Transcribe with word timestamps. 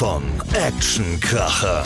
Von 0.00 0.22
Actionkracher 0.54 1.84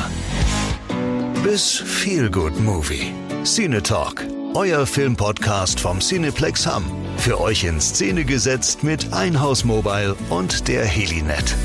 bis 1.42 1.78
Feelgood 1.78 2.56
Movie. 2.60 3.12
Cine 3.42 3.82
Talk, 3.82 4.24
euer 4.54 4.86
Filmpodcast 4.86 5.80
vom 5.80 5.98
Cineplex 5.98 6.64
Hamm. 6.64 6.84
Für 7.16 7.40
euch 7.40 7.64
in 7.64 7.80
Szene 7.80 8.24
gesetzt 8.24 8.84
mit 8.84 9.12
Einhaus 9.12 9.64
Mobile 9.64 10.14
und 10.30 10.68
der 10.68 10.84
Helinet. 10.84 11.56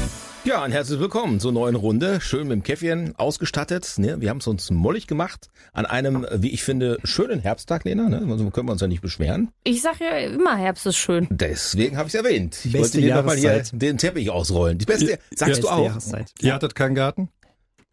Ja, 0.45 0.63
ein 0.63 0.71
herzliches 0.71 1.01
Willkommen 1.01 1.41
zur 1.41 1.51
neuen 1.51 1.75
Runde. 1.75 2.21
Schön 2.21 2.47
mit 2.47 2.55
dem 2.55 2.63
Käffchen 2.63 3.13
ausgestattet. 3.17 3.95
Ne? 3.97 4.21
Wir 4.21 4.29
haben 4.29 4.37
es 4.37 4.47
uns 4.47 4.71
mollig 4.71 5.05
gemacht 5.05 5.49
an 5.73 5.85
einem, 5.85 6.25
wie 6.33 6.51
ich 6.51 6.63
finde, 6.63 6.97
schönen 7.03 7.41
Herbsttag, 7.41 7.83
Lena. 7.83 8.07
Ne? 8.07 8.25
Also 8.31 8.49
können 8.49 8.69
wir 8.69 8.71
uns 8.71 8.81
ja 8.81 8.87
nicht 8.87 9.01
beschweren. 9.01 9.51
Ich 9.65 9.81
sag 9.81 9.99
ja 9.99 10.17
immer, 10.17 10.55
Herbst 10.55 10.85
ist 10.85 10.95
schön. 10.95 11.27
Deswegen 11.29 11.97
habe 11.97 12.07
ich 12.07 12.15
es 12.15 12.23
erwähnt. 12.23 12.55
Ich 12.63 12.71
Beste 12.71 12.97
wollte 12.97 13.01
dir 13.01 13.15
nochmal 13.15 13.35
hier 13.35 13.63
den 13.73 13.97
Teppich 13.97 14.29
ausrollen. 14.29 14.77
Die 14.77 14.85
beste, 14.85 15.19
sagst 15.35 15.57
du 15.57 15.61
Beste 15.63 15.71
auch? 15.71 15.85
Jahreszeit. 15.85 16.31
Ihr 16.39 16.53
hattet 16.53 16.73
keinen 16.73 16.95
Garten? 16.95 17.29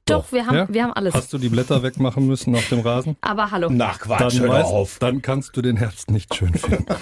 Doch, 0.09 0.31
wir 0.31 0.47
haben, 0.47 0.55
Ja? 0.57 0.67
wir 0.71 0.83
haben 0.85 0.93
alles. 0.93 1.15
Hast 1.15 1.33
du 1.33 1.39
die 1.39 1.49
Blätter 1.49 1.83
wegmachen 1.83 2.29
müssen 2.29 2.55
auf 2.55 2.69
dem 2.69 2.79
Rasen? 2.81 3.17
Aber 3.23 3.51
hallo. 3.51 3.69
Nach 3.71 3.99
Quatsch, 3.99 4.39
hör 4.39 4.47
doch 4.47 4.55
weißt- 4.55 4.63
auf. 4.63 4.97
dann 5.01 5.21
kannst 5.21 5.57
du 5.57 5.63
den 5.63 5.77
Herbst 5.77 6.13
nicht 6.13 6.33
schön 6.35 6.55
finden. 6.55 6.87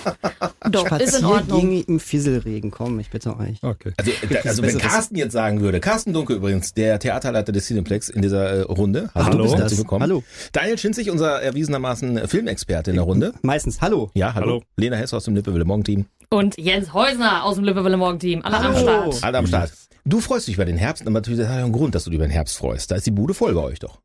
Doch, 0.70 0.90
ist 0.98 1.18
in 1.18 1.26
Ordnung. 1.26 1.60
Spaziergänge 1.60 1.80
im 1.86 2.00
Fisselregen, 2.00 2.70
komm, 2.70 2.98
ich 2.98 3.10
bitte 3.10 3.36
euch. 3.38 3.58
Okay. 3.62 3.92
Also, 3.98 4.10
da, 4.30 4.40
also 4.48 4.62
wenn. 4.62 4.78
Carsten 4.78 5.16
jetzt 5.16 5.34
sagen 5.34 5.60
würde, 5.60 5.78
Carsten 5.80 6.14
Dunkel 6.14 6.36
übrigens, 6.36 6.72
der 6.72 6.98
Theaterleiter 6.98 7.52
des 7.52 7.66
Cineplex 7.66 8.08
in 8.08 8.22
dieser 8.22 8.48
äh, 8.48 8.60
Runde. 8.62 9.10
Hallo. 9.14 9.44
herzlich 9.44 9.60
Das- 9.60 9.76
willkommen. 9.78 10.02
hallo. 10.02 10.22
Daniel 10.52 10.78
Schinzig, 10.78 11.10
unser 11.10 11.42
erwiesenermaßen 11.42 12.26
Filmexperte 12.28 12.90
in 12.92 12.96
der 12.96 13.04
Runde. 13.04 13.34
Meistens, 13.42 13.82
hallo. 13.82 14.10
Ja, 14.14 14.32
hallo. 14.34 14.46
Hallo. 14.46 14.62
Lena 14.78 14.96
Hess 14.96 15.12
aus 15.12 15.24
dem 15.26 15.34
Lippewille 15.34 15.66
Morgen 15.66 15.84
Team. 15.84 16.06
Und 16.30 16.56
Jens 16.58 16.92
Häusner 16.92 17.44
aus 17.44 17.56
dem 17.56 17.64
Lippewille 17.64 17.96
Morgen 17.96 18.18
Team. 18.18 18.42
Alle 18.42 18.58
am 18.58 18.76
Start. 18.76 19.22
Alle 19.24 19.38
am 19.38 19.46
Start. 19.46 19.72
Du 20.04 20.20
freust 20.20 20.48
dich 20.48 20.56
über 20.56 20.64
den 20.64 20.76
Herbst, 20.76 21.02
aber 21.02 21.10
natürlich 21.12 21.38
das 21.40 21.48
hat 21.48 21.56
ja 21.58 21.64
einen 21.64 21.72
Grund, 21.72 21.94
dass 21.94 22.04
du 22.04 22.10
dich 22.10 22.16
über 22.16 22.26
den 22.26 22.32
Herbst 22.32 22.58
freust. 22.58 22.90
Da 22.90 22.96
ist 22.96 23.06
die 23.06 23.10
Bude 23.10 23.32
voll 23.34 23.54
bei 23.54 23.62
euch 23.62 23.78
doch. 23.78 23.98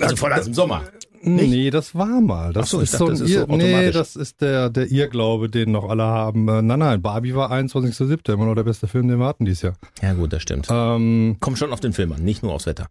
Also 0.00 0.16
voller 0.16 0.34
als 0.34 0.48
im 0.48 0.54
Sommer. 0.54 0.82
Nee, 1.24 1.70
das 1.70 1.94
war 1.94 2.20
mal. 2.20 2.52
Das 2.52 2.64
Ach 2.64 2.70
so, 2.70 2.76
ich 2.78 2.84
ist 2.92 2.94
dachte, 2.94 3.04
so 3.04 3.12
ein 3.12 3.18
das 3.20 3.20
ist 3.30 3.34
so 3.34 3.40
Ir 3.42 3.56
Nee, 3.56 3.90
das 3.92 4.16
ist 4.16 4.40
der, 4.40 4.70
der 4.70 4.90
Irrglaube, 4.90 5.48
den 5.48 5.70
noch 5.70 5.88
alle 5.88 6.02
haben. 6.02 6.48
Äh, 6.48 6.62
Nein, 6.62 6.80
nein, 6.80 7.00
Barbie 7.00 7.36
war 7.36 7.52
21.07. 7.52 8.32
immer 8.32 8.46
noch 8.46 8.56
der 8.56 8.64
beste 8.64 8.88
Film, 8.88 9.06
den 9.06 9.20
wir 9.20 9.26
hatten 9.26 9.44
dieses 9.44 9.62
Jahr. 9.62 9.74
Ja 10.02 10.14
gut, 10.14 10.32
das 10.32 10.42
stimmt. 10.42 10.66
Ähm, 10.68 11.36
Kommt 11.38 11.58
schon 11.58 11.72
auf 11.72 11.78
den 11.78 11.92
Film 11.92 12.10
an, 12.12 12.24
nicht 12.24 12.42
nur 12.42 12.52
aufs 12.52 12.66
Wetter. 12.66 12.88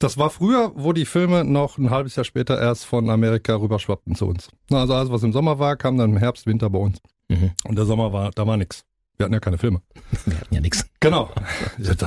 das 0.00 0.18
war 0.18 0.28
früher, 0.30 0.72
wo 0.74 0.92
die 0.92 1.04
Filme 1.04 1.44
noch 1.44 1.78
ein 1.78 1.90
halbes 1.90 2.16
Jahr 2.16 2.24
später 2.24 2.60
erst 2.60 2.84
von 2.84 3.08
Amerika 3.10 3.54
rüberschwappten 3.54 4.16
zu 4.16 4.26
uns. 4.26 4.48
Na, 4.70 4.80
Also 4.80 4.94
alles, 4.94 5.10
was 5.12 5.22
im 5.22 5.32
Sommer 5.32 5.60
war, 5.60 5.76
kam 5.76 5.96
dann 5.98 6.10
im 6.10 6.16
Herbst, 6.16 6.46
Winter 6.46 6.68
bei 6.70 6.80
uns. 6.80 6.98
Mhm. 7.28 7.52
Und 7.64 7.76
der 7.76 7.84
Sommer 7.84 8.12
war, 8.12 8.30
da 8.30 8.46
war 8.46 8.56
nix. 8.56 8.84
Wir 9.16 9.24
hatten 9.24 9.34
ja 9.34 9.40
keine 9.40 9.58
Filme. 9.58 9.82
Wir 10.26 10.40
hatten 10.40 10.54
ja 10.54 10.60
nichts. 10.60 10.84
Genau. 11.00 11.30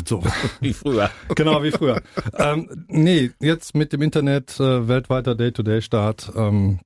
So. 0.05 0.21
Wie 0.59 0.73
früher. 0.73 1.09
Genau 1.33 1.63
wie 1.63 1.71
früher. 1.71 2.01
ähm, 2.37 2.85
nee, 2.89 3.31
jetzt 3.39 3.73
mit 3.73 3.93
dem 3.93 4.01
Internet, 4.01 4.59
äh, 4.59 4.85
weltweiter 4.89 5.33
Day-to-Day-Start, 5.33 6.33
ähm, 6.35 6.79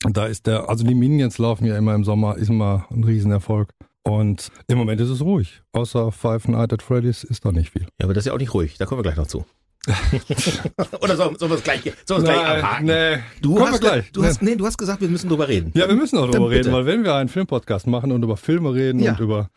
da 0.00 0.26
ist 0.26 0.48
der, 0.48 0.68
also 0.68 0.84
die 0.84 0.96
Minions 0.96 1.38
laufen 1.38 1.64
ja 1.64 1.78
immer 1.78 1.94
im 1.94 2.02
Sommer, 2.02 2.36
ist 2.36 2.48
immer 2.50 2.86
ein 2.90 3.04
Riesenerfolg. 3.04 3.70
Und 4.02 4.50
im 4.66 4.78
Moment 4.78 5.00
ist 5.00 5.10
es 5.10 5.22
ruhig. 5.22 5.62
Außer 5.72 6.10
Five 6.10 6.48
Nights 6.48 6.74
at 6.74 6.82
Freddy's 6.82 7.22
ist 7.22 7.44
da 7.44 7.52
nicht 7.52 7.70
viel. 7.70 7.82
Ja, 8.00 8.06
aber 8.06 8.14
das 8.14 8.22
ist 8.22 8.26
ja 8.26 8.32
auch 8.34 8.38
nicht 8.38 8.52
ruhig. 8.52 8.76
Da 8.78 8.84
kommen 8.86 8.98
wir 8.98 9.04
gleich 9.04 9.16
noch 9.16 9.28
zu. 9.28 9.46
Oder 11.00 11.16
sollen 11.16 11.36
sollen 11.36 11.50
wir 11.52 11.56
es 11.56 11.62
gleich, 11.64 11.84
es 11.86 12.04
gleich 12.06 12.28
abhaken? 12.46 12.86
nee. 12.86 13.18
Du 13.42 13.60
hast, 13.60 13.80
gleich. 13.80 14.10
Du 14.12 14.24
hast, 14.24 14.42
nee, 14.42 14.54
du 14.56 14.66
hast 14.66 14.78
gesagt, 14.78 15.00
wir 15.00 15.08
müssen 15.08 15.28
drüber 15.28 15.48
reden. 15.48 15.72
Ja, 15.74 15.88
wir 15.88 15.94
müssen 15.96 16.18
auch 16.18 16.30
drüber 16.30 16.50
reden, 16.50 16.72
weil 16.72 16.86
wenn 16.86 17.04
wir 17.04 17.14
einen 17.14 17.28
Filmpodcast 17.28 17.86
machen 17.86 18.12
und 18.12 18.22
über 18.22 18.36
Filme 18.36 18.72
reden 18.74 19.00
Ja. 19.00 19.12
und 19.12 19.20
über 19.20 19.50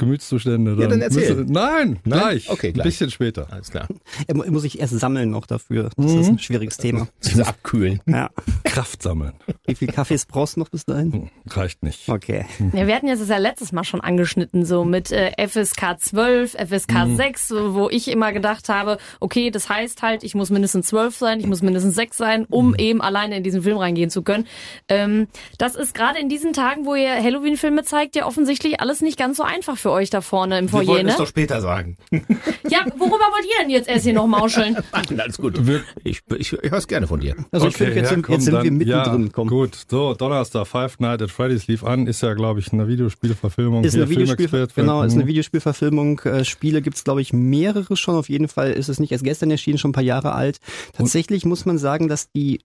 Gemütszustände, 0.00 0.74
dann, 0.76 0.90
dann 0.90 1.00
erzähl. 1.02 1.36
müssen, 1.36 1.52
nein, 1.52 2.00
Nein? 2.04 2.20
gleich. 2.20 2.50
Okay, 2.50 2.72
gleich. 2.72 2.84
Ein 2.84 2.88
bisschen 2.88 3.10
später. 3.10 3.46
Alles 3.50 3.70
klar. 3.70 3.86
Er 4.26 4.34
mu- 4.36 4.44
muss 4.50 4.64
ich 4.64 4.80
erst 4.80 4.98
sammeln 4.98 5.30
noch 5.30 5.46
dafür. 5.46 5.90
Das 5.96 6.12
ist 6.12 6.28
ein 6.28 6.38
schwieriges 6.38 6.76
Thema. 6.76 7.06
Diese 7.24 7.46
abkühlen. 7.46 8.00
Ja. 8.06 8.30
Kraft 8.64 9.02
sammeln. 9.02 9.32
Wie 9.66 9.74
viel 9.76 9.88
Kaffees 9.88 10.26
brauchst 10.26 10.56
du 10.56 10.60
noch 10.60 10.68
bis 10.68 10.84
dahin? 10.84 11.12
Hm, 11.12 11.30
Reicht 11.48 11.82
nicht. 11.82 12.08
Okay. 12.08 12.44
Ja, 12.72 12.86
wir 12.86 12.94
hatten 12.96 13.06
jetzt 13.06 13.20
das 13.20 13.28
ja 13.28 13.38
letztes 13.38 13.72
Mal 13.72 13.84
schon 13.84 14.00
angeschnitten, 14.00 14.64
so 14.64 14.84
mit 14.84 15.12
äh, 15.12 15.32
FSK 15.46 15.98
12, 16.00 16.52
FSK 16.68 16.92
6, 17.16 17.48
so, 17.48 17.74
wo 17.74 17.88
ich 17.90 18.08
immer 18.08 18.32
gedacht 18.32 18.68
habe, 18.68 18.98
okay, 19.20 19.50
das 19.50 19.68
heißt 19.68 20.02
halt, 20.02 20.24
ich 20.24 20.34
muss 20.34 20.50
mindestens 20.50 20.86
12 20.88 21.16
sein, 21.16 21.40
ich 21.40 21.46
muss 21.46 21.62
mindestens 21.62 21.94
6 21.94 22.16
sein, 22.16 22.46
um 22.48 22.74
eben 22.74 23.00
alleine 23.00 23.36
in 23.36 23.42
diesen 23.42 23.62
Film 23.62 23.76
reingehen 23.76 24.10
zu 24.10 24.22
können. 24.22 24.46
Ähm, 24.88 25.28
das 25.58 25.74
ist 25.74 25.94
gerade 25.94 26.18
in 26.18 26.28
diesen 26.28 26.52
Tagen, 26.52 26.86
wo 26.86 26.94
ihr 26.94 27.14
Halloween-Filme 27.22 27.84
zeigt, 27.84 28.16
ja 28.16 28.26
offensichtlich 28.26 28.80
alles 28.80 29.00
nicht 29.02 29.18
ganz 29.18 29.36
so 29.36 29.42
einfach 29.42 29.76
für 29.76 29.89
euch 29.90 30.10
da 30.10 30.20
vorne 30.20 30.58
im 30.58 30.64
Wir 30.66 30.70
Foyer, 30.70 30.86
wollten 30.86 31.06
ne? 31.06 31.12
es 31.12 31.18
doch 31.18 31.26
später 31.26 31.60
sagen. 31.60 31.96
Ja, 32.10 32.84
worüber 32.96 33.16
wollt 33.32 33.44
ihr 33.44 33.60
denn 33.62 33.70
jetzt 33.70 33.88
erst 33.88 34.04
hier 34.04 34.12
noch 34.14 34.26
mauscheln? 34.26 34.76
Nein, 34.92 35.20
alles 35.20 35.38
gut. 35.38 35.66
Wir- 35.66 35.82
Ich, 36.04 36.20
ich, 36.36 36.52
ich 36.52 36.70
höre 36.70 36.78
es 36.78 36.88
gerne 36.88 37.06
von 37.06 37.20
dir. 37.20 37.34
Also 37.50 37.68
ich 37.68 37.76
finde, 37.76 37.94
jetzt, 37.96 38.08
sind, 38.10 38.28
jetzt 38.28 38.44
sind 38.44 38.54
wir 38.54 38.70
mittendrin. 38.70 39.22
Ja, 39.24 39.28
komm. 39.32 39.48
gut. 39.48 39.76
So, 39.90 40.14
Donnerstag, 40.14 40.66
Five 40.66 40.98
Nights 41.00 41.22
at 41.22 41.30
Freddy's 41.30 41.66
lief 41.66 41.84
an. 41.84 42.06
Ist 42.06 42.22
ja, 42.22 42.34
glaube 42.34 42.60
ich, 42.60 42.72
eine 42.72 42.88
Videospielverfilmung. 42.88 43.84
Ist 43.84 43.94
Hier, 43.94 44.02
eine, 44.04 44.10
Videospiel, 44.10 44.48
Filmexperte. 44.48 44.80
genau, 44.80 45.02
ist 45.02 45.14
eine 45.14 45.24
Mhm. 45.24 45.28
Videospielverfilmung. 45.28 46.20
Äh, 46.20 46.44
Spiele 46.44 46.82
gibt's 46.82 47.04
glaube 47.04 47.20
ich, 47.22 47.32
mehrere 47.32 47.96
schon. 47.96 48.14
Auf 48.14 48.28
jeden 48.28 48.48
Fall 48.48 48.70
ist 48.72 48.88
es 48.88 48.98
nicht 49.00 49.12
erst 49.12 49.24
gestern 49.24 49.50
erschienen, 49.50 49.78
schon 49.78 49.90
ein 49.90 49.94
paar 49.94 50.02
Jahre 50.02 50.32
alt. 50.32 50.58
Tatsächlich 50.92 51.44
muss 51.44 51.64
man 51.66 51.78
sagen, 51.78 52.08
dass 52.08 52.30
die, 52.32 52.60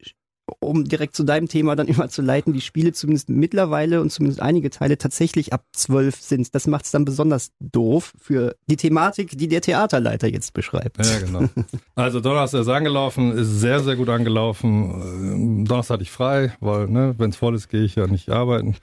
um 0.60 0.86
direkt 0.86 1.16
zu 1.16 1.24
deinem 1.24 1.48
Thema 1.48 1.76
dann 1.76 1.88
überzuleiten, 1.88 2.54
die 2.54 2.62
Spiele 2.62 2.94
zumindest 2.94 3.30
mittlerweile 3.30 4.02
und 4.02 4.12
zumindest 4.12 4.42
einige 4.42 4.70
Teile 4.70 4.98
tatsächlich 4.98 5.54
ab 5.54 5.66
zwölf 5.74 6.16
sind. 6.22 6.54
Das 6.54 6.68
macht's 6.68 6.92
dann 6.92 7.06
besonders 7.06 7.52
doof 7.60 8.14
für 8.20 8.56
die 8.68 8.78
Thematik, 8.78 9.38
die 9.38 9.48
der 9.48 9.62
Theaterleiter 9.62 10.28
jetzt 10.28 10.54
beschreibt. 10.54 11.04
Ja, 11.06 11.20
genau. 11.20 11.50
Also 11.96 12.20
Donnerstag 12.20 12.62
ist 12.62 12.68
angelaufen, 12.68 13.32
ist 13.32 13.60
sehr, 13.60 13.80
sehr 13.80 13.96
gut 13.96 14.10
angelaufen. 14.10 15.02
Ähm, 15.02 15.66
Donnerstag 15.66 15.96
hatte 15.96 16.04
ich 16.04 16.12
frei, 16.12 16.54
weil, 16.60 16.88
ne, 16.88 17.16
wenn 17.18 17.30
es 17.30 17.38
voll 17.38 17.56
ist, 17.56 17.70
gehe 17.70 17.84
ich 17.84 17.96
ja 17.96 18.08
nicht 18.08 18.30
arbeiten. 18.30 18.76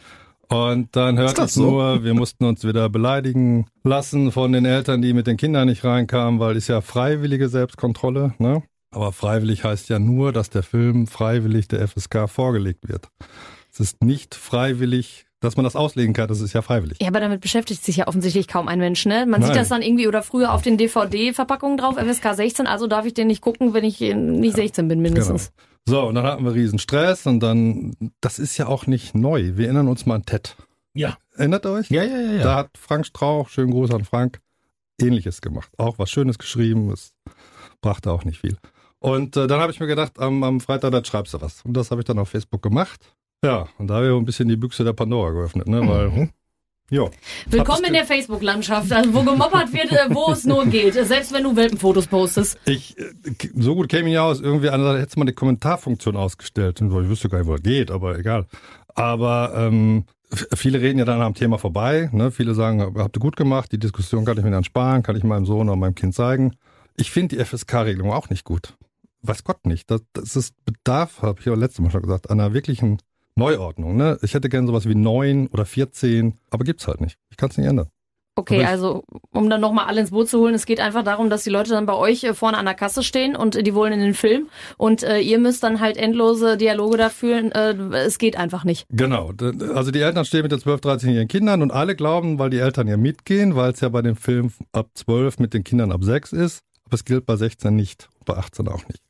Und 0.48 0.96
dann 0.96 1.18
hörte 1.18 1.42
das 1.42 1.50
ich 1.50 1.54
so? 1.54 1.70
nur, 1.70 2.04
wir 2.04 2.14
mussten 2.14 2.44
uns 2.44 2.64
wieder 2.64 2.88
beleidigen 2.88 3.66
lassen 3.84 4.32
von 4.32 4.52
den 4.52 4.64
Eltern, 4.64 5.00
die 5.00 5.12
mit 5.14 5.26
den 5.26 5.36
Kindern 5.36 5.68
nicht 5.68 5.84
reinkamen, 5.84 6.40
weil 6.40 6.56
ist 6.56 6.68
ja 6.68 6.80
freiwillige 6.80 7.48
Selbstkontrolle, 7.48 8.34
ne? 8.38 8.62
Aber 8.92 9.12
freiwillig 9.12 9.64
heißt 9.64 9.88
ja 9.88 9.98
nur, 9.98 10.32
dass 10.32 10.50
der 10.50 10.62
Film 10.62 11.06
freiwillig 11.06 11.66
der 11.68 11.86
FSK 11.88 12.28
vorgelegt 12.28 12.88
wird. 12.88 13.08
Es 13.72 13.80
ist 13.80 14.04
nicht 14.04 14.34
freiwillig, 14.34 15.24
dass 15.40 15.56
man 15.56 15.64
das 15.64 15.76
auslegen 15.76 16.12
kann, 16.12 16.28
das 16.28 16.40
ist 16.40 16.52
ja 16.52 16.62
freiwillig. 16.62 16.98
Ja, 17.00 17.08
aber 17.08 17.20
damit 17.20 17.40
beschäftigt 17.40 17.82
sich 17.84 17.96
ja 17.96 18.06
offensichtlich 18.06 18.46
kaum 18.46 18.68
ein 18.68 18.78
Mensch, 18.78 19.06
ne? 19.06 19.26
Man 19.26 19.40
sieht 19.40 19.50
Nein. 19.50 19.58
das 19.58 19.68
dann 19.70 19.82
irgendwie 19.82 20.06
oder 20.06 20.22
früher 20.22 20.52
auf 20.52 20.62
den 20.62 20.76
DVD-Verpackungen 20.76 21.78
drauf, 21.78 21.96
FSK 21.96 22.34
16, 22.34 22.66
also 22.66 22.86
darf 22.86 23.06
ich 23.06 23.14
den 23.14 23.26
nicht 23.26 23.40
gucken, 23.40 23.72
wenn 23.72 23.82
ich 23.82 24.00
äh, 24.02 24.14
nicht 24.14 24.56
16 24.56 24.88
bin 24.88 25.00
mindestens. 25.00 25.52
Genau. 25.86 26.02
So, 26.02 26.06
und 26.08 26.14
dann 26.14 26.24
hatten 26.24 26.44
wir 26.44 26.54
riesen 26.54 26.78
Stress 26.78 27.26
und 27.26 27.40
dann, 27.40 27.94
das 28.20 28.38
ist 28.38 28.56
ja 28.56 28.66
auch 28.66 28.86
nicht 28.86 29.14
neu. 29.14 29.56
Wir 29.56 29.66
erinnern 29.66 29.88
uns 29.88 30.06
mal 30.06 30.16
an 30.16 30.24
Ted. 30.24 30.54
Ja. 30.94 31.16
Erinnert 31.34 31.64
ihr 31.66 31.72
euch? 31.72 31.90
Ja, 31.90 32.04
ja, 32.04 32.20
ja. 32.20 32.32
ja. 32.32 32.42
Da 32.42 32.56
hat 32.56 32.70
Frank 32.78 33.06
Strauch, 33.06 33.48
schönen 33.48 33.72
Gruß 33.72 33.90
an 33.90 34.04
Frank, 34.04 34.38
ähnliches 35.00 35.40
gemacht. 35.40 35.72
Auch 35.78 35.98
was 35.98 36.10
Schönes 36.10 36.38
geschrieben, 36.38 36.90
es 36.92 37.14
brachte 37.80 38.12
auch 38.12 38.24
nicht 38.24 38.40
viel. 38.40 38.58
Und 39.02 39.36
äh, 39.36 39.46
dann 39.46 39.60
habe 39.60 39.72
ich 39.72 39.80
mir 39.80 39.86
gedacht, 39.88 40.18
am, 40.20 40.42
am 40.44 40.60
Freitag, 40.60 40.92
da 40.92 41.04
schreibst 41.04 41.34
du 41.34 41.40
was. 41.40 41.62
Und 41.64 41.74
das 41.76 41.90
habe 41.90 42.00
ich 42.00 42.04
dann 42.04 42.18
auf 42.18 42.28
Facebook 42.28 42.62
gemacht. 42.62 43.00
Ja, 43.44 43.66
und 43.78 43.88
da 43.88 43.94
habe 43.96 44.06
ich 44.06 44.12
ein 44.12 44.24
bisschen 44.24 44.48
die 44.48 44.56
Büchse 44.56 44.84
der 44.84 44.92
Pandora 44.92 45.30
geöffnet, 45.32 45.66
ne? 45.66 45.80
Weil, 45.88 46.08
Mhm. 46.10 46.30
ja. 46.90 47.08
Willkommen 47.46 47.84
in 47.86 47.94
der 47.94 48.04
Facebook-Landschaft, 48.04 48.92
also 48.92 49.12
wo 49.12 49.22
gemoppert 49.24 49.72
wird, 49.72 49.90
äh, 49.90 50.06
wo 50.14 50.30
es 50.30 50.44
nur 50.44 50.64
geht. 50.66 50.94
Selbst 50.94 51.32
wenn 51.32 51.42
du 51.42 51.56
Welpenfotos 51.56 52.06
postest. 52.06 52.56
Ich, 52.64 52.96
äh, 52.96 53.04
so 53.56 53.74
gut 53.74 53.88
käme 53.88 54.08
ich 54.08 54.14
ja 54.14 54.22
aus, 54.22 54.40
irgendwie 54.40 54.68
anders 54.70 55.00
hätte 55.00 55.18
man 55.18 55.26
die 55.26 55.32
Kommentarfunktion 55.32 56.16
ausgestellt. 56.16 56.80
Und 56.80 56.92
Ich 57.02 57.08
wüsste 57.08 57.28
gar 57.28 57.38
nicht, 57.38 57.48
wo 57.48 57.54
das 57.54 57.62
geht, 57.64 57.90
aber 57.90 58.16
egal. 58.16 58.46
Aber 58.94 59.52
ähm, 59.56 60.04
viele 60.54 60.80
reden 60.80 61.00
ja 61.00 61.04
dann 61.04 61.20
am 61.20 61.34
Thema 61.34 61.58
vorbei. 61.58 62.08
Ne? 62.12 62.30
Viele 62.30 62.54
sagen, 62.54 62.94
habt 62.96 63.16
ihr 63.16 63.20
gut 63.20 63.36
gemacht, 63.36 63.72
die 63.72 63.78
Diskussion 63.80 64.24
kann 64.24 64.38
ich 64.38 64.44
mir 64.44 64.50
dann 64.52 64.62
sparen, 64.64 65.02
kann 65.02 65.16
ich 65.16 65.24
meinem 65.24 65.46
Sohn 65.46 65.68
oder 65.68 65.76
meinem 65.76 65.96
Kind 65.96 66.14
zeigen. 66.14 66.54
Ich 66.96 67.10
finde 67.10 67.34
die 67.36 67.44
FSK-Regelung 67.44 68.12
auch 68.12 68.30
nicht 68.30 68.44
gut. 68.44 68.74
Weiß 69.22 69.44
Gott 69.44 69.66
nicht. 69.66 69.90
Das, 69.90 70.02
das 70.12 70.36
ist 70.36 70.54
Bedarf, 70.64 71.22
habe 71.22 71.40
ich 71.40 71.46
ja 71.46 71.54
letztes 71.54 71.80
Mal 71.80 71.90
schon 71.90 72.02
gesagt, 72.02 72.30
einer 72.30 72.52
wirklichen 72.52 72.98
Neuordnung. 73.36 73.96
Ne? 73.96 74.18
Ich 74.22 74.34
hätte 74.34 74.48
gerne 74.48 74.66
sowas 74.66 74.86
wie 74.88 74.94
neun 74.94 75.46
oder 75.48 75.64
14, 75.64 76.38
aber 76.50 76.64
gibt's 76.64 76.86
halt 76.86 77.00
nicht. 77.00 77.18
Ich 77.30 77.36
kann 77.36 77.50
es 77.50 77.56
nicht 77.56 77.66
ändern. 77.66 77.88
Okay, 78.34 78.64
also 78.64 79.04
um 79.30 79.50
dann 79.50 79.60
nochmal 79.60 79.86
alle 79.86 80.00
ins 80.00 80.10
Boot 80.10 80.26
zu 80.26 80.38
holen, 80.38 80.54
es 80.54 80.64
geht 80.64 80.80
einfach 80.80 81.04
darum, 81.04 81.28
dass 81.28 81.44
die 81.44 81.50
Leute 81.50 81.70
dann 81.70 81.84
bei 81.84 81.92
euch 81.92 82.24
äh, 82.24 82.32
vorne 82.32 82.56
an 82.56 82.64
der 82.64 82.74
Kasse 82.74 83.02
stehen 83.02 83.36
und 83.36 83.56
äh, 83.56 83.62
die 83.62 83.74
wollen 83.74 83.92
in 83.92 84.00
den 84.00 84.14
Film 84.14 84.48
und 84.78 85.02
äh, 85.02 85.18
ihr 85.18 85.38
müsst 85.38 85.62
dann 85.62 85.80
halt 85.80 85.98
endlose 85.98 86.56
Dialoge 86.56 86.96
da 86.96 87.10
führen. 87.10 87.52
Äh, 87.52 87.74
es 88.06 88.16
geht 88.16 88.36
einfach 88.36 88.64
nicht. 88.64 88.86
Genau. 88.88 89.32
Also 89.74 89.90
die 89.90 90.00
Eltern 90.00 90.24
stehen 90.24 90.42
mit 90.42 90.52
den 90.52 90.60
12, 90.60 90.80
13-jährigen 90.80 91.28
Kindern 91.28 91.60
und 91.60 91.72
alle 91.72 91.94
glauben, 91.94 92.38
weil 92.38 92.48
die 92.48 92.58
Eltern 92.58 92.88
ja 92.88 92.96
mitgehen, 92.96 93.54
weil 93.54 93.72
es 93.72 93.80
ja 93.80 93.90
bei 93.90 94.00
dem 94.00 94.16
Film 94.16 94.50
ab 94.72 94.88
12 94.94 95.38
mit 95.38 95.52
den 95.52 95.62
Kindern 95.62 95.92
ab 95.92 96.02
6 96.02 96.32
ist, 96.32 96.62
aber 96.86 96.94
es 96.94 97.04
gilt 97.04 97.26
bei 97.26 97.36
16 97.36 97.76
nicht, 97.76 98.08
bei 98.24 98.34
18 98.34 98.66
auch 98.68 98.88
nicht. 98.88 99.02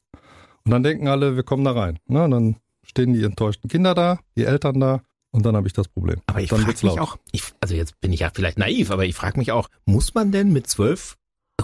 Und 0.65 0.71
dann 0.71 0.83
denken 0.83 1.09
alle, 1.09 1.37
wir 1.37 1.43
kommen 1.43 1.65
da 1.65 1.73
rein. 1.73 1.99
Ne? 2.07 2.25
Und 2.25 2.31
dann 2.31 2.57
stehen 2.85 3.13
die 3.13 3.25
enttäuschten 3.25 3.71
Kinder 3.71 3.95
da, 3.95 4.21
die 4.37 4.45
Eltern 4.45 4.81
da 4.81 5.03
und 5.31 5.47
dann 5.47 5.57
habe 5.57 5.67
ich 5.67 5.73
das 5.73 5.89
Problem. 5.89 6.21
Aber 6.27 6.41
ich 6.41 6.51
frage 6.51 6.67
mich 6.67 6.83
laut. 6.83 6.99
auch, 7.01 7.17
ich, 7.33 7.43
also 7.61 7.75
jetzt 7.75 8.01
bin 8.01 8.13
ich 8.13 8.21
ja 8.21 8.31
vielleicht 8.33 8.59
naiv, 8.59 8.91
aber 8.91 9.05
ich 9.05 9.15
frage 9.15 9.39
mich 9.39 9.51
auch, 9.51 9.69
muss 9.87 10.15
man 10.15 10.31
denn 10.31 10.53
mit 10.53 10.67
zwölf 10.67 11.17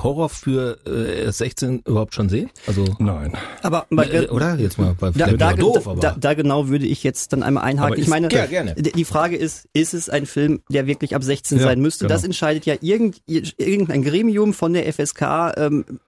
Horror 0.03 0.29
für 0.29 0.79
äh, 0.87 1.31
16 1.31 1.81
überhaupt 1.81 2.15
schon 2.15 2.29
sehen? 2.29 2.51
Also 2.67 2.85
Nein. 2.99 3.37
Aber 3.63 3.87
äh, 3.91 4.29
oder 4.29 4.55
jetzt 4.57 4.79
mal 4.79 4.95
bei 4.95 5.11
da, 5.11 5.33
da, 5.33 5.55
doof, 5.55 5.89
aber 5.89 6.01
da, 6.01 6.15
da 6.19 6.35
genau 6.35 6.69
würde 6.69 6.87
ich 6.87 7.03
jetzt 7.03 7.33
dann 7.33 7.43
einmal 7.43 7.65
einhaken. 7.65 7.95
Aber 7.95 8.01
ich 8.01 8.07
meine, 8.07 8.29
ja, 8.31 8.47
gerne. 8.47 8.75
die 8.75 9.05
Frage 9.05 9.37
ist, 9.37 9.69
ist 9.73 9.95
es 9.95 10.09
ein 10.09 10.27
Film, 10.27 10.63
der 10.71 10.87
wirklich 10.87 11.17
ab 11.17 11.25
16 11.25 11.59
Ja, 11.59 11.65
sein 11.65 11.81
müsste? 11.81 12.05
genau. 12.05 12.15
Das 12.15 12.25
entscheidet 12.25 12.65
ja 12.65 12.77
irgend, 12.81 13.21
irgendein 13.27 14.03
Gremium 14.03 14.55
von 14.55 14.73
der 14.73 14.93
FSK. 14.93 15.23
Ähm, 15.57 15.85
da, 15.89 15.99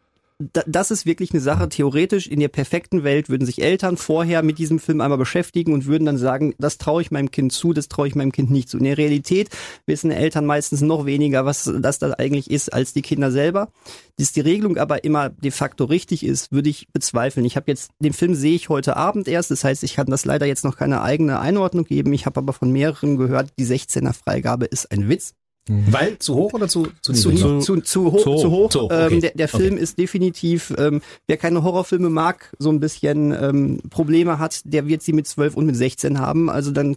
das 0.40 0.90
ist 0.90 1.04
wirklich 1.04 1.32
eine 1.32 1.40
Sache. 1.40 1.68
Theoretisch 1.68 2.26
in 2.26 2.40
der 2.40 2.48
perfekten 2.48 3.04
Welt 3.04 3.28
würden 3.28 3.44
sich 3.44 3.62
Eltern 3.62 3.98
vorher 3.98 4.42
mit 4.42 4.58
diesem 4.58 4.78
Film 4.78 5.02
einmal 5.02 5.18
beschäftigen 5.18 5.74
und 5.74 5.84
würden 5.84 6.06
dann 6.06 6.16
sagen, 6.16 6.54
das 6.58 6.78
traue 6.78 7.02
ich 7.02 7.10
meinem 7.10 7.30
Kind 7.30 7.52
zu, 7.52 7.74
das 7.74 7.88
traue 7.88 8.08
ich 8.08 8.14
meinem 8.14 8.32
Kind 8.32 8.50
nicht 8.50 8.70
zu. 8.70 8.78
In 8.78 8.84
der 8.84 8.96
Realität 8.96 9.50
wissen 9.84 10.10
Eltern 10.10 10.46
meistens 10.46 10.80
noch 10.80 11.04
weniger, 11.04 11.44
was 11.44 11.70
das 11.80 11.98
da 11.98 12.12
eigentlich 12.12 12.50
ist, 12.50 12.72
als 12.72 12.94
die 12.94 13.02
Kinder 13.02 13.30
selber. 13.30 13.70
Dass 14.18 14.32
die 14.32 14.40
Regelung 14.40 14.78
aber 14.78 15.04
immer 15.04 15.28
de 15.28 15.50
facto 15.50 15.84
richtig 15.84 16.24
ist, 16.24 16.52
würde 16.52 16.70
ich 16.70 16.88
bezweifeln. 16.92 17.44
Ich 17.44 17.56
habe 17.56 17.70
jetzt, 17.70 17.90
den 17.98 18.14
Film 18.14 18.34
sehe 18.34 18.54
ich 18.54 18.70
heute 18.70 18.96
Abend 18.96 19.28
erst, 19.28 19.50
das 19.50 19.62
heißt, 19.62 19.84
ich 19.84 19.94
kann 19.94 20.06
das 20.06 20.24
leider 20.24 20.46
jetzt 20.46 20.64
noch 20.64 20.76
keine 20.76 21.02
eigene 21.02 21.40
Einordnung 21.40 21.84
geben. 21.84 22.14
Ich 22.14 22.24
habe 22.24 22.38
aber 22.40 22.54
von 22.54 22.72
mehreren 22.72 23.18
gehört, 23.18 23.52
die 23.58 23.66
16er 23.66 24.14
Freigabe 24.14 24.64
ist 24.64 24.90
ein 24.90 25.08
Witz. 25.08 25.34
Weil 25.68 26.18
zu 26.18 26.34
hoch 26.34 26.52
oder 26.52 26.66
zu 26.68 26.88
zu 27.00 27.12
Zu, 27.12 27.28
niedrig? 27.30 27.62
zu, 27.62 27.76
zu, 27.76 27.80
zu 27.82 28.12
hoch. 28.12 28.22
Zu 28.22 28.30
hoch. 28.32 28.40
Zu 28.42 28.50
hoch. 28.50 28.70
Hoch, 28.74 28.90
okay. 28.90 29.14
ähm, 29.14 29.20
der, 29.20 29.30
der 29.34 29.48
Film 29.48 29.76
ist 29.76 29.98
definitiv, 29.98 30.74
ähm, 30.78 31.00
wer 31.28 31.36
keine 31.36 31.62
Horrorfilme 31.62 32.10
mag, 32.10 32.52
so 32.58 32.70
ein 32.70 32.80
bisschen 32.80 33.32
ähm, 33.32 33.80
Probleme 33.90 34.38
hat, 34.38 34.62
der 34.64 34.86
wird 34.88 35.02
sie 35.02 35.12
mit 35.12 35.26
12 35.28 35.56
und 35.56 35.66
mit 35.66 35.76
16 35.76 36.18
haben. 36.18 36.50
Also 36.50 36.70
dann, 36.72 36.96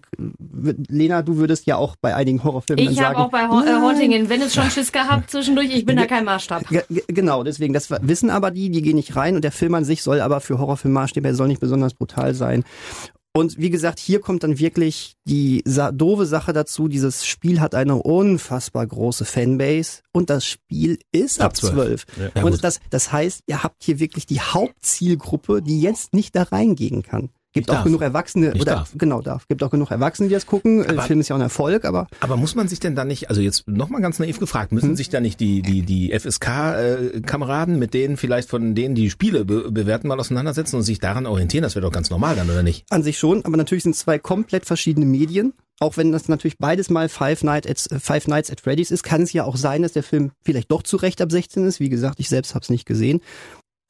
Lena, 0.87 1.21
du 1.21 1.37
würdest 1.37 1.67
ja 1.67 1.75
auch 1.77 1.95
bei 1.97 2.15
einigen 2.15 2.43
Horrorfilmen 2.43 2.89
Ich 2.89 2.95
sagen. 2.95 3.15
habe 3.17 3.27
auch 3.27 3.31
bei 3.31 3.47
Ho 3.47 3.61
äh, 3.61 3.73
Haunting 3.81 4.11
in 4.11 4.29
Venice 4.29 4.53
schon 4.55 4.69
Schiss 4.71 4.91
gehabt 4.91 5.29
zwischendurch. 5.29 5.69
Ich 5.75 5.85
bin 5.85 5.97
da 5.97 6.05
kein 6.05 6.25
Maßstab. 6.25 6.67
Ge- 6.69 6.83
Genau, 7.07 7.43
deswegen, 7.43 7.73
das 7.73 7.89
wissen 8.01 8.29
aber 8.29 8.49
die, 8.51 8.69
die 8.71 8.81
gehen 8.81 8.95
nicht 8.95 9.15
rein 9.15 9.35
und 9.35 9.43
der 9.43 9.51
Film 9.51 9.75
an 9.75 9.85
sich 9.85 10.01
soll 10.03 10.19
aber 10.21 10.41
für 10.41 10.57
Horrorfilmmaßstäbe, 10.57 11.27
er 11.27 11.35
soll 11.35 11.47
nicht 11.47 11.61
besonders 11.61 11.93
brutal 11.93 12.33
sein. 12.33 12.63
Und 13.35 13.57
wie 13.57 13.71
gesagt, 13.71 13.97
hier 13.97 14.21
kommt 14.21 14.43
dann 14.43 14.59
wirklich 14.59 15.15
die 15.25 15.63
sa 15.65 15.91
doofe 15.91 16.27
Sache 16.27 16.53
dazu, 16.53 16.87
dieses 16.87 17.25
Spiel 17.25 17.59
hat 17.59 17.73
eine 17.73 17.95
unfassbar 17.95 18.85
große 18.85 19.25
Fanbase 19.25 20.01
und 20.11 20.29
das 20.29 20.45
Spiel 20.45 20.99
ist 21.11 21.41
ab 21.41 21.47
Ab 21.47 21.57
12. 21.57 22.05
12. 22.05 22.05
Ja, 22.35 22.43
und 22.43 22.63
das, 22.63 22.79
das 22.91 23.11
heißt, 23.11 23.41
ihr 23.47 23.63
habt 23.63 23.83
hier 23.83 23.99
wirklich 23.99 24.27
die 24.27 24.39
Hauptzielgruppe, 24.39 25.63
die 25.63 25.81
jetzt 25.81 26.13
nicht 26.13 26.35
da 26.35 26.43
reingehen 26.43 27.01
kann. 27.01 27.29
Gibt 27.53 27.67
Nicht 27.67 27.69
auch 27.69 27.75
darf. 27.75 27.83
genug 27.85 28.01
Erwachsene, 28.01 28.49
Nicht 28.49 28.61
oder 28.63 28.73
darf. 28.75 28.91
genau 28.97 29.21
darf. 29.21 29.47
Gibt 29.47 29.61
auch 29.63 29.69
genug 29.69 29.91
Erwachsene, 29.91 30.27
die 30.27 30.33
das 30.33 30.45
gucken. 30.47 30.83
Der 30.87 31.01
Film 31.03 31.19
ist 31.19 31.29
ja 31.29 31.35
auch 31.35 31.39
ein 31.39 31.43
Erfolg, 31.43 31.85
aber 31.85 32.07
Aber 32.19 32.35
muss 32.35 32.55
man 32.55 32.67
sich 32.67 32.79
denn 32.79 32.95
da 32.95 33.05
nicht, 33.05 33.29
also 33.29 33.41
jetzt 33.41 33.67
nochmal 33.67 34.01
ganz 34.01 34.17
naiv 34.19 34.39
gefragt, 34.39 34.71
müssen 34.71 34.89
Hm? 34.89 34.95
sich 34.95 35.09
da 35.09 35.19
nicht 35.19 35.39
die, 35.39 35.61
die, 35.61 35.83
die 35.83 36.11
FSK-Kameraden 36.19 37.77
mit 37.77 37.93
denen 37.93 38.17
vielleicht 38.17 38.49
von 38.49 38.75
denen 38.75 38.95
die 38.95 39.09
Spiele 39.09 39.45
be 39.45 39.71
bewerten 39.71 40.07
mal 40.07 40.19
auseinandersetzen 40.19 40.77
und 40.77 40.83
sich 40.83 40.99
daran 40.99 41.25
orientieren? 41.25 41.63
Das 41.63 41.75
wäre 41.75 41.85
doch 41.85 41.91
ganz 41.91 42.09
normal 42.09 42.35
dann, 42.35 42.49
oder 42.49 42.63
nicht? 42.63 42.85
An 42.89 43.03
sich 43.03 43.17
schon, 43.17 43.45
aber 43.45 43.57
natürlich 43.57 43.83
sind 43.83 43.95
zwei 43.95 44.19
komplett 44.19 44.65
verschiedene 44.65 45.05
Medien. 45.05 45.53
Auch 45.79 45.97
wenn 45.97 46.11
das 46.11 46.29
natürlich 46.29 46.57
beides 46.59 46.89
mal 46.89 47.09
Five, 47.09 47.43
Night 47.43 47.69
at, 47.69 47.91
äh, 47.91 47.99
Five 47.99 48.27
Nights 48.27 48.51
at 48.51 48.61
Freddy's 48.61 48.91
ist, 48.91 49.03
kann 49.03 49.23
es 49.23 49.33
ja 49.33 49.43
auch 49.43 49.57
sein, 49.57 49.81
dass 49.81 49.91
der 49.93 50.03
Film 50.03 50.31
vielleicht 50.43 50.71
doch 50.71 50.83
zu 50.83 50.97
Recht 50.97 51.19
ab 51.21 51.31
16 51.31 51.65
ist. 51.65 51.79
Wie 51.79 51.89
gesagt, 51.89 52.19
ich 52.19 52.29
selbst 52.29 52.55
habe 52.55 52.63
es 52.63 52.69
nicht 52.69 52.85
gesehen. 52.85 53.21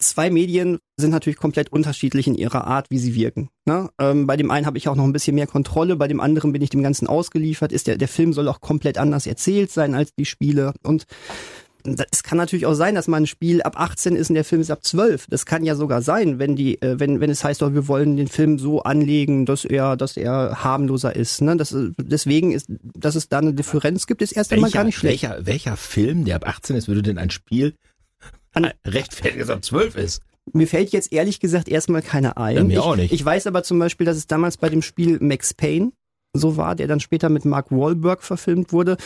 Zwei 0.04 0.30
Medien 0.30 0.80
sind 0.98 1.12
natürlich 1.12 1.38
komplett 1.38 1.72
unterschiedlich 1.72 2.28
in 2.28 2.36
ihrer 2.36 2.68
Art, 2.68 2.88
wie 2.90 3.00
sie 3.00 3.16
wirken. 3.16 3.50
Ne? 3.66 3.90
Ähm, 4.00 4.28
bei 4.28 4.36
dem 4.36 4.52
einen 4.52 4.66
habe 4.66 4.78
ich 4.78 4.90
auch 4.90 4.96
noch 4.96 5.06
ein 5.06 5.14
bisschen 5.14 5.36
mehr 5.36 5.48
Kontrolle, 5.48 5.96
bei 5.96 6.10
dem 6.10 6.20
anderen 6.20 6.52
bin 6.52 6.62
ich 6.62 6.70
dem 6.70 6.84
Ganzen 6.84 7.08
ausgeliefert. 7.08 7.72
Ist 7.72 7.88
der, 7.88 7.98
der 7.98 8.10
Film 8.10 8.34
soll 8.34 8.50
auch 8.50 8.60
komplett 8.60 8.98
anders 8.98 9.26
erzählt 9.26 9.72
sein 9.72 9.96
als 9.96 10.14
die 10.14 10.26
Spiele. 10.26 10.74
Und 10.84 11.06
es 12.12 12.24
kann 12.24 12.38
natürlich 12.38 12.66
auch 12.66 12.74
sein, 12.74 12.96
dass 12.96 13.08
man 13.08 13.24
ein 13.24 13.28
Spiel 13.28 13.62
ab 13.62 13.80
18 13.80 14.16
ist 14.16 14.30
und 14.30 14.36
der 14.36 14.44
Film 14.44 14.62
ist 14.62 14.72
ab 14.72 14.84
12. 14.84 15.28
Das 15.30 15.46
kann 15.46 15.64
ja 15.64 15.76
sogar 15.76 16.02
sein, 16.02 16.40
wenn 16.40 16.56
die, 16.56 16.82
äh, 16.82 17.00
wenn, 17.00 17.20
wenn 17.20 17.30
es 17.30 17.44
heißt, 17.44 17.64
oh, 17.64 17.74
wir 17.74 17.88
wollen 17.88 18.18
den 18.18 18.28
Film 18.28 18.60
so 18.60 18.84
anlegen, 18.84 19.46
dass 19.46 19.66
er, 19.66 19.96
dass 19.96 20.18
er 20.18 20.64
harmloser 20.64 21.16
ist. 21.16 21.42
Ne? 21.42 21.56
Das, 21.58 21.76
deswegen 21.98 22.52
ist, 22.52 22.68
dass 22.70 23.16
es 23.16 23.30
da 23.30 23.40
eine 23.40 23.54
Differenz 23.54 24.08
gibt, 24.08 24.22
ist 24.22 24.34
erst 24.34 24.52
einmal 24.52 24.72
gar 24.72 24.84
nicht 24.84 24.98
schlecht. 24.98 25.24
welcher, 25.24 25.46
welcher 25.46 25.78
Film, 25.78 26.26
der 26.26 26.38
ab 26.38 26.48
18 26.48 26.76
ist, 26.76 26.88
würde 26.88 27.04
denn 27.04 27.18
ein 27.18 27.30
Spiel 27.30 27.74
An- 28.54 28.72
rechtfertigen, 28.86 29.40
das 29.40 29.50
ab 29.50 29.64
12 29.64 29.96
ist? 29.96 30.22
Mir 30.52 30.68
fällt 30.68 30.92
jetzt 30.92 31.14
ehrlich 31.14 31.40
gesagt 31.40 31.70
erstmal 31.70 32.02
keine 32.02 32.38
ein. 32.38 32.56
Ja, 32.56 32.64
mir 32.64 32.74
ich, 32.74 32.80
auch 32.80 32.96
nicht. 32.96 33.14
ich 33.14 33.24
weiß 33.24 33.48
aber 33.48 33.64
zum 33.64 33.80
Beispiel, 33.80 34.06
dass 34.06 34.18
es 34.18 34.28
damals 34.28 34.58
bei 34.58 34.70
dem 34.70 34.82
Spiel 34.82 35.18
Max 35.22 35.54
Payne 35.54 35.92
so 36.36 36.58
war, 36.58 36.76
der 36.76 36.88
dann 36.88 37.00
später 37.00 37.30
mit 37.30 37.46
Mark 37.46 37.72
Wahlberg 37.72 38.24
verfilmt 38.24 38.74
wurde, 38.74 38.98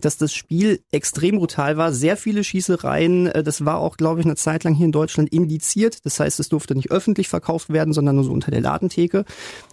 dass 0.00 0.18
das 0.18 0.32
Spiel 0.32 0.80
extrem 0.92 1.38
brutal 1.38 1.76
war, 1.76 1.92
sehr 1.92 2.16
viele 2.16 2.44
Schießereien, 2.44 3.26
äh, 3.26 3.42
das 3.42 3.64
war 3.64 3.78
auch, 3.78 3.96
glaube 3.96 4.20
ich, 4.20 4.26
eine 4.26 4.36
Zeit 4.36 4.62
lang 4.62 4.74
hier 4.74 4.86
in 4.86 4.92
Deutschland 4.92 5.30
indiziert, 5.30 6.06
das 6.06 6.20
heißt, 6.20 6.38
es 6.38 6.48
durfte 6.48 6.76
nicht 6.76 6.92
öffentlich 6.92 7.28
verkauft 7.28 7.70
werden, 7.72 7.92
sondern 7.92 8.14
nur 8.14 8.24
so 8.24 8.32
unter 8.32 8.52
der 8.52 8.60
Ladentheke. 8.60 9.24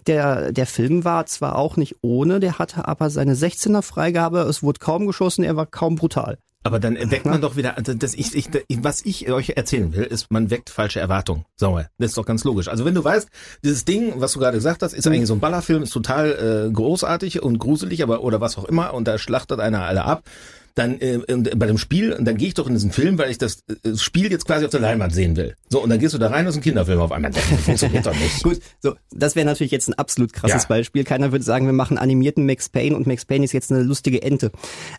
Der, 0.08 0.52
der 0.52 0.66
Film 0.66 1.06
war 1.06 1.28
zwar 1.28 1.56
auch 1.56 1.78
nicht 1.78 1.98
ohne, 2.02 2.40
der 2.40 2.58
hatte 2.58 2.88
aber 2.88 3.12
seine 3.12 3.36
16er 3.36 3.84
Freigabe, 3.84 4.40
es 4.40 4.64
wurde 4.64 4.80
kaum 4.80 5.06
geschossen, 5.06 5.44
er 5.44 5.56
war 5.56 5.68
kaum 5.68 5.96
brutal. 5.96 6.40
Aber 6.64 6.80
dann 6.80 6.96
weckt 7.12 7.26
man 7.26 7.42
doch 7.42 7.58
wieder, 7.58 7.78
also 7.78 7.94
das 7.94 8.14
ich, 8.14 8.34
ich, 8.36 8.50
was 8.82 9.02
ich 9.06 9.30
euch 9.30 9.52
erzählen 9.58 9.94
will, 9.94 10.04
ist, 10.04 10.32
man 10.32 10.50
weckt 10.50 10.70
falsche 10.70 11.00
Erwartungen. 11.02 11.46
Sag 11.58 11.72
mal, 11.72 11.90
das 11.98 12.12
ist 12.12 12.18
doch 12.18 12.26
ganz 12.26 12.46
logisch. 12.46 12.70
Also 12.70 12.86
wenn 12.86 12.96
du 12.96 13.04
weißt, 13.04 13.28
dieses 13.64 13.84
Ding, 13.84 14.14
was 14.16 14.34
du 14.34 14.40
gerade 14.40 14.58
gesagt 14.58 14.82
hast, 14.82 14.94
ist 14.94 15.06
eigentlich 15.06 15.28
so 15.28 15.34
ein 15.34 15.42
Ballerfilm, 15.42 15.84
ist 15.84 15.92
total 15.92 16.68
äh, 16.68 16.72
großartig 16.72 17.44
und 17.44 17.60
gruselig, 17.60 18.02
aber 18.02 18.24
oder 18.24 18.40
was 18.40 18.58
auch 18.58 18.66
immer, 18.66 18.94
und 18.94 19.08
da 19.08 19.18
schlachtet 19.18 19.60
einer 19.60 19.84
alle 19.84 20.06
ab. 20.06 20.24
Dann 20.76 21.00
äh, 21.00 21.20
bei 21.56 21.68
dem 21.68 21.78
Spiel, 21.78 22.14
und 22.14 22.26
dann 22.26 22.36
gehe 22.38 22.48
ich 22.48 22.56
doch 22.56 22.68
in 22.68 22.74
diesen 22.74 22.92
Film, 22.92 23.18
weil 23.20 23.30
ich 23.30 23.38
das, 23.38 23.60
äh, 23.84 23.96
Spiel 23.96 24.32
jetzt 24.32 24.46
quasi 24.46 24.66
auf 24.66 24.72
der 24.72 24.80
Leinwand 24.80 25.14
sehen 25.14 25.36
will. 25.36 25.56
So, 25.70 25.84
und 25.84 25.90
dann 25.90 26.00
gehst 26.00 26.14
du 26.14 26.18
da 26.18 26.30
rein, 26.30 26.46
das 26.46 26.56
ist 26.56 26.62
ein 26.62 26.64
Kinderfilm 26.64 27.00
auf 27.00 27.12
einmal. 27.12 27.32
Das 27.32 27.44
funktioniert 27.44 28.06
doch 28.06 28.16
nicht. 28.16 28.42
Gut, 28.44 28.60
so, 28.82 28.96
das 29.12 29.36
wäre 29.36 29.46
natürlich 29.46 29.72
jetzt 29.72 29.88
ein 29.88 29.94
absolut 29.94 30.34
krasses 30.34 30.64
Ja. 30.64 30.68
Beispiel. 30.68 31.04
Keiner 31.04 31.32
würde 31.32 31.46
sagen, 31.46 31.68
wir 31.68 31.74
machen 31.74 31.98
animierten 32.00 32.46
Max 32.46 32.70
Payne 32.70 32.96
und 32.96 33.06
Max 33.06 33.26
Payne 33.26 33.46
ist 33.46 33.52
jetzt 33.52 33.72
eine 33.72 33.84
lustige 33.84 34.24
Ente. 34.24 34.52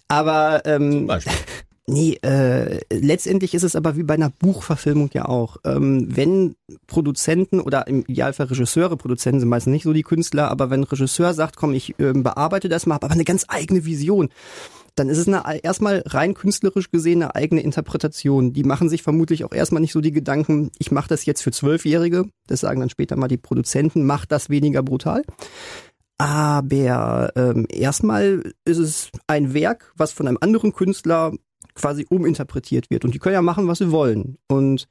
Aber 0.06 0.62
ähm, 0.64 1.08
Beispiel. 1.08 1.32
nee, 1.88 2.18
äh, 2.22 2.80
letztendlich 2.92 3.52
ist 3.54 3.64
es 3.64 3.74
aber 3.74 3.96
wie 3.96 4.04
bei 4.04 4.14
einer 4.14 4.30
Buchverfilmung 4.30 5.10
ja 5.12 5.24
auch. 5.24 5.56
Ähm, 5.64 6.06
wenn 6.08 6.54
Produzenten 6.86 7.60
oder 7.60 7.88
im 7.88 8.04
Idealfall 8.06 8.46
Regisseure, 8.46 8.96
Produzenten 8.96 9.40
sind 9.40 9.48
meistens 9.48 9.72
nicht 9.72 9.82
so 9.84 9.92
die 9.92 10.02
Künstler, 10.02 10.50
aber 10.50 10.70
wenn 10.70 10.80
ein 10.80 10.84
Regisseur 10.84 11.34
sagt, 11.34 11.56
komm, 11.56 11.74
ich 11.74 11.94
ähm, 11.98 12.22
bearbeite 12.22 12.68
das 12.68 12.86
mal, 12.86 12.94
habe 12.94 13.06
aber 13.06 13.14
eine 13.14 13.24
ganz 13.24 13.44
eigene 13.48 13.84
Vision, 13.84 14.28
dann 14.94 15.08
ist 15.08 15.18
es 15.18 15.28
eine, 15.28 15.62
erstmal 15.62 16.02
rein 16.06 16.34
künstlerisch 16.34 16.90
gesehen 16.90 17.22
eine 17.22 17.34
eigene 17.34 17.62
Interpretation. 17.62 18.52
Die 18.52 18.64
machen 18.64 18.88
sich 18.88 19.02
vermutlich 19.02 19.44
auch 19.44 19.52
erstmal 19.52 19.80
nicht 19.80 19.92
so 19.92 20.00
die 20.00 20.12
Gedanken, 20.12 20.70
ich 20.78 20.92
mache 20.92 21.08
das 21.08 21.26
jetzt 21.26 21.42
für 21.42 21.50
Zwölfjährige, 21.50 22.26
das 22.46 22.60
sagen 22.60 22.80
dann 22.80 22.90
später 22.90 23.16
mal 23.16 23.28
die 23.28 23.36
Produzenten, 23.36 24.04
macht 24.04 24.30
das 24.30 24.50
weniger 24.50 24.82
brutal. 24.82 25.22
Aber 26.16 27.32
ähm, 27.34 27.66
erstmal 27.68 28.52
ist 28.64 28.78
es 28.78 29.10
ein 29.26 29.52
Werk, 29.52 29.92
was 29.96 30.12
von 30.12 30.28
einem 30.28 30.38
anderen 30.40 30.72
Künstler 30.72 31.32
quasi 31.74 32.06
uminterpretiert 32.08 32.88
wird. 32.90 33.04
Und 33.04 33.14
die 33.14 33.18
können 33.18 33.34
ja 33.34 33.42
machen, 33.42 33.66
was 33.66 33.78
sie 33.78 33.90
wollen. 33.90 34.38
Und 34.46 34.88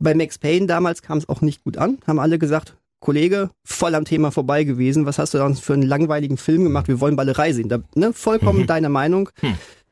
bei 0.00 0.14
Max 0.14 0.38
Payne 0.38 0.66
damals 0.66 1.02
kam 1.02 1.18
es 1.18 1.28
auch 1.28 1.42
nicht 1.42 1.62
gut 1.62 1.76
an, 1.76 1.98
haben 2.06 2.18
alle 2.18 2.38
gesagt, 2.40 2.76
Kollege, 3.00 3.50
voll 3.64 3.94
am 3.94 4.04
Thema 4.04 4.30
vorbei 4.30 4.64
gewesen. 4.64 5.06
Was 5.06 5.18
hast 5.18 5.34
du 5.34 5.38
da 5.38 5.52
für 5.54 5.74
einen 5.74 5.82
langweiligen 5.82 6.36
Film 6.36 6.64
gemacht? 6.64 6.88
Wir 6.88 7.00
wollen 7.00 7.16
Ballerei 7.16 7.52
sehen. 7.52 7.68
Da, 7.68 7.78
ne, 7.94 8.12
vollkommen 8.12 8.66
deine 8.66 8.88
Meinung. 8.88 9.30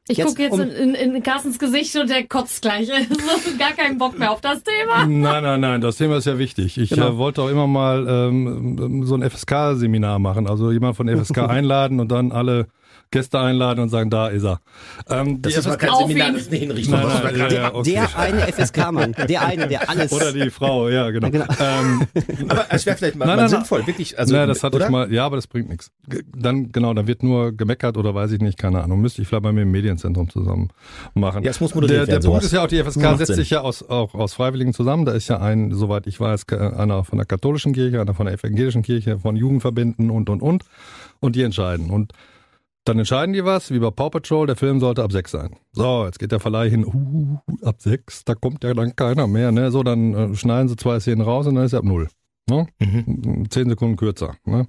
Ich 0.09 0.19
Jetzt 0.19 0.29
gucke 0.29 0.43
jetzt 0.45 0.53
um- 0.53 0.61
in, 0.61 0.95
in, 0.95 1.15
in 1.17 1.23
Carstens 1.23 1.59
Gesicht 1.59 1.97
und 1.97 2.09
der 2.09 2.27
kotzt 2.29 2.63
gleich. 2.63 2.87
So, 2.89 3.59
Gar 3.59 3.73
keinen 3.73 3.99
Bock 3.99 4.17
mehr 4.19 4.31
auf 4.31 4.41
das 4.41 4.63
Thema. 4.63 5.05
Nein, 5.07 5.43
nein, 5.43 5.61
nein, 5.61 5.81
das 5.81 5.97
Thema 5.97 6.17
ist 6.19 6.27
ja 6.27 6.39
wichtig. 6.39 6.79
Ich 6.79 6.91
Genau. 6.91 7.09
äh, 7.09 7.17
wollte 7.19 7.43
auch 7.43 7.49
immer 7.49 7.67
mal 7.67 8.07
ähm, 8.09 9.03
so 9.05 9.17
ein 9.17 9.29
FSK-Seminar 9.29 10.19
machen, 10.21 10.47
also 10.49 10.71
jemand 10.71 10.97
von 10.97 11.09
FSK 11.09 11.39
einladen 11.49 11.99
und 11.99 12.13
dann 12.13 12.31
alle 12.31 12.69
Gäste 13.13 13.39
einladen 13.39 13.79
und 13.81 13.89
sagen, 13.89 14.11
da 14.11 14.27
ist 14.27 14.43
er. 14.45 14.61
Ähm, 15.09 15.41
Das 15.41 15.53
die 15.53 15.59
ist 15.61 15.65
mal 15.67 15.73
FSK 15.75 15.81
kein 15.81 15.91
Auf 15.91 16.01
Seminar, 16.09 16.33
das 16.33 16.41
ist 16.43 16.49
eine 16.51 16.59
Hinrichtung. 16.59 16.99
Nein, 16.99 17.07
nein, 17.07 17.23
mal 17.23 17.37
ja, 17.37 17.43
mal- 17.45 17.53
ja, 17.55 17.75
okay. 17.75 17.91
Der 17.93 18.19
eine 18.19 18.41
FSK-Mann, 18.53 19.13
der 19.29 19.43
eine, 19.47 19.69
der 19.69 19.89
alles. 19.91 20.13
oder 20.13 20.33
die 20.33 20.51
Frau, 20.51 20.89
ja, 20.89 21.11
genau. 21.11 21.31
Genau. 21.31 21.45
Ähm, 21.61 22.07
Aber 22.49 22.67
es 22.71 22.85
wäre 22.85 22.97
vielleicht 22.97 23.15
mal, 23.15 23.27
Nein, 23.27 23.37
mal 23.37 23.43
nein, 23.43 23.51
nein. 23.53 23.61
sinnvoll, 23.61 23.87
wirklich. 23.87 24.19
Also, 24.19 24.35
naja, 24.35 24.47
das 24.47 24.65
hatte 24.65 24.77
oder? 24.77 24.87
ich 24.87 24.91
mal, 24.91 25.13
ja, 25.13 25.25
aber 25.25 25.37
das 25.37 25.47
bringt 25.47 25.69
nichts. 25.69 25.93
Dann, 26.37 26.73
genau, 26.73 26.95
dann 26.95 27.07
wird 27.07 27.23
nur 27.23 27.53
gemeckert 27.53 27.97
oder 27.97 28.13
weiß 28.13 28.33
ich 28.33 28.41
nicht, 28.41 28.59
keine 28.59 28.83
Ahnung. 28.83 29.01
Müsste 29.01 29.23
ich 29.23 29.29
vielleicht 29.29 29.45
mal 29.45 29.53
mit 29.53 29.63
dem 29.63 29.71
Medienzentrum 29.97 30.29
zusammen 30.29 30.69
machen. 31.15 31.43
Ja, 31.43 31.51
es 31.51 31.61
muss 31.61 31.75
moderiert 31.75 32.01
der, 32.01 32.07
der 32.07 32.15
werden, 32.15 32.25
Punkt 32.25 32.43
sowas. 32.43 32.45
ist 32.45 32.53
ja 32.53 32.65
auch, 32.65 32.69
die 32.69 32.83
FSK 32.83 33.19
setzt 33.19 33.27
Sinn. 33.29 33.37
sich 33.37 33.51
ja 33.51 33.63
aus, 33.63 33.83
auch 33.89 34.15
aus 34.15 34.35
Freiwilligen 34.35 34.73
zusammen. 34.73 35.05
Da 35.05 35.13
ist 35.13 35.29
ja 35.29 35.41
ein, 35.41 35.73
soweit 35.73 36.07
ich 36.07 36.21
weiß, 36.21 36.49
einer 36.49 37.05
von 37.05 37.19
der 37.19 37.27
katholischen 37.27 37.73
Kirche, 37.73 38.01
einer 38.01 38.15
von 38.15 38.27
der 38.27 38.35
evangelischen 38.35 38.83
Kirche, 38.83 39.19
von 39.19 39.37
Jugendverbänden 39.37 40.11
und, 40.11 40.29
und, 40.31 40.43
und. 40.43 40.65
Und 41.21 41.37
die 41.37 41.43
entscheiden. 41.43 41.91
Und 41.91 42.13
dann 42.85 42.99
entscheiden 42.99 43.33
die 43.33 43.45
was, 43.45 43.73
wie 43.73 43.81
bei 43.81 43.91
Paw 43.91 44.11
Patrol, 44.11 44.47
der 44.47 44.55
Film 44.55 44.79
sollte 44.79 45.03
ab 45.03 45.11
sechs 45.11 45.33
sein. 45.33 45.57
So, 45.73 46.05
jetzt 46.05 46.19
geht 46.19 46.31
der 46.31 46.39
Verleih 46.39 46.71
hin, 46.71 46.87
uh, 46.87 47.39
ab 47.67 47.77
sechs, 47.81 48.25
da 48.25 48.35
kommt 48.35 48.63
ja 48.63 48.75
dann 48.75 48.95
keiner 48.95 49.27
mehr. 49.27 49.51
Ne? 49.51 49.73
So, 49.73 49.83
dann 49.83 50.15
äh, 50.15 50.35
schneiden 50.37 50.69
sie 50.69 50.77
zwei 50.77 51.01
Szenen 51.01 51.23
raus 51.23 51.47
und 51.47 51.57
dann 51.57 51.65
ist 51.65 51.73
er 51.73 51.81
ab 51.81 51.85
null. 51.85 52.09
Ne? 52.49 52.69
Mhm. 52.79 53.51
Zehn 53.51 53.69
Sekunden 53.69 53.97
kürzer. 53.97 54.37
Ne? 54.45 54.69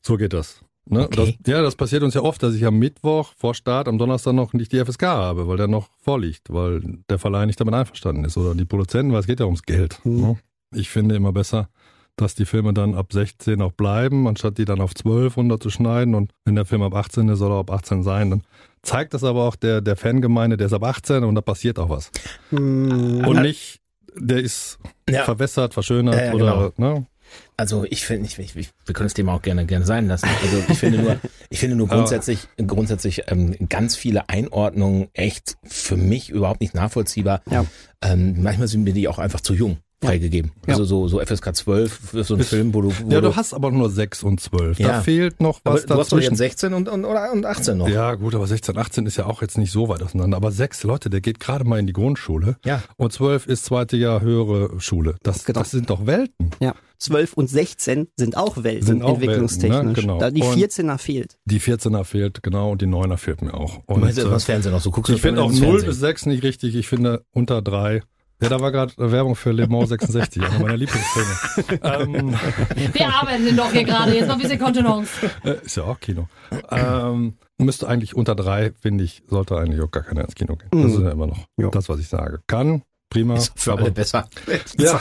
So 0.00 0.16
geht 0.16 0.32
das. 0.32 0.64
Ne? 0.90 1.04
Okay. 1.04 1.36
Das, 1.42 1.52
ja, 1.52 1.62
das 1.62 1.76
passiert 1.76 2.02
uns 2.02 2.14
ja 2.14 2.22
oft, 2.22 2.42
dass 2.42 2.54
ich 2.54 2.64
am 2.64 2.78
Mittwoch 2.78 3.32
vor 3.36 3.54
Start, 3.54 3.88
am 3.88 3.98
Donnerstag 3.98 4.32
noch 4.32 4.52
nicht 4.52 4.72
die 4.72 4.84
FSK 4.84 5.02
habe, 5.02 5.46
weil 5.48 5.56
der 5.56 5.68
noch 5.68 5.88
vorliegt, 5.98 6.52
weil 6.52 6.80
der 7.10 7.18
Verleih 7.18 7.46
nicht 7.46 7.60
damit 7.60 7.74
einverstanden 7.74 8.24
ist 8.24 8.36
oder 8.36 8.54
die 8.54 8.64
Produzenten, 8.64 9.12
weil 9.12 9.20
es 9.20 9.26
geht 9.26 9.40
ja 9.40 9.46
ums 9.46 9.62
Geld. 9.62 10.00
Mhm. 10.04 10.20
Ne? 10.20 10.36
Ich 10.74 10.88
finde 10.90 11.14
immer 11.14 11.32
besser, 11.32 11.68
dass 12.16 12.34
die 12.34 12.44
Filme 12.46 12.72
dann 12.72 12.94
ab 12.94 13.12
16 13.12 13.60
auch 13.62 13.72
bleiben, 13.72 14.26
anstatt 14.26 14.58
die 14.58 14.64
dann 14.64 14.80
auf 14.80 14.94
12 14.94 15.36
runterzuschneiden 15.36 16.14
und 16.14 16.32
wenn 16.44 16.56
der 16.56 16.64
Film 16.64 16.82
ab 16.82 16.94
18 16.94 17.28
ist, 17.28 17.38
soll 17.38 17.52
er 17.52 17.58
ab 17.60 17.70
18 17.70 18.02
sein, 18.02 18.30
dann 18.30 18.42
zeigt 18.82 19.14
das 19.14 19.24
aber 19.24 19.44
auch 19.44 19.56
der, 19.56 19.80
der 19.80 19.96
Fangemeinde, 19.96 20.56
der 20.56 20.66
ist 20.66 20.72
ab 20.72 20.84
18 20.84 21.24
und 21.24 21.34
da 21.34 21.40
passiert 21.40 21.78
auch 21.78 21.90
was. 21.90 22.10
Hm. 22.50 23.24
Und 23.26 23.42
nicht, 23.42 23.80
der 24.16 24.38
ist 24.38 24.78
Ja. 25.08 25.24
verwässert, 25.24 25.74
verschönert 25.74 26.16
Ja, 26.16 26.24
ja, 26.24 26.32
oder, 26.32 26.72
ne? 26.76 27.06
Also 27.56 27.84
ich 27.84 28.06
finde, 28.06 28.26
ich, 28.26 28.38
ich, 28.38 28.56
ich, 28.56 28.70
wir 28.86 28.94
können 28.94 29.06
das 29.06 29.14
Thema 29.14 29.34
auch 29.34 29.42
gerne 29.42 29.66
gerne 29.66 29.84
sein 29.84 30.06
lassen. 30.06 30.28
Also 30.42 30.62
ich 30.68 30.78
finde 30.78 30.98
nur, 30.98 31.16
ich 31.50 31.58
finde 31.58 31.76
nur 31.76 31.88
grundsätzlich, 31.88 32.48
grundsätzlich 32.56 33.22
ähm, 33.28 33.56
ganz 33.68 33.96
viele 33.96 34.28
Einordnungen 34.28 35.08
echt 35.12 35.56
für 35.64 35.96
mich 35.96 36.30
überhaupt 36.30 36.60
nicht 36.60 36.74
nachvollziehbar. 36.74 37.42
Ja. 37.50 37.64
Ähm, 38.02 38.42
manchmal 38.42 38.68
sind 38.68 38.84
mir 38.84 38.92
die 38.92 39.08
auch 39.08 39.18
einfach 39.18 39.40
zu 39.40 39.54
jung 39.54 39.78
freigegeben. 40.02 40.52
Ja. 40.66 40.74
Also 40.74 40.84
so, 40.84 41.08
so 41.08 41.18
FSK 41.20 41.54
12 41.56 41.92
für 41.92 42.24
so 42.24 42.34
einen 42.34 42.42
Ist- 42.42 42.50
Film, 42.50 42.72
wo 42.74 42.82
du, 42.82 42.92
wo 43.02 43.10
Ja, 43.10 43.20
du 43.20 43.34
hast 43.34 43.52
aber 43.52 43.70
nur 43.72 43.90
6 43.90 44.22
und 44.22 44.40
12. 44.40 44.78
Ja. 44.78 44.88
Da 44.88 45.00
fehlt 45.00 45.40
noch 45.40 45.60
aber 45.64 45.74
was 45.74 45.86
du 45.86 45.94
hast 45.94 46.12
doch 46.12 46.20
jetzt 46.20 46.36
16 46.36 46.72
und, 46.72 46.88
und, 46.88 47.04
oder, 47.04 47.32
und 47.32 47.44
18 47.44 47.76
noch. 47.78 47.88
Ja, 47.88 48.14
gut, 48.14 48.34
aber 48.34 48.46
16, 48.46 48.76
18 48.78 49.06
ist 49.06 49.16
ja 49.16 49.26
auch 49.26 49.42
jetzt 49.42 49.58
nicht 49.58 49.72
so 49.72 49.88
weit 49.88 50.02
auseinander. 50.02 50.36
Aber 50.36 50.52
sechs 50.52 50.84
Leute, 50.84 51.10
der 51.10 51.20
geht 51.20 51.40
gerade 51.40 51.64
mal 51.64 51.78
in 51.80 51.86
die 51.86 51.92
Grundschule. 51.92 52.56
Ja. 52.64 52.82
Und 52.96 53.12
12 53.12 53.46
ist 53.46 53.64
zweite 53.64 53.96
Jahr 53.96 54.20
höhere 54.20 54.80
Schule. 54.80 55.16
Das, 55.22 55.44
Genau. 55.44 55.58
das 55.60 55.70
sind 55.72 55.90
doch 55.90 56.06
Welten. 56.06 56.50
Ja. 56.60 56.74
12 56.98 57.34
und 57.34 57.48
16 57.48 58.08
sind 58.16 58.36
auch 58.36 58.62
Welten, 58.64 58.86
Sind 58.86 59.02
auch 59.02 59.14
entwicklungstechnisch. 59.14 59.72
Welten, 59.78 59.88
ne? 59.92 60.00
Genau. 60.00 60.18
Da 60.18 60.30
die 60.30 60.42
Und- 60.42 60.56
14er 60.56 60.98
fehlt. 60.98 61.36
Die 61.44 61.60
14er 61.60 62.04
fehlt, 62.04 62.42
genau, 62.42 62.72
und 62.72 62.82
die 62.82 62.86
9er 62.86 63.16
fehlt 63.16 63.40
mir 63.42 63.54
auch. 63.54 63.76
Du 63.86 63.94
Und, 63.94 64.00
meinst 64.00 64.18
jetzt 64.18 64.26
äh, 64.26 64.30
das 64.30 64.44
Fernsehen 64.44 64.72
noch 64.72 64.80
so? 64.80 64.90
Guckst 64.90 65.10
du 65.10 65.14
ich 65.14 65.22
finde 65.22 65.42
auch 65.42 65.50
ins 65.50 65.60
0 65.60 65.68
Fernsehen? 65.70 65.88
bis 65.88 65.98
6 66.00 66.26
nicht 66.26 66.42
richtig. 66.42 66.74
Ich 66.74 66.88
finde 66.88 67.24
unter 67.32 67.62
3. 67.62 68.02
Ja, 68.40 68.48
da 68.48 68.60
war 68.60 68.70
gerade 68.70 68.92
Werbung 68.96 69.34
für 69.34 69.50
Le 69.50 69.66
Mans 69.66 69.88
66, 69.88 70.42
einer 70.42 70.58
meiner 70.60 70.76
Lieblingsfilme. 70.76 71.80
ähm, 71.82 72.34
Wir 72.92 73.08
arbeiten 73.08 73.56
doch 73.56 73.72
hier 73.72 73.82
gerade. 73.84 74.14
Jetzt 74.14 74.28
mal 74.28 74.34
ein 74.34 74.40
bisschen 74.40 74.58
Kontenance. 74.60 75.10
äh, 75.44 75.56
ist 75.64 75.76
ja 75.76 75.82
auch 75.84 75.98
Kino. 75.98 76.28
Ähm, 76.70 77.34
müsste 77.58 77.88
eigentlich 77.88 78.14
unter 78.14 78.36
3, 78.36 78.72
finde 78.80 79.02
ich, 79.02 79.22
sollte 79.28 79.56
eigentlich 79.56 79.80
auch 79.80 79.90
gar 79.90 80.04
keiner 80.04 80.22
ins 80.22 80.36
Kino 80.36 80.54
gehen. 80.54 80.68
Das 80.70 80.80
Mhm. 80.92 80.98
ist 80.98 81.00
ja 81.00 81.10
immer 81.10 81.26
noch 81.26 81.46
Ja. 81.56 81.68
das, 81.70 81.88
was 81.88 81.98
ich 81.98 82.06
sage. 82.08 82.40
Kann, 82.46 82.82
prima. 83.10 83.34
Ist 83.34 83.52
für 83.58 83.72
aber- 83.72 83.82
alle 83.82 83.90
besser. 83.90 84.28
Ja. 84.78 85.00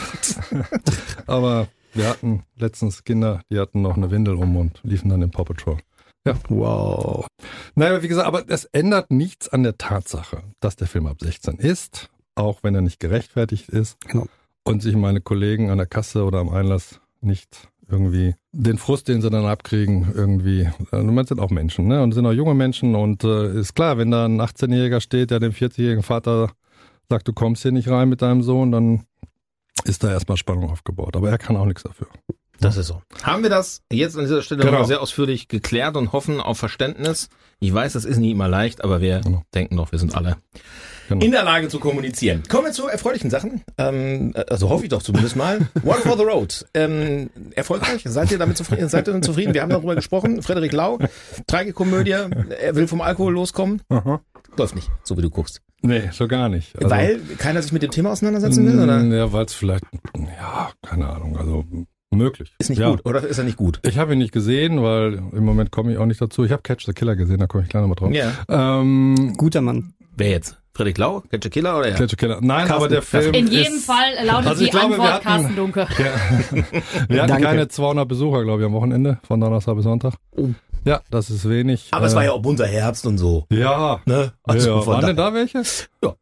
Aber 1.27 1.67
wir 1.93 2.09
hatten 2.09 2.43
letztens 2.57 3.03
Kinder, 3.03 3.41
die 3.51 3.59
hatten 3.59 3.81
noch 3.83 3.97
eine 3.97 4.09
Windel 4.11 4.35
um 4.35 4.55
und 4.57 4.79
liefen 4.83 5.09
dann 5.09 5.21
im 5.21 5.29
Paw 5.31 5.43
Patrol. 5.45 5.77
Wow. 6.49 7.25
Naja, 7.75 8.01
wie 8.01 8.07
gesagt, 8.07 8.27
aber 8.27 8.41
das 8.41 8.65
ändert 8.65 9.11
nichts 9.11 9.47
an 9.47 9.63
der 9.63 9.77
Tatsache, 9.77 10.43
dass 10.59 10.75
der 10.75 10.87
Film 10.87 11.07
ab 11.07 11.17
16 11.21 11.57
ist, 11.57 12.09
auch 12.37 12.59
wenn 12.63 12.75
er 12.75 12.81
nicht 12.81 12.99
gerechtfertigt 12.99 13.69
ist 13.69 13.97
Genau. 14.07 14.27
und 14.63 14.81
sich 14.81 14.95
meine 14.95 15.21
Kollegen 15.21 15.69
an 15.69 15.77
der 15.77 15.87
Kasse 15.87 16.23
oder 16.23 16.39
am 16.39 16.49
Einlass 16.49 16.99
nicht 17.21 17.67
irgendwie 17.89 18.35
den 18.51 18.77
Frust, 18.77 19.07
den 19.07 19.21
sie 19.21 19.29
dann 19.29 19.45
abkriegen, 19.45 20.11
irgendwie, 20.13 20.69
äh, 20.91 21.01
man 21.03 21.25
sind 21.25 21.39
auch 21.39 21.49
Menschen, 21.51 21.87
ne? 21.87 22.03
Und 22.03 22.11
sind 22.13 22.25
auch 22.25 22.33
junge 22.33 22.53
Menschen 22.53 22.95
und 22.95 23.23
äh, 23.23 23.59
ist 23.59 23.75
klar, 23.75 23.97
wenn 23.97 24.11
da 24.11 24.25
ein 24.25 24.41
18-Jähriger 24.41 24.99
steht, 24.99 25.31
der 25.31 25.39
dem 25.39 25.53
40-jährigen 25.53 26.03
Vater 26.03 26.51
sagt, 27.09 27.27
du 27.29 27.33
kommst 27.33 27.61
hier 27.63 27.71
nicht 27.71 27.87
rein 27.87 28.09
mit 28.09 28.21
deinem 28.21 28.43
Sohn, 28.43 28.71
dann 28.73 29.03
ist 29.85 30.03
da 30.03 30.11
erstmal 30.11 30.35
Spannung 30.37 30.69
aufgebaut. 30.69 31.15
Aber 31.15 31.29
er 31.29 31.37
kann 31.37 31.55
auch 31.55 31.65
nichts 31.65 31.83
dafür. 31.83 32.07
Das 32.59 32.75
ist 32.75 32.87
so. 32.87 33.01
Haben 33.23 33.43
wir 33.43 33.49
das 33.49 33.83
jetzt 33.89 34.17
an 34.17 34.23
dieser 34.23 34.41
Stelle 34.41 34.59
Genau. 34.61 34.71
nochmal 34.73 34.87
sehr 34.87 35.01
ausführlich 35.01 35.47
geklärt 35.47 35.95
und 35.95 36.11
hoffen 36.11 36.41
auf 36.41 36.57
Verständnis. 36.57 37.29
Ich 37.59 37.73
weiß, 37.73 37.93
das 37.93 38.03
ist 38.03 38.17
nie 38.17 38.31
immer 38.31 38.49
leicht, 38.49 38.83
aber 38.83 38.99
wir 38.99 39.21
Genau. 39.21 39.43
denken 39.53 39.77
doch, 39.77 39.91
wir 39.93 39.99
sind 39.99 40.13
alle 40.15 40.35
Genau. 41.07 41.25
in 41.25 41.31
der 41.31 41.43
Lage 41.43 41.67
zu 41.69 41.79
kommunizieren. 41.79 42.43
Kommen 42.49 42.65
wir 42.65 42.71
zu 42.73 42.87
erfreulichen 42.87 43.29
Sachen. 43.29 43.61
Ähm, 43.77 44.33
also 44.49 44.69
hoffe 44.69 44.83
ich 44.83 44.89
doch 44.89 45.01
zumindest 45.01 45.35
mal. 45.35 45.59
One 45.83 45.99
for 45.99 46.17
the 46.17 46.23
Road. 46.23 46.65
Ähm, 46.73 47.29
erfolgreich? 47.55 48.01
Seid 48.05 48.31
ihr 48.31 48.37
damit 48.37 48.57
zufrieden? 48.57 48.89
Seid 48.89 49.07
ihr 49.07 49.13
denn 49.13 49.23
zufrieden? 49.23 49.53
Wir 49.53 49.61
haben 49.61 49.69
darüber 49.69 49.95
gesprochen. 49.95 50.41
Frederik 50.41 50.73
Lau, 50.73 50.99
Tragikomödie. 51.47 52.11
Er 52.11 52.75
will 52.75 52.87
vom 52.87 53.01
Alkohol 53.01 53.33
loskommen. 53.33 53.81
Aha. 53.89 54.21
Läuft 54.57 54.75
nicht, 54.75 54.89
so 55.03 55.17
wie 55.17 55.21
du 55.21 55.29
guckst. 55.29 55.61
Nee, 55.81 56.09
so 56.11 56.27
gar 56.27 56.49
nicht. 56.49 56.75
Also- 56.77 56.89
Weil 56.89 57.19
keiner 57.37 57.61
sich 57.61 57.71
mit 57.71 57.83
dem 57.83 57.91
Thema 57.91 58.11
auseinandersetzen 58.11 58.65
will, 58.65 58.79
oder? 58.83 58.97
Mm, 58.99 59.13
Ja, 59.13 59.31
weil 59.31 59.45
es 59.45 59.53
vielleicht, 59.53 59.85
ja, 60.17 60.71
keine 60.85 61.07
Ahnung, 61.07 61.37
also 61.37 61.63
möglich. 62.15 62.53
Ist 62.59 62.69
nicht 62.69 62.79
ja. 62.79 62.89
gut, 62.89 63.05
oder 63.05 63.21
ist 63.25 63.37
er 63.37 63.43
nicht 63.43 63.57
gut? 63.57 63.79
Ich 63.83 63.97
habe 63.97 64.13
ihn 64.13 64.19
nicht 64.19 64.31
gesehen, 64.31 64.81
weil 64.81 65.15
im 65.15 65.43
Moment 65.45 65.71
komme 65.71 65.91
ich 65.91 65.97
auch 65.97 66.05
nicht 66.05 66.21
dazu. 66.21 66.43
Ich 66.45 66.51
habe 66.51 66.61
Catch 66.61 66.85
the 66.85 66.93
Killer 66.93 67.15
gesehen, 67.15 67.39
da 67.39 67.47
komme 67.47 67.63
ich 67.63 67.69
gleich 67.69 67.81
nochmal 67.81 67.95
drauf. 67.95 68.11
Ja. 68.13 68.31
Ähm, 68.79 69.33
Guter 69.37 69.61
Mann. 69.61 69.93
Wer 70.15 70.29
jetzt? 70.29 70.57
Frederik 70.73 70.97
Lau? 70.99 71.21
Catch 71.31 71.45
a 71.47 71.49
Killer 71.49 71.77
oder 71.79 71.89
ja? 71.89 71.95
Catch 71.95 72.11
the 72.11 72.15
Killer. 72.15 72.37
Nein, 72.41 72.59
Carsten- 72.67 72.73
aber 72.73 72.87
der 72.87 73.01
Film 73.01 73.33
In 73.33 73.47
jedem 73.47 73.73
ist, 73.75 73.85
Fall 73.85 74.13
lautet 74.25 74.47
Also 74.47 74.63
die 74.63 74.69
glaube, 74.69 74.89
wir 74.97 75.03
Antwort 75.03 75.13
hatten- 75.13 75.23
Carsten 75.23 75.55
Dunke. 75.55 75.87
Wir 77.09 77.21
hatten 77.23 77.27
Danke. 77.29 77.43
keine 77.43 77.67
200 77.67 78.07
Besucher, 78.07 78.43
glaube 78.43 78.61
ich, 78.61 78.65
am 78.67 78.73
Wochenende, 78.73 79.19
von 79.27 79.39
Donnerstag 79.39 79.75
bis 79.75 79.83
Sonntag. 79.85 80.13
Oh. 80.31 80.49
Ja, 80.85 81.01
das 81.09 81.29
ist 81.31 81.49
wenig. 81.49 81.87
Aber 81.91 82.05
es 82.05 82.13
Äh, 82.13 82.15
war 82.15 82.23
ja 82.25 82.31
auch 82.31 82.41
bunter 82.41 82.65
Herbst 82.67 83.05
und 83.07 83.17
so. 83.17 83.45
Ja, 83.51 83.99
Ne? 84.05 84.31
also 84.43 84.79
ja. 84.79 84.85
waren 84.87 85.05
denn 85.05 85.15
da 85.17 85.33
welche? 85.33 85.63
Ja. 86.03 86.13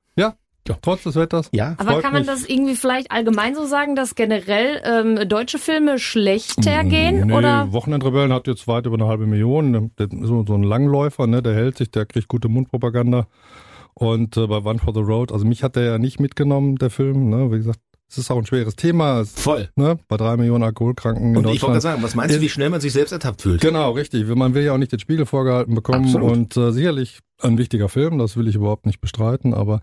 Ja, 0.68 0.76
trotz 0.82 1.04
des 1.04 1.16
Wetters. 1.16 1.50
Ja. 1.52 1.76
Aber 1.78 2.02
kann 2.02 2.12
man 2.14 2.24
mich. 2.24 2.32
das 2.32 2.46
irgendwie 2.46 2.76
vielleicht 2.76 3.12
allgemein 3.12 3.54
so 3.54 3.66
sagen, 3.66 3.96
dass 3.96 4.16
generell 4.16 4.82
ähm, 4.84 5.30
deutsche 5.30 5.60
Filme 5.60 6.00
schlechter 6.00 6.84
gehen? 6.84 7.28
Nee, 7.28 7.34
Oder? 7.34 7.72
Wochenendrebellen 7.72 8.34
hat 8.34 8.48
jetzt 8.48 8.68
weit 8.68 8.88
über 8.88 8.96
eine 8.96 9.08
halbe 9.08 9.28
Million. 9.28 9.92
Der 10.00 10.08
ist 10.08 10.28
so, 10.28 10.44
so 10.48 10.56
ein 10.56 10.64
Langläufer, 10.64 11.28
ne? 11.28 11.44
der 11.44 11.54
hält 11.54 11.78
sich, 11.78 11.92
der 11.92 12.06
kriegt 12.08 12.28
gute 12.28 12.50
Mundpropaganda. 12.50 13.28
Und 13.94 14.38
äh, 14.38 14.48
bei 14.48 14.58
One 14.58 14.80
for 14.80 14.94
the 14.94 15.02
Road, 15.02 15.32
also 15.32 15.46
mich 15.46 15.64
hat 15.64 15.76
der 15.76 15.84
ja 15.84 15.98
nicht 16.00 16.20
mitgenommen, 16.20 16.78
der 16.78 16.90
Film. 16.90 17.30
Ne? 17.30 17.52
Wie 17.52 17.58
gesagt, 17.58 17.80
es 18.10 18.18
ist 18.18 18.32
auch 18.32 18.38
ein 18.38 18.46
schweres 18.46 18.76
Thema. 18.76 19.22
Es, 19.22 19.34
Voll. 19.34 19.70
ne? 19.76 19.98
Bei 20.08 20.18
drei 20.18 20.36
Millionen 20.36 20.64
Alkoholkranken 20.64 21.32
in 21.32 21.38
Und 21.38 21.44
ich 21.44 21.62
wollte 21.62 21.76
Deutschland. 21.76 21.82
sagen, 21.82 22.04
was 22.04 22.16
meinst 22.16 22.36
du, 22.36 22.42
wie 22.42 22.50
schnell 22.50 22.70
man 22.70 22.82
sich 22.82 22.94
selbst 22.94 23.12
ertappt 23.12 23.42
fühlt? 23.42 23.62
Genau, 23.62 23.92
richtig. 23.92 24.28
Man 24.28 24.54
will 24.54 24.64
ja 24.64 24.74
auch 24.74 24.78
nicht 24.78 24.92
den 24.92 25.00
Spiegel 25.00 25.26
vorgehalten 25.26 25.76
bekommen. 25.76 26.06
Absolut. 26.06 26.32
Und 26.32 26.58
äh, 26.58 26.72
sicherlich 26.72 27.20
ein 27.42 27.58
wichtiger 27.58 27.90
Film, 27.90 28.18
das 28.18 28.36
will 28.38 28.48
ich 28.48 28.56
überhaupt 28.56 28.86
nicht 28.86 29.02
bestreiten, 29.02 29.54
aber 29.54 29.82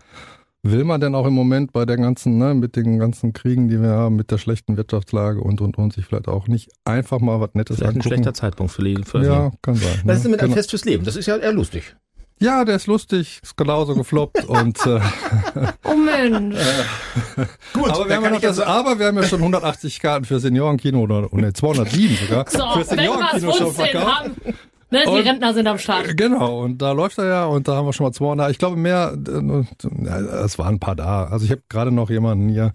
will 0.63 0.85
man 0.85 1.01
denn 1.01 1.13
auch 1.13 1.25
im 1.27 1.33
Moment 1.33 1.73
bei 1.73 1.85
der 1.85 1.97
ganzen, 1.97 2.37
ne, 2.37 2.53
mit 2.53 2.75
den 2.75 2.97
ganzen 2.97 3.33
Kriegen, 3.33 3.67
die 3.67 3.81
wir 3.81 3.89
haben, 3.89 4.15
mit 4.15 4.31
der 4.31 4.37
schlechten 4.37 4.77
Wirtschaftslage 4.77 5.41
und 5.41 5.59
und 5.61 5.77
und 5.77 5.93
sich 5.93 6.05
vielleicht 6.05 6.27
auch 6.27 6.47
nicht 6.47 6.71
einfach 6.85 7.19
mal 7.19 7.39
was 7.41 7.49
Nettes 7.53 7.75
Vielleicht 7.77 7.91
ein 7.91 7.95
angucken? 7.97 8.07
schlechter 8.15 8.33
Zeitpunkt 8.33 8.71
für 8.71 8.81
Leben. 8.81 9.03
Für 9.03 9.23
ja, 9.23 9.51
kann 9.61 9.75
sein. 9.75 10.01
Was 10.05 10.17
ist 10.17 10.23
denn 10.23 10.31
ne? 10.31 10.35
mit 10.35 10.39
einem 10.41 10.49
Genau. 10.49 10.55
Fest 10.55 10.69
fürs 10.71 10.85
Leben? 10.85 11.03
Das 11.05 11.15
ist 11.15 11.25
ja 11.25 11.37
eher 11.37 11.51
lustig. 11.53 11.95
Ja, 12.39 12.65
der 12.65 12.75
ist 12.77 12.87
lustig, 12.87 13.39
ist 13.43 13.55
genauso 13.55 13.93
gefloppt 13.93 14.43
und 14.47 14.77
äh, 14.85 14.99
Oh 15.83 15.95
Mensch. 15.95 16.55
Gut, 17.73 17.89
aber, 17.89 18.07
wir 18.09 18.15
haben 18.15 18.23
ja 18.23 18.29
noch 18.31 18.41
das, 18.41 18.59
aber 18.59 18.97
wir 18.99 19.07
haben 19.07 19.17
ja 19.17 19.23
schon 19.23 19.39
180 19.39 19.99
Karten 19.99 20.25
für 20.25 20.39
Seniorenkino 20.39 20.99
oder 21.01 21.27
ne, 21.31 21.53
207 21.53 22.17
sogar 22.27 22.45
So, 22.49 22.79
für 22.79 22.83
Seniorenkino 22.85 23.51
schon 23.53 23.71
verkauft. 23.73 24.05
haben. 24.19 24.31
Ne, 24.93 25.01
die 25.05 25.09
Und- 25.11 25.27
Rentner 25.27 25.53
sind 25.53 25.67
am 25.67 25.77
Start. 25.79 26.15
Genau, 26.15 26.61
und 26.61 26.81
da 26.81 26.91
läuft 26.91 27.17
er 27.17 27.25
ja 27.25 27.45
und 27.45 27.67
da 27.67 27.75
haben 27.75 27.85
wir 27.87 27.93
schon 27.93 28.05
mal 28.05 28.13
200. 28.13 28.51
Ich 28.51 28.59
glaube 28.59 28.77
mehr, 28.77 29.17
äh, 29.27 30.43
es 30.45 30.59
waren 30.59 30.75
ein 30.75 30.79
paar 30.79 30.95
da. 30.95 31.25
Also 31.25 31.45
ich 31.45 31.51
habe 31.51 31.61
gerade 31.69 31.91
noch 31.91 32.09
jemanden 32.09 32.47
hier, 32.49 32.73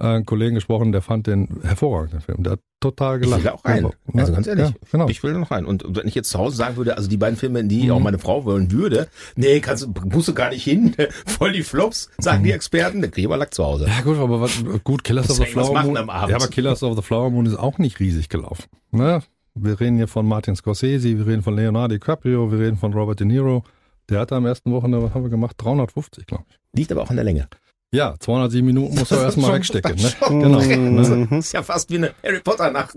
äh, 0.00 0.04
einen 0.06 0.26
Kollegen 0.26 0.54
gesprochen, 0.54 0.92
der 0.92 1.02
fand 1.02 1.26
den 1.26 1.60
hervorragend, 1.62 2.14
den 2.14 2.20
Film. 2.20 2.42
Der 2.42 2.52
hat 2.52 2.60
total 2.80 3.16
Ich 3.16 3.22
gelacht. 3.24 3.40
will 3.40 3.50
da 3.50 3.52
auch 3.54 3.64
rein. 3.64 3.84
Ja, 4.14 4.20
Also 4.20 4.32
ganz 4.32 4.46
ehrlich, 4.46 4.68
Ja, 4.70 4.74
genau. 4.90 5.08
ich 5.08 5.22
will 5.22 5.32
da 5.34 5.38
noch 5.38 5.50
rein. 5.50 5.66
Und 5.66 5.84
wenn 5.88 6.08
ich 6.08 6.14
jetzt 6.14 6.30
zu 6.30 6.38
Hause 6.38 6.56
sagen 6.56 6.76
würde, 6.76 6.96
also 6.96 7.08
die 7.08 7.16
beiden 7.16 7.36
Filme, 7.36 7.60
in 7.60 7.68
die 7.68 7.84
Mhm. 7.84 7.90
auch 7.92 8.00
meine 8.00 8.18
Frau 8.18 8.44
wollen 8.44 8.72
würde, 8.72 9.08
nee, 9.36 9.60
kannst 9.60 9.82
du, 9.84 9.92
musst 10.10 10.28
du 10.28 10.34
gar 10.34 10.50
nicht 10.50 10.64
hin, 10.64 10.94
voll 11.26 11.52
die 11.52 11.62
Flops, 11.62 12.08
sagen 12.18 12.40
Mhm. 12.40 12.44
die 12.44 12.52
Experten, 12.52 13.02
der 13.02 13.10
aber 13.24 13.36
Lack 13.36 13.52
zu 13.54 13.64
Hause. 13.64 13.86
Ja 13.88 14.00
gut, 14.02 14.18
aber 14.18 14.40
was, 14.40 14.62
gut, 14.84 15.04
Killers 15.04 15.30
of 15.30 15.36
the 15.36 15.44
Flower 15.46 15.72
machen 15.74 15.88
Moon. 15.88 15.96
am 15.98 16.10
Abend. 16.10 16.30
Ja, 16.30 16.36
aber 16.36 16.48
Killers 16.48 16.82
of 16.82 16.96
the 16.96 17.02
Flower 17.02 17.30
Moon 17.30 17.46
ist 17.46 17.56
auch 17.58 17.78
nicht 17.78 18.00
riesig 18.00 18.28
gelaufen. 18.28 18.64
Ne? 18.90 19.22
Wir 19.54 19.78
reden 19.78 19.96
hier 19.96 20.08
von 20.08 20.26
Martin 20.26 20.56
Scorsese, 20.56 21.18
wir 21.18 21.26
reden 21.26 21.42
von 21.42 21.54
Leonardo 21.54 21.94
DiCaprio, 21.94 22.50
wir 22.50 22.58
reden 22.58 22.76
von 22.76 22.92
Robert 22.94 23.20
De 23.20 23.26
Niro. 23.26 23.62
Der 24.08 24.20
hatte 24.20 24.34
am 24.34 24.46
ersten 24.46 24.72
Wochenende, 24.72 25.02
was 25.02 25.14
haben 25.14 25.22
wir 25.24 25.30
gemacht? 25.30 25.56
350, 25.58 26.26
glaube 26.26 26.44
ich. 26.48 26.56
Liegt 26.74 26.90
aber 26.90 27.02
auch 27.02 27.10
an 27.10 27.16
der 27.16 27.24
Länge. 27.24 27.48
Ja, 27.94 28.14
207 28.18 28.64
Minuten 28.64 28.94
muss 28.94 29.10
er 29.12 29.22
erstmal 29.24 29.52
wegstecken. 29.54 29.96
Ne? 29.96 30.10
Genau. 30.28 30.60
Mhm. 30.62 30.96
Das 30.96 31.46
ist 31.46 31.52
ja 31.52 31.62
fast 31.62 31.90
wie 31.90 31.96
eine 31.96 32.12
Harry 32.24 32.40
Potter 32.40 32.70
Nacht. 32.70 32.94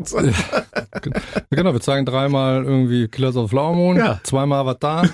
Genau, 1.50 1.74
wir 1.74 1.82
zeigen 1.82 2.06
dreimal 2.06 2.64
irgendwie 2.64 3.10
Killers 3.10 3.36
of 3.36 3.48
the 3.48 3.50
Flower 3.50 3.76
Moon, 3.76 3.98
Ja. 3.98 4.22
zweimal 4.24 4.60
Avatar 4.62 5.10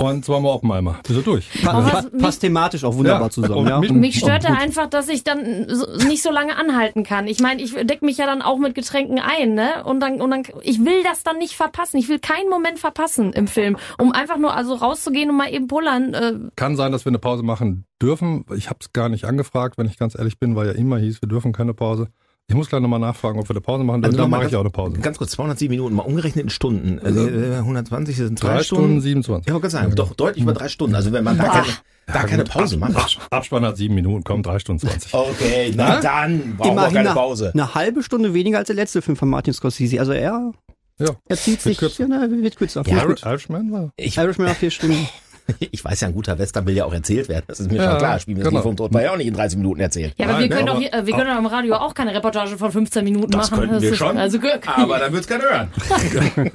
und 0.00 0.24
zweimal 0.24 0.52
Oppenheimer. 0.52 1.00
Ist 1.08 1.16
er 1.16 1.22
durch. 1.22 1.48
Pa 1.62 1.72
pa 1.72 1.92
was 1.92 2.12
mich- 2.12 2.22
passt 2.22 2.40
thematisch 2.40 2.84
auch 2.84 2.94
wunderbar 2.94 3.22
Ja, 3.24 3.30
zusammen. 3.30 3.54
und 3.58 3.66
Ja. 3.68 3.80
mit- 3.80 3.90
Mich 3.90 4.18
stört 4.20 4.44
da 4.44 4.54
einfach, 4.54 4.86
dass 4.88 5.08
ich 5.08 5.24
dann 5.24 5.66
so, 5.68 5.86
nicht 6.06 6.22
so 6.22 6.30
lange 6.30 6.56
anhalten 6.56 7.02
kann. 7.02 7.26
Ich 7.26 7.40
meine, 7.40 7.60
ich 7.60 7.74
deck 7.74 8.00
mich 8.02 8.16
ja 8.16 8.26
dann 8.26 8.40
auch 8.40 8.58
mit 8.58 8.76
Getränken 8.76 9.18
ein, 9.18 9.54
ne? 9.54 9.82
Und 9.84 9.98
dann, 10.00 10.20
und 10.20 10.30
dann, 10.30 10.44
ich 10.62 10.84
will 10.84 11.02
das 11.02 11.24
dann 11.24 11.38
nicht 11.38 11.54
verpassen. 11.56 11.96
Ich 11.98 12.08
will 12.08 12.20
keinen 12.20 12.48
Moment 12.48 12.78
verpassen 12.78 13.32
im 13.32 13.48
Film, 13.48 13.76
um 13.98 14.12
einfach 14.12 14.38
nur 14.38 14.54
also 14.54 14.74
rauszugehen 14.74 15.30
und 15.30 15.36
mal 15.36 15.52
eben 15.52 15.66
pullern. 15.66 16.14
Äh, 16.14 16.34
Kann 16.54 16.76
sein, 16.76 16.92
dass 16.92 17.04
wir 17.04 17.10
eine 17.10 17.18
Pause 17.18 17.42
machen 17.42 17.84
dürfen. 18.00 18.44
Ich 18.54 18.70
habe 18.70 18.78
es 18.80 18.92
gar 18.92 19.08
nicht 19.08 19.24
angefragt, 19.24 19.78
wenn 19.78 19.86
ich 19.86 19.98
ganz 19.98 20.16
ehrlich 20.16 20.38
bin, 20.38 20.54
weil 20.54 20.68
ja 20.68 20.72
immer 20.74 20.98
hieß, 20.98 21.20
wir 21.22 21.28
dürfen 21.28 21.52
keine 21.52 21.74
Pause. 21.74 22.06
Ich 22.50 22.54
muss 22.54 22.70
gleich 22.70 22.80
nochmal 22.80 22.98
nachfragen, 22.98 23.38
ob 23.38 23.46
wir 23.46 23.50
eine 23.50 23.60
Pause 23.60 23.84
machen. 23.84 24.02
Also 24.02 24.16
dann 24.16 24.30
mache 24.30 24.44
ich 24.46 24.50
ganz- 24.52 24.54
auch 24.54 24.60
eine 24.60 24.70
Pause. 24.70 24.98
Ganz 25.00 25.18
kurz, 25.18 25.32
207 25.32 25.68
Minuten, 25.70 25.94
mal 25.94 26.04
umgerechnet 26.04 26.44
in 26.44 26.48
Stunden. 26.48 26.98
Also, 26.98 27.28
äh, 27.28 27.58
120 27.58 28.16
sind 28.16 28.42
drei, 28.42 28.54
Drei 28.56 28.62
Stunden 28.62 29.02
27. 29.02 29.46
Ja, 29.46 29.50
ich 29.50 29.54
wollte 29.62 29.68
sagen, 29.70 29.94
doch 29.94 30.14
deutlich 30.14 30.42
über 30.44 30.54
drei 30.54 30.68
Stunden. 30.68 30.94
Also 30.96 31.12
wenn 31.12 31.24
man 31.24 31.36
da 31.36 31.44
keine, 31.44 31.66
da 32.06 32.22
keine 32.22 32.44
Pause 32.44 32.78
macht. 32.78 32.96
Abs- 32.96 33.18
Abspann 33.28 33.66
hat 33.66 33.76
sieben 33.76 33.94
Minuten, 33.96 34.24
komm, 34.24 34.42
drei 34.42 34.58
Stunden 34.60 34.80
20. 34.80 35.12
Okay, 35.12 35.74
na 35.76 36.00
dann, 36.00 36.56
brauchen 36.56 36.68
wir 36.68 36.72
Immerhin 36.72 36.94
keine 36.94 37.10
eine, 37.10 37.14
Pause. 37.18 37.50
eine 37.52 37.74
halbe 37.74 38.02
Stunde 38.02 38.32
weniger 38.32 38.56
als 38.56 38.68
der 38.68 38.76
letzte 38.76 39.02
Film 39.02 39.18
von 39.18 39.28
Martin 39.28 39.52
Scorsese. 39.52 40.00
Also 40.00 40.12
er, 40.12 40.52
Ja. 40.98 41.10
er 41.28 41.36
zieht 41.36 41.60
sich, 41.60 41.76
kürzer. 41.76 42.04
ja, 42.04 42.08
na, 42.08 42.30
wird 42.30 42.56
kürzer. 42.56 42.82
Ja, 42.86 42.96
Ja, 42.96 43.02
Ir- 43.04 43.26
Irishman 43.26 43.70
war. 43.72 43.90
Ich, 43.98 44.16
Irishman 44.16 44.48
auf 44.48 44.56
vier 44.56 44.70
Stunden. 44.70 45.06
ich 45.58 45.84
weiß 45.84 46.00
ja, 46.00 46.08
ein 46.08 46.14
guter 46.14 46.38
Western 46.38 46.66
will 46.66 46.74
ja 46.76 46.84
auch 46.84 46.92
erzählt 46.92 47.28
werden. 47.28 47.44
Das 47.48 47.60
ist 47.60 47.70
mir 47.70 47.78
Ja, 47.78 47.90
schon 47.90 47.98
klar. 47.98 48.18
Spielen 48.20 48.36
wir 48.36 48.44
das 48.44 48.50
genau. 48.50 48.62
Vom 48.62 48.76
Tod 48.76 48.92
war 48.92 49.02
ja 49.02 49.12
auch 49.12 49.16
nicht 49.16 49.26
in 49.26 49.34
30 49.34 49.58
Minuten 49.58 49.80
erzählt. 49.80 50.14
Ja, 50.18 50.26
aber 50.26 50.34
Nein, 50.34 50.42
wir 50.42 50.48
können 50.50 50.64
ne, 50.66 50.70
doch 50.72 50.78
hier, 50.80 50.94
äh, 50.94 51.06
wir 51.06 51.14
können 51.14 51.30
doch 51.30 51.38
im 51.38 51.46
Radio 51.46 51.74
auch 51.76 51.94
keine 51.94 52.14
Reportage 52.14 52.56
von 52.58 52.70
15 52.72 53.04
Minuten 53.04 53.30
Das 53.30 53.50
machen. 53.50 53.60
könnten 53.68 53.80
wir 53.82 53.94
schon, 53.94 54.16
Also, 54.16 54.38
aber 54.66 54.98
dann 54.98 55.12
wird's 55.12 55.26
keiner 55.26 55.44
hören. 55.44 55.68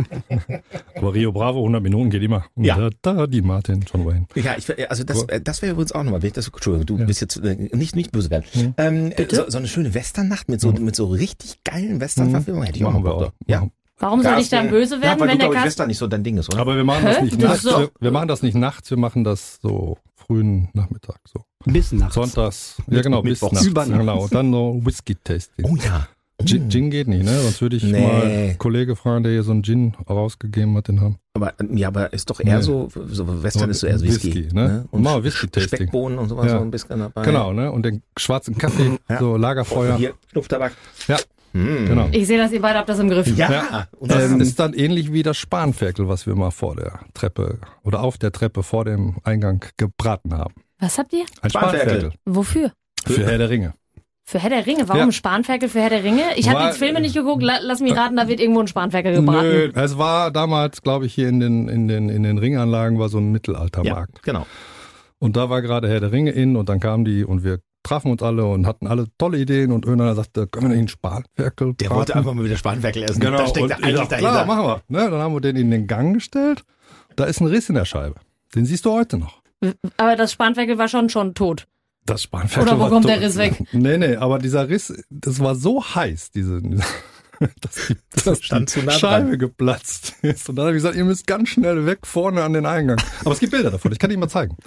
Aber 0.95 1.13
Rio 1.13 1.31
Bravo, 1.31 1.59
100 1.59 1.81
Minuten 1.83 2.09
geht 2.09 2.23
immer. 2.23 2.45
Und 2.55 2.63
Ja. 2.65 2.77
Da, 3.01 3.13
da, 3.13 3.27
die 3.27 3.41
Martin, 3.41 3.83
John 3.91 4.05
Wayne. 4.05 4.25
Ja, 4.35 4.55
ich, 4.57 4.67
also 4.89 5.03
das, 5.03 5.23
äh, 5.23 5.41
das 5.41 5.61
wäre 5.61 5.73
übrigens 5.73 5.91
auch 5.91 6.03
nochmal 6.03 6.21
wichtig. 6.21 6.45
Das, 6.45 6.47
Entschuldigung, 6.53 6.97
du 6.99 7.05
bist 7.05 7.21
jetzt 7.21 7.37
äh, 7.37 7.55
nicht, 7.75 7.95
nicht 7.95 8.11
böse 8.11 8.29
werden. 8.29 8.45
Hm. 8.53 8.73
Ähm, 8.77 9.11
äh, 9.15 9.25
so, 9.29 9.49
so 9.49 9.57
eine 9.57 9.67
schöne 9.67 9.93
Westernnacht 9.93 10.49
mit 10.49 10.61
so, 10.61 10.71
mit 10.71 10.95
so 10.95 11.07
richtig 11.07 11.59
geilen 11.63 11.99
Western-Verfilmungen 11.99 12.65
hätte 12.67 12.77
ich 12.79 12.85
auch 12.85 12.91
Machen 12.91 13.03
mal 13.03 13.09
wir 13.09 13.13
Bock 13.13 13.19
auch. 13.21 13.25
drauf. 13.27 13.33
Ja. 13.47 13.59
Machen. 13.61 13.71
Warum 13.99 14.21
soll 14.21 14.39
ich 14.39 14.49
dann 14.49 14.69
böse 14.69 14.95
ja, 14.95 15.01
werden, 15.01 15.19
weil 15.19 15.27
wenn 15.29 15.39
du, 15.39 15.45
der 15.45 15.53
Cast... 15.53 15.65
Western 15.67 15.87
nicht 15.87 15.97
so 15.97 16.07
dein 16.07 16.23
Ding 16.23 16.37
ist, 16.37 16.49
oder? 16.53 16.59
Aber 16.61 16.75
wir 16.75 16.83
machen 16.83 17.05
das 17.05 17.21
nicht 17.21 17.41
Das 17.41 17.49
nachts. 17.49 17.63
doch- 17.63 17.79
Wir, 17.79 17.89
wir 17.99 18.11
machen 18.11 18.27
das 18.27 18.41
nicht 18.43 18.55
nachts, 18.55 18.89
wir 18.89 18.97
machen 18.97 19.23
das 19.23 19.59
so 19.61 19.97
frühen 20.15 20.69
Nachmittag. 20.73 21.17
So. 21.31 21.43
Bis 21.65 21.91
nachts. 21.91 22.15
Sonntags. 22.15 22.77
Ja, 22.89 23.01
genau, 23.01 23.21
bis 23.21 23.41
nachts. 23.41 23.65
Über 23.65 23.85
Nacht. 23.85 23.99
Genau. 23.99 24.23
Und 24.23 24.33
dann 24.33 24.49
noch 24.49 24.79
Whisky-Tasting. 24.83 25.65
oh 25.65 25.75
ja. 25.75 26.07
Gin, 26.43 26.69
Gin 26.69 26.89
geht 26.89 27.07
nicht, 27.07 27.23
ne? 27.23 27.39
Sonst 27.41 27.61
würde 27.61 27.75
ich 27.77 27.83
Nee. 27.83 28.01
mal 28.01 28.21
einen 28.23 28.57
Kollege 28.57 28.95
fragen, 28.97 29.23
der 29.23 29.31
hier 29.31 29.43
so 29.43 29.51
einen 29.51 29.63
Gin 29.63 29.93
rausgegeben 30.09 30.75
hat, 30.75 30.87
den 30.87 30.99
haben. 30.99 31.17
Aber, 31.35 31.53
ja, 31.73 31.87
aber 31.87 32.11
ist 32.11 32.29
doch 32.29 32.39
eher 32.41 32.57
Nee. 32.57 32.63
so, 32.63 32.89
so 33.07 33.43
Western 33.43 33.65
So 33.65 33.69
ist 33.69 33.79
so 33.81 33.87
eher 33.87 33.99
so 33.99 34.05
Whisky. 34.05 34.33
Whisky, 34.35 34.53
ne? 34.53 34.85
Und 34.91 35.03
Mal 35.03 35.23
Whisky-Tasting. 35.23 35.77
Speckbohnen 35.77 36.17
und 36.17 36.29
sowas 36.29 36.47
Ja. 36.47 36.57
so 36.57 36.63
ein 36.65 36.71
bisschen 36.71 36.99
dabei. 36.99 37.21
Genau, 37.21 37.53
ne? 37.53 37.71
Und 37.71 37.85
den 37.85 38.01
schwarzen 38.17 38.57
Kaffee, 38.57 38.97
Ja. 39.07 39.19
so 39.19 39.37
Lagerfeuer. 39.37 39.95
Hier, 39.95 40.15
Schnupftabak. 40.31 40.73
Ja, 41.07 41.17
Hm. 41.53 41.85
genau. 41.87 42.09
Ich 42.11 42.27
sehe, 42.27 42.37
dass 42.37 42.51
ihr 42.51 42.61
beide 42.61 42.79
habt 42.79 42.89
das 42.89 42.99
im 42.99 43.09
Griff. 43.09 43.27
Ja. 43.37 43.51
Ja. 43.51 43.87
Und 43.97 44.11
Das 44.11 44.31
Ähm, 44.31 44.41
ist 44.41 44.59
dann 44.59 44.73
ähnlich 44.73 45.13
wie 45.13 45.23
das 45.23 45.37
Spanferkel, 45.37 46.07
was 46.07 46.25
wir 46.27 46.35
mal 46.35 46.51
vor 46.51 46.75
der 46.75 46.99
Treppe 47.13 47.59
oder 47.83 48.01
auf 48.01 48.17
der 48.17 48.31
Treppe 48.31 48.63
vor 48.63 48.85
dem 48.85 49.17
Eingang 49.23 49.63
gebraten 49.77 50.33
haben. 50.35 50.53
Was 50.79 50.97
habt 50.97 51.13
ihr? 51.13 51.25
Ein 51.41 51.49
Spanferkel. 51.51 51.89
Spanferkel. 51.89 52.11
Wofür? 52.25 52.71
Für 53.05 53.25
Herr 53.25 53.37
der 53.37 53.49
Ringe. 53.49 53.73
Für 54.25 54.39
Herr 54.39 54.49
der 54.49 54.65
Ringe. 54.65 54.87
Warum 54.87 55.01
Ja. 55.07 55.11
Spanferkel 55.11 55.67
für 55.69 55.81
Herr 55.81 55.89
der 55.89 56.03
Ringe? 56.03 56.23
Ich 56.37 56.49
habe 56.49 56.71
die 56.71 56.77
Filme 56.79 57.01
nicht 57.01 57.13
geguckt. 57.13 57.43
La 57.43 57.57
lass 57.61 57.81
mich 57.81 57.95
raten, 57.95 58.15
da 58.15 58.27
wird 58.27 58.39
irgendwo 58.39 58.61
ein 58.61 58.67
Spanferkel 58.67 59.13
gebraten. 59.15 59.47
Nö, 59.47 59.71
es 59.75 59.97
war 59.97 60.31
damals, 60.31 60.81
glaube 60.81 61.05
ich, 61.05 61.13
hier 61.13 61.27
in 61.29 61.39
den, 61.39 61.67
in 61.67 61.87
den, 61.87 62.09
in 62.09 62.23
den 62.23 62.37
Ringanlagen 62.37 62.97
war 62.99 63.09
so 63.09 63.17
ein 63.17 63.25
ja, 63.27 63.31
Mittelaltermarkt. 63.31 64.23
genau. 64.23 64.47
Und 65.19 65.35
da 65.37 65.49
war 65.49 65.61
gerade 65.61 65.87
Herr 65.89 65.99
der 65.99 66.11
Ringe 66.11 66.31
in 66.31 66.55
und 66.55 66.67
dann 66.69 66.79
kamen 66.79 67.05
die 67.05 67.23
und 67.23 67.43
wir 67.43 67.59
trafen 67.83 68.11
uns 68.11 68.21
alle 68.23 68.45
und 68.45 68.65
hatten 68.65 68.87
alle 68.87 69.07
tolle 69.17 69.37
Ideen 69.37 69.71
und 69.71 69.85
irgendeiner 69.85 70.15
sagte, 70.15 70.47
können 70.47 70.65
wir 70.65 70.69
nicht 70.69 70.79
einen 70.79 70.87
Spanferkel 70.87 71.73
Der 71.73 71.85
braten? 71.87 71.97
wollte 71.99 72.15
einfach 72.15 72.33
mal 72.33 72.45
wieder 72.45 72.57
Spanferkel 72.57 73.03
essen. 73.03 73.19
Genau, 73.19 73.37
Da 73.37 73.47
steckt 73.47 73.63
und 73.63 73.71
er 73.71 73.77
ich 73.79 73.83
eigentlich 73.85 73.95
dachte, 73.99 74.09
dahinter. 74.11 74.31
klar, 74.31 74.45
machen 74.45 74.65
wir. 74.65 74.81
Ne, 74.87 75.09
dann 75.11 75.19
haben 75.21 75.33
wir 75.33 75.41
den 75.41 75.55
in 75.57 75.69
den 75.71 75.87
Gang 75.87 76.13
gestellt. 76.13 76.63
Da 77.15 77.25
ist 77.25 77.41
ein 77.41 77.47
Riss 77.47 77.69
in 77.69 77.75
der 77.75 77.85
Scheibe. 77.85 78.15
Den 78.55 78.65
siehst 78.65 78.85
du 78.85 78.91
heute 78.91 79.17
noch. 79.17 79.41
Aber 79.97 80.15
das 80.15 80.31
Spanferkel 80.33 80.77
war 80.77 80.87
schon 80.87 81.09
schon 81.09 81.33
tot. 81.35 81.67
Das 82.05 82.23
Spanferkel 82.23 82.67
Oder 82.69 82.77
wo 82.79 82.83
war 82.83 82.89
kommt 82.89 83.03
tot. 83.05 83.11
der 83.11 83.21
Riss 83.21 83.37
weg? 83.37 83.63
Nee, 83.71 83.97
nee, 83.97 84.15
aber 84.15 84.39
dieser 84.39 84.67
Riss, 84.69 84.93
das 85.09 85.39
war 85.39 85.55
so 85.55 85.83
heiß, 85.83 86.31
diese, 86.31 86.61
dass 87.61 87.87
die, 87.87 87.95
dass 88.25 88.41
stand 88.43 88.69
die 88.69 88.73
zu 88.73 88.79
nah 88.85 88.91
dran. 88.91 88.99
Scheibe 88.99 89.37
geplatzt 89.37 90.15
ist. 90.21 90.49
Und 90.49 90.55
dann 90.57 90.65
habe 90.65 90.75
ich 90.75 90.81
gesagt, 90.81 90.95
ihr 90.97 91.05
müsst 91.05 91.27
ganz 91.27 91.49
schnell 91.49 91.85
weg 91.85 91.99
vorne 92.05 92.43
an 92.43 92.53
den 92.53 92.65
Eingang. 92.65 93.01
Aber 93.21 93.31
es 93.31 93.39
gibt 93.39 93.51
Bilder 93.51 93.71
davon, 93.71 93.91
ich 93.91 93.99
kann 93.99 94.09
die 94.09 94.17
mal 94.17 94.27
zeigen. 94.29 94.57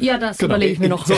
Ja, 0.00 0.18
das 0.18 0.38
Genau. 0.38 0.50
überlege 0.54 0.72
ich 0.72 0.78
mir 0.78 0.88
noch, 0.88 1.06
So, 1.06 1.14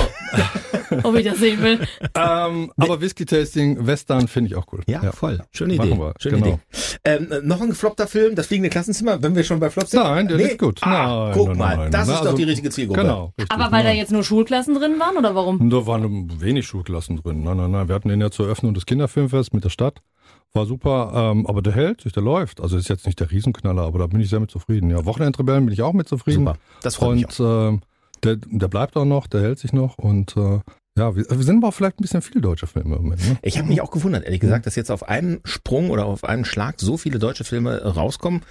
ob 1.02 1.14
ich 1.16 1.24
das 1.24 1.38
sehen 1.38 1.62
will. 1.62 1.80
ähm, 2.14 2.72
aber 2.76 3.00
Whisky-Tasting, 3.00 3.86
Western 3.86 4.28
finde 4.28 4.50
ich 4.50 4.56
auch 4.56 4.66
cool. 4.72 4.80
Ja, 4.86 5.12
voll. 5.12 5.40
Schöne 5.52 5.74
Machen 5.76 5.90
Idee. 5.92 5.98
wir, 6.00 6.14
Schöne 6.18 6.36
genau. 6.36 6.46
Idee. 6.48 6.60
Ähm, 7.04 7.32
äh, 7.32 7.40
noch 7.42 7.60
ein 7.60 7.70
gefloppter 7.70 8.06
Film, 8.06 8.34
das 8.34 8.46
fliegende 8.48 8.70
Klassenzimmer, 8.70 9.22
wenn 9.22 9.34
wir 9.34 9.44
schon 9.44 9.60
bei 9.60 9.70
Flop 9.70 9.86
sind. 9.86 10.00
Nein, 10.02 10.28
der 10.28 10.38
ist 10.38 10.58
gut. 10.58 10.80
Ah, 10.82 11.26
Nein, 11.26 11.32
guck 11.34 11.48
nein, 11.48 11.58
mal, 11.58 11.76
nein, 11.76 11.90
das 11.92 12.06
nein. 12.06 12.14
ist 12.14 12.20
doch 12.20 12.26
Also, 12.26 12.36
die 12.36 12.44
richtige 12.44 12.70
Zielgruppe. 12.70 13.00
Genau. 13.00 13.32
Richtig, 13.38 13.50
Aber 13.58 13.72
weil 13.72 13.82
da 13.84 13.90
ja. 13.90 13.96
jetzt 13.96 14.12
nur 14.12 14.22
Schulklassen 14.24 14.74
drin 14.74 14.98
waren 14.98 15.16
oder 15.16 15.34
warum? 15.34 15.70
Da 15.70 15.86
waren 15.86 16.40
wenig 16.40 16.66
Schulklassen 16.66 17.16
drin. 17.16 17.42
Nein, 17.42 17.56
nein, 17.56 17.70
nein. 17.70 17.88
Wir 17.88 17.94
hatten 17.94 18.08
den 18.08 18.20
ja 18.20 18.30
zur 18.30 18.46
Eröffnung 18.46 18.74
des 18.74 18.86
Kinderfilmfests 18.86 19.52
mit 19.52 19.64
der 19.64 19.70
Stadt. 19.70 20.00
War 20.52 20.64
super, 20.64 21.12
ähm, 21.14 21.46
aber 21.46 21.60
der 21.60 21.74
hält 21.74 22.00
sich, 22.00 22.12
der 22.12 22.22
läuft. 22.22 22.60
Also 22.60 22.76
ist 22.78 22.88
jetzt 22.88 23.06
nicht 23.06 23.20
der 23.20 23.30
Riesenknaller, 23.30 23.82
aber 23.82 23.98
da 23.98 24.06
bin 24.06 24.20
ich 24.20 24.30
sehr 24.30 24.40
mit 24.40 24.50
zufrieden. 24.50 24.90
Ja, 24.90 25.04
Wochenendrebellen 25.04 25.66
bin 25.66 25.72
ich 25.74 25.82
auch 25.82 25.92
mit 25.92 26.08
zufrieden. 26.08 26.46
Super. 26.46 26.56
Das 26.82 26.96
freut 26.96 27.16
mich 27.16 27.26
Und 27.26 27.40
ähm, 27.40 27.80
der, 28.26 28.36
der 28.36 28.68
bleibt 28.68 28.96
auch 28.96 29.04
noch, 29.04 29.26
der 29.26 29.40
hält 29.42 29.58
sich 29.58 29.72
noch. 29.72 29.98
Und 29.98 30.36
äh, 30.36 30.60
ja, 30.96 31.14
wir, 31.14 31.26
wir 31.28 31.42
sind 31.42 31.58
aber 31.58 31.68
auch 31.68 31.74
vielleicht 31.74 32.00
ein 32.00 32.02
bisschen 32.02 32.22
viel 32.22 32.40
deutsche 32.40 32.66
Filme 32.66 32.96
im 32.96 33.02
Moment. 33.02 33.28
Ne? 33.28 33.36
Ich 33.42 33.58
habe 33.58 33.68
mich 33.68 33.82
auch 33.82 33.90
gewundert, 33.90 34.24
ehrlich 34.24 34.40
gesagt, 34.40 34.64
dass 34.64 34.76
jetzt 34.76 34.90
auf 34.90 35.08
einem 35.08 35.40
Sprung 35.44 35.90
oder 35.90 36.06
auf 36.06 36.24
einem 36.24 36.46
Schlag 36.46 36.76
so 36.78 36.96
viele 36.96 37.18
deutsche 37.18 37.44
Filme 37.44 37.80
äh, 37.80 37.86
rauskommen. 37.86 38.42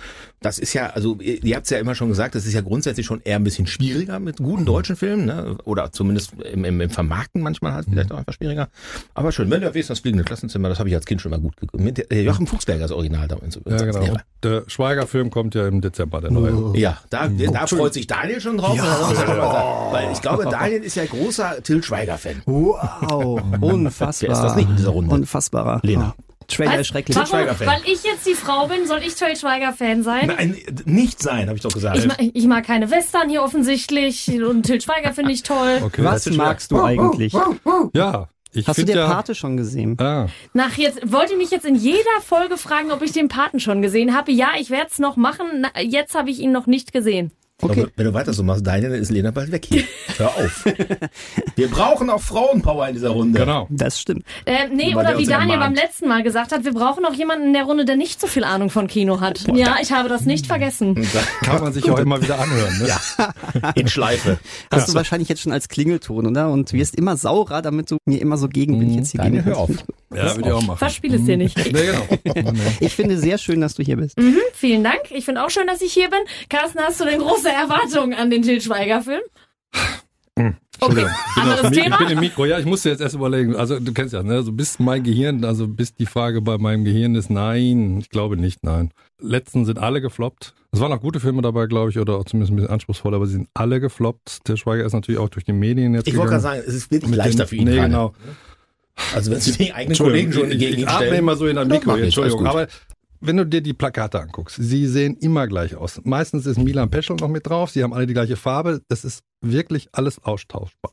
Das 0.41 0.59
ist 0.59 0.73
ja, 0.73 0.91
also 0.91 1.17
ihr, 1.19 1.43
ihr 1.43 1.55
habt 1.55 1.65
es 1.65 1.71
ja 1.71 1.79
immer 1.79 1.95
schon 1.95 2.07
gesagt, 2.07 2.35
das 2.35 2.45
ist 2.45 2.53
ja 2.53 2.61
grundsätzlich 2.61 3.07
schon 3.07 3.21
eher 3.23 3.37
ein 3.37 3.43
bisschen 3.43 3.65
schwieriger 3.65 4.19
mit 4.19 4.37
guten 4.37 4.65
deutschen 4.65 4.95
Filmen, 4.95 5.25
ne? 5.25 5.57
oder 5.63 5.91
zumindest 5.91 6.33
im, 6.33 6.65
im, 6.65 6.81
im 6.81 6.89
Vermarkten 6.91 7.41
manchmal 7.41 7.73
halt 7.73 7.87
vielleicht 7.89 8.11
auch 8.11 8.17
einfach 8.19 8.33
schwieriger. 8.33 8.69
Aber 9.15 9.31
schön, 9.31 9.49
wenn 9.49 9.61
du 9.61 9.67
erwähnst, 9.67 9.89
das 9.89 10.01
fliegende 10.01 10.23
Klassenzimmer, 10.23 10.69
das 10.69 10.77
habe 10.77 10.89
ich 10.89 10.95
als 10.95 11.07
Kind 11.07 11.21
schon 11.21 11.31
mal 11.31 11.39
gut 11.39 11.57
geguckt. 11.57 11.83
Mit 11.83 12.11
äh, 12.11 12.21
Joachim 12.21 12.45
Fuchsberger 12.45 12.83
das 12.83 12.91
Original 12.91 13.27
damals. 13.27 13.55
Ja, 13.65 13.71
als 13.71 13.83
genau. 13.83 14.11
Und 14.11 14.23
der 14.43 14.63
Schweiger-Film 14.67 15.31
kommt 15.31 15.55
ja 15.55 15.67
im 15.67 15.81
Dezember, 15.81 16.21
der 16.21 16.29
neue. 16.29 16.77
Ja, 16.77 16.99
da, 17.09 17.27
da 17.27 17.65
freut 17.65 17.95
sich 17.95 18.05
Daniel 18.05 18.39
schon 18.39 18.57
drauf. 18.57 18.77
Weil 18.77 20.11
ich 20.11 20.21
glaube, 20.21 20.45
Daniel 20.45 20.83
ist 20.83 20.95
ja 20.95 21.05
großer 21.05 21.63
Till 21.63 21.81
Schweiger-Fan. 21.81 22.34
Wow, 22.45 23.41
unfassbar. 23.61 24.29
Wer 24.29 24.35
ist 24.35 24.41
das 24.43 24.55
nicht 24.55 24.69
in 24.69 24.75
dieser 24.75 24.89
Runde? 24.91 25.13
Unfassbarer. 25.13 25.79
Lena. 25.83 26.15
Trailer 26.47 26.73
Was? 26.73 26.81
ist 26.81 26.87
schrecklich. 26.87 27.15
Warum? 27.17 27.29
Schweiger-Fan. 27.29 27.67
Weil 27.67 27.81
ich 27.85 28.03
jetzt 28.03 28.25
die 28.27 28.35
Frau 28.35 28.67
bin, 28.67 28.85
soll 28.85 28.99
ich 28.99 29.15
Till 29.15 29.35
Schweiger-Fan 29.35 30.03
sein? 30.03 30.27
Nein, 30.27 30.55
nicht 30.85 31.21
sein, 31.21 31.47
habe 31.47 31.55
ich 31.57 31.63
doch 31.63 31.73
gesagt. 31.73 31.97
Ich 31.97 32.05
mag, 32.05 32.17
ich 32.19 32.45
mag 32.45 32.63
keine 32.65 32.91
Western 32.91 33.29
hier 33.29 33.41
offensichtlich 33.41 34.29
und 34.41 34.63
Till 34.63 34.79
Schweiger 34.79 35.13
finde 35.13 35.31
ich 35.31 35.41
toll. 35.43 35.81
Okay. 35.83 36.03
Was 36.03 36.29
magst 36.29 36.71
du 36.71 36.83
eigentlich? 36.83 37.33
Ja, 37.93 38.27
ich 38.53 38.67
Hast 38.67 38.77
du 38.77 38.85
der 38.85 38.95
ja. 38.95 39.07
Pate 39.07 39.35
schon 39.35 39.57
gesehen? 39.57 39.99
Ah, 39.99 40.27
Nach 40.53 40.77
jetzt 40.77 41.11
wollt 41.11 41.29
ihr 41.29 41.37
mich 41.37 41.51
jetzt 41.51 41.65
in 41.65 41.75
jeder 41.75 42.21
Folge 42.23 42.57
fragen, 42.57 42.91
ob 42.91 43.01
ich 43.01 43.11
den 43.11 43.27
Paten 43.27 43.59
schon 43.59 43.81
gesehen 43.81 44.15
habe. 44.15 44.31
Ja, 44.31 44.49
ich 44.57 44.69
werde 44.69 44.87
es 44.91 44.99
noch 44.99 45.17
machen. 45.17 45.45
Na, 45.59 45.81
jetzt 45.81 46.15
habe 46.15 46.29
ich 46.29 46.39
ihn 46.39 46.51
noch 46.53 46.65
nicht 46.67 46.93
gesehen. 46.93 47.31
Okay. 47.61 47.81
Aber 47.83 47.91
wenn 47.95 48.05
du 48.05 48.13
weiter 48.13 48.33
so 48.33 48.43
machst, 48.43 48.67
Daniel, 48.67 48.91
dann 48.91 48.99
ist 49.01 49.11
Lena 49.11 49.31
bald 49.31 49.49
weg 49.51 49.65
hier. 49.65 49.83
Hör 50.17 50.27
auf. 50.27 50.65
Wir 51.55 51.69
brauchen 51.69 52.09
auch 52.09 52.21
Frauenpower 52.21 52.87
in 52.89 52.95
dieser 52.95 53.09
Runde. 53.09 53.39
genau. 53.39 53.67
Das 53.69 53.99
stimmt. 53.99 54.23
Äh, 54.45 54.67
nee, 54.69 54.93
oder 54.93 55.17
wie 55.17 55.25
Daniel 55.25 55.53
ermahnt. 55.53 55.75
beim 55.75 55.85
letzten 55.85 56.07
Mal 56.09 56.21
gesagt 56.21 56.51
hat, 56.51 56.65
wir 56.65 56.73
brauchen 56.73 57.05
auch 57.05 57.13
jemanden 57.13 57.47
in 57.47 57.53
der 57.53 57.63
Runde, 57.63 57.85
der 57.85 57.95
nicht 57.95 58.19
so 58.19 58.27
viel 58.27 58.43
Ahnung 58.43 58.69
von 58.69 58.87
Kino 58.87 59.21
hat. 59.21 59.45
ja, 59.55 59.77
ich 59.81 59.91
habe 59.93 60.09
das 60.09 60.25
nicht 60.25 60.47
vergessen. 60.47 60.95
Kann 61.43 61.61
man 61.63 61.71
sich 61.71 61.89
auch 61.89 61.99
immer 61.99 62.21
wieder 62.21 62.39
anhören. 62.39 62.77
Ne? 62.77 62.87
Ja, 62.89 63.71
in 63.75 63.87
Schleife. 63.87 64.37
Hast 64.69 64.89
du 64.89 64.93
wahrscheinlich 64.93 65.29
jetzt 65.29 65.41
schon 65.41 65.53
als 65.53 65.69
Klingelton, 65.69 66.27
oder? 66.27 66.49
Und 66.49 66.73
wirst 66.73 66.95
immer 66.95 67.15
saurer, 67.15 67.61
damit 67.61 67.89
du 67.89 67.97
mir 68.05 68.19
immer 68.21 68.37
so 68.37 68.49
gegen, 68.49 68.79
wenn 68.81 68.89
ich 68.89 68.95
jetzt 68.97 69.11
hier 69.11 69.21
Daniel, 69.21 69.43
gegen 69.43 69.55
hör 69.55 69.61
auf. 69.61 69.69
Ja, 70.13 70.35
würde 70.35 70.49
ich 70.49 70.53
auch 70.53 70.61
machen. 70.61 70.77
Verspiel 70.77 71.13
es 71.15 71.25
dir 71.25 71.37
nicht. 71.37 71.57
Nee, 71.57 71.71
genau. 71.71 72.53
Ich 72.79 72.95
finde 72.95 73.17
sehr 73.17 73.37
schön, 73.37 73.61
dass 73.61 73.73
du 73.75 73.83
hier 73.83 73.97
bist. 73.97 74.17
Mhm, 74.19 74.37
vielen 74.53 74.83
Dank. 74.83 74.99
Ich 75.11 75.25
finde 75.25 75.43
auch 75.43 75.49
schön, 75.49 75.67
dass 75.67 75.81
ich 75.81 75.93
hier 75.93 76.09
bin. 76.09 76.19
Carsten, 76.49 76.79
hast 76.79 76.99
du 76.99 77.05
denn 77.05 77.21
große 77.45 77.55
Erwartungen 77.55 78.13
an 78.13 78.29
den 78.29 78.41
Til 78.41 78.61
Schweiger-Film? 78.61 79.21
Okay. 80.81 81.05
Ich 81.07 81.35
bin, 81.35 81.43
anderes 81.43 81.61
Mi- 81.71 81.77
ich 81.77 81.83
Thema. 81.83 81.97
bin 81.97 82.09
im 82.09 82.19
Mikro. 82.19 82.45
Ja, 82.45 82.59
ich 82.59 82.65
musste 82.65 82.89
jetzt 82.89 82.99
erst 82.99 83.15
überlegen. 83.15 83.55
Also 83.55 83.79
du 83.79 83.93
kennst 83.93 84.13
ja, 84.13 84.21
ne? 84.23 84.33
Also 84.33 84.51
bis 84.51 84.77
mein 84.77 85.03
Gehirn, 85.03 85.45
also 85.45 85.67
bis 85.69 85.95
die 85.95 86.05
Frage 86.05 86.41
bei 86.41 86.57
meinem 86.57 86.83
Gehirn 86.83 87.15
ist, 87.15 87.29
nein, 87.29 87.99
ich 87.99 88.09
glaube 88.09 88.35
nicht, 88.35 88.61
nein. 88.63 88.91
Letzten 89.21 89.63
sind 89.63 89.79
alle 89.79 90.01
gefloppt. 90.01 90.53
Es 90.73 90.81
waren 90.81 90.91
auch 90.91 90.99
gute 90.99 91.21
Filme 91.21 91.41
dabei, 91.41 91.67
glaube 91.67 91.91
ich, 91.91 91.97
oder 91.99 92.17
auch 92.17 92.25
zumindest 92.25 92.51
ein 92.51 92.57
bisschen 92.57 92.71
anspruchsvoll, 92.71 93.15
aber 93.15 93.25
sie 93.25 93.33
sind 93.33 93.47
alle 93.53 93.79
gefloppt. 93.79 94.49
Der 94.49 94.57
Schweiger 94.57 94.83
ist 94.83 94.91
natürlich 94.91 95.19
auch 95.21 95.29
durch 95.29 95.45
die 95.45 95.53
Medien 95.53 95.93
jetzt 95.93 96.07
Ich 96.09 96.17
wollte 96.17 96.31
gerade 96.31 96.43
sagen, 96.43 96.63
es 96.67 96.73
ist 96.75 96.91
wirklich 96.91 97.09
Mit 97.11 97.19
leichter 97.19 97.45
den- 97.45 97.47
für 97.47 97.55
ihn. 97.55 97.63
Nee, 97.63 97.75
gerade. 97.75 97.87
genau. 97.87 98.13
Also 99.13 99.31
wenn 99.31 99.39
sie 99.39 99.53
die 99.53 99.73
eigenen 99.73 99.97
Kollegen 99.97 100.33
schon 100.33 100.51
ich, 100.51 100.61
ich 100.61 100.87
atme 100.87 101.15
immer 101.17 101.35
so 101.37 101.47
in 101.47 101.57
ein 101.57 101.67
Mikro, 101.69 101.95
Entschuldigung. 101.95 102.45
Aber 102.47 102.67
wenn 103.19 103.37
du 103.37 103.45
dir 103.45 103.61
die 103.61 103.73
Plakate 103.73 104.19
anguckst, 104.19 104.57
sie 104.59 104.87
sehen 104.87 105.17
immer 105.17 105.47
gleich 105.47 105.75
aus. 105.75 106.01
Meistens 106.03 106.45
ist 106.45 106.57
Milan 106.57 106.89
Peschel 106.89 107.15
noch 107.15 107.27
mit 107.27 107.47
drauf, 107.47 107.71
sie 107.71 107.83
haben 107.83 107.93
alle 107.93 108.07
die 108.07 108.13
gleiche 108.13 108.35
Farbe. 108.35 108.81
Das 108.87 109.05
ist 109.05 109.21
wirklich 109.41 109.89
alles 109.91 110.23
austauschbar. 110.23 110.91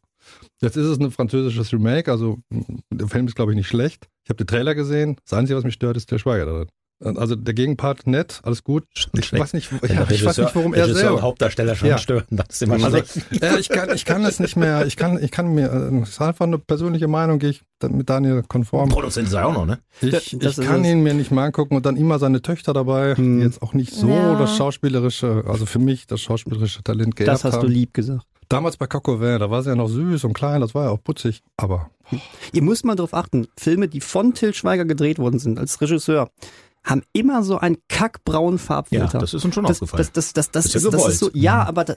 Jetzt 0.61 0.76
ist 0.76 0.87
es 0.87 0.98
ein 0.98 1.11
französisches 1.11 1.72
Remake, 1.72 2.11
also 2.11 2.38
der 2.90 3.08
Film 3.08 3.26
ist, 3.26 3.35
glaube 3.35 3.52
ich, 3.52 3.56
nicht 3.56 3.68
schlecht. 3.68 4.08
Ich 4.24 4.30
habe 4.30 4.37
den 4.37 4.46
Trailer 4.46 4.74
gesehen. 4.74 5.16
Das 5.24 5.37
Einzige, 5.37 5.56
was 5.56 5.64
mich 5.64 5.74
stört, 5.74 5.96
ist 5.96 6.11
der 6.11 6.18
Schweiger 6.18 6.46
darin. 6.46 6.68
Also 7.04 7.34
der 7.36 7.52
Gegenpart 7.54 8.06
nett, 8.06 8.40
alles 8.44 8.62
gut. 8.64 8.84
Ich 8.94 9.02
schlecht. 9.26 9.32
weiß 9.42 9.52
nicht, 9.54 9.70
Wenn 9.82 9.94
ja, 9.96 10.06
ich 10.10 10.24
weiß 10.24 10.38
nicht, 10.38 10.54
warum 10.54 10.72
er 10.74 10.84
Regisseur 10.84 11.08
selber. 11.08 11.22
Hauptdarsteller 11.22 11.74
schon 11.74 11.88
Ja. 11.88 11.98
stören, 11.98 12.24
das 12.30 12.46
ist 12.50 12.62
immer 12.62 12.74
Also, 12.74 12.98
ja, 13.40 13.56
ich 13.58 13.68
kann, 13.68 13.90
ich 13.94 14.04
kann 14.04 14.24
es 14.24 14.38
nicht 14.40 14.56
mehr. 14.56 14.86
Ich 14.86 14.96
kann, 14.96 15.22
ich 15.22 15.30
kann 15.30 15.52
mir, 15.54 15.70
äh, 15.70 16.02
es 16.02 16.10
ist 16.10 16.20
einfach 16.22 16.46
eine 16.46 16.58
persönliche 16.58 17.08
Meinung, 17.08 17.38
gehe 17.38 17.50
ich 17.50 17.62
dann 17.80 17.96
mit 17.96 18.08
Daniel 18.08 18.42
konform. 18.46 18.88
Produzent 18.90 19.26
ist 19.28 19.34
er 19.34 19.46
auch 19.46 19.52
noch, 19.52 19.66
ne? 19.66 19.80
Ich, 20.00 20.36
Das 20.38 20.58
ich 20.58 20.64
kann 20.66 20.84
ihn 20.84 21.02
mir 21.02 21.14
nicht 21.14 21.30
mehr 21.32 21.44
angucken 21.44 21.74
und 21.76 21.84
dann 21.86 21.96
immer 21.96 22.18
seine 22.18 22.40
Töchter 22.42 22.72
dabei, 22.72 23.16
Hm. 23.16 23.38
die 23.38 23.44
jetzt 23.44 23.62
auch 23.62 23.74
nicht 23.74 23.92
so 23.92 24.08
Ja. 24.08 24.38
das 24.38 24.56
schauspielerische, 24.56 25.44
also 25.46 25.66
für 25.66 25.78
mich 25.78 26.06
das 26.06 26.20
schauspielerische 26.20 26.82
Talent 26.82 27.16
geerbt 27.16 27.32
Das 27.34 27.44
hast 27.44 27.54
haben. 27.54 27.62
du 27.66 27.72
lieb 27.72 27.94
gesagt. 27.94 28.26
Damals 28.48 28.76
bei 28.76 28.86
Cocovin, 28.86 29.38
da 29.38 29.50
war 29.50 29.62
sie 29.62 29.70
ja 29.70 29.76
noch 29.76 29.88
süß 29.88 30.24
und 30.24 30.34
klein, 30.34 30.60
das 30.60 30.74
war 30.74 30.84
ja 30.84 30.90
auch 30.90 31.02
putzig, 31.02 31.42
aber 31.56 31.90
Ihr 32.52 32.60
müsst 32.62 32.84
mal 32.84 32.94
darauf 32.94 33.14
achten, 33.14 33.46
Filme, 33.56 33.88
die 33.88 34.00
von 34.02 34.34
Till 34.34 34.52
Schweiger 34.52 34.84
gedreht 34.84 35.18
worden 35.18 35.38
sind, 35.38 35.58
als 35.58 35.80
Regisseur, 35.80 36.28
haben 36.85 37.03
immer 37.12 37.42
so 37.42 37.59
einen 37.59 37.77
kackbraunen 37.88 38.59
Ja, 38.59 38.64
Farbfilter. 38.64 39.18
das 39.18 39.35
ist 39.35 39.45
uns 39.45 39.55
schon 39.55 39.64
das, 39.64 39.77
aufgefallen. 39.83 40.09
das, 40.12 40.33
das, 40.33 40.51
das, 40.51 40.51
das, 40.51 40.66
Ist 40.66 40.75
ja 40.83 40.88
ist, 40.90 40.95
das 40.95 41.09
ist 41.14 41.18
so, 41.21 41.31
ja, 41.33 41.62
aber 41.64 41.85
da, 41.85 41.95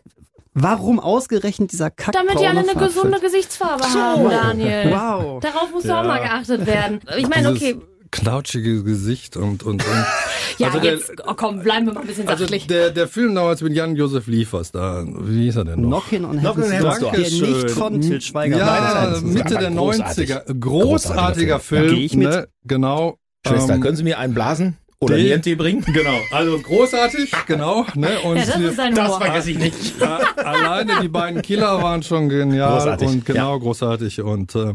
warum 0.54 1.00
ausgerechnet 1.00 1.72
dieser 1.72 1.90
kackbraune 1.90 2.28
Damit 2.28 2.42
die 2.42 2.48
alle 2.48 2.60
eine 2.60 2.68
Farbfilter? 2.70 2.94
gesunde 2.94 3.20
Gesichtsfarbe 3.20 3.84
haben, 3.84 4.30
Daniel. 4.30 4.92
Wow. 4.92 5.40
Darauf 5.42 5.72
muss 5.72 5.84
Ja. 5.86 6.02
auch 6.02 6.06
mal 6.06 6.20
geachtet 6.20 6.66
werden. 6.68 7.00
Ich 7.18 7.28
meine, 7.28 7.50
okay, 7.52 7.78
knautschige 8.12 8.84
Gesicht 8.84 9.36
und, 9.36 9.64
und, 9.64 9.84
und 9.86 10.06
ja, 10.60 10.68
also 10.68 10.80
der- 10.80 10.94
jetzt, 10.94 11.12
oh 11.28 11.34
komm, 11.36 11.64
bleiben 11.64 11.88
wir 11.88 11.94
mal 11.94 12.02
ein 12.02 12.08
bisschen 12.08 12.28
also 12.30 12.44
sachlich. 12.46 12.68
der, 12.68 12.92
der 12.92 13.08
Film 13.10 13.36
damals 13.36 13.62
mit 13.62 13.74
Jan-Josef 13.74 14.28
Liefers 14.28 14.72
da, 14.72 15.04
wie 15.06 15.46
hieß 15.46 15.58
er 15.58 15.66
denn 15.66 15.82
noch? 15.82 16.08
Knockin' 16.08 16.24
on 16.24 16.38
Heaven's 16.38 17.00
Door, 17.00 17.12
der 17.12 17.20
nicht 17.20 17.72
von 17.72 18.00
Till 18.02 18.22
Schweiger 18.22 18.58
Ja, 18.60 19.20
Mitte 19.22 19.56
der 19.58 19.72
großartig. 19.72 20.30
90er. 20.32 20.60
Großartiger 20.60 20.60
Großartiger 20.60 21.60
Film. 21.60 21.88
Da 21.88 21.94
geh 21.96 22.06
ich 22.06 22.16
mit. 22.16 22.30
Ne? 22.30 22.48
Genau. 22.64 23.18
Schwester, 23.48 23.76
Ähm, 23.76 23.82
können 23.82 23.96
Sie 23.96 24.04
mir 24.04 24.20
einen 24.20 24.34
blasen? 24.34 24.78
Oder 25.00 25.18
die- 25.18 25.26
Niente 25.30 25.56
bringen? 25.56 25.84
Genau, 25.94 26.18
also 26.32 26.58
großartig, 26.60 27.32
genau. 27.48 27.86
Ne? 27.96 28.20
Und 28.24 28.38
ja, 28.38 28.46
das 28.46 28.58
ist 28.60 28.76
sein 28.78 28.96
Humor. 28.98 29.22
ich 29.46 29.58
nicht. 29.58 30.00
Ja, 30.00 30.20
alleine 30.38 30.94
die 31.02 31.08
beiden 31.10 31.42
Killer 31.42 31.82
waren 31.82 32.02
schon 32.02 32.30
genial 32.30 32.78
Großartig, 32.78 33.08
und 33.08 33.26
genau 33.26 33.60
großartig 33.60 34.22
und 34.22 34.56
äh, 34.56 34.74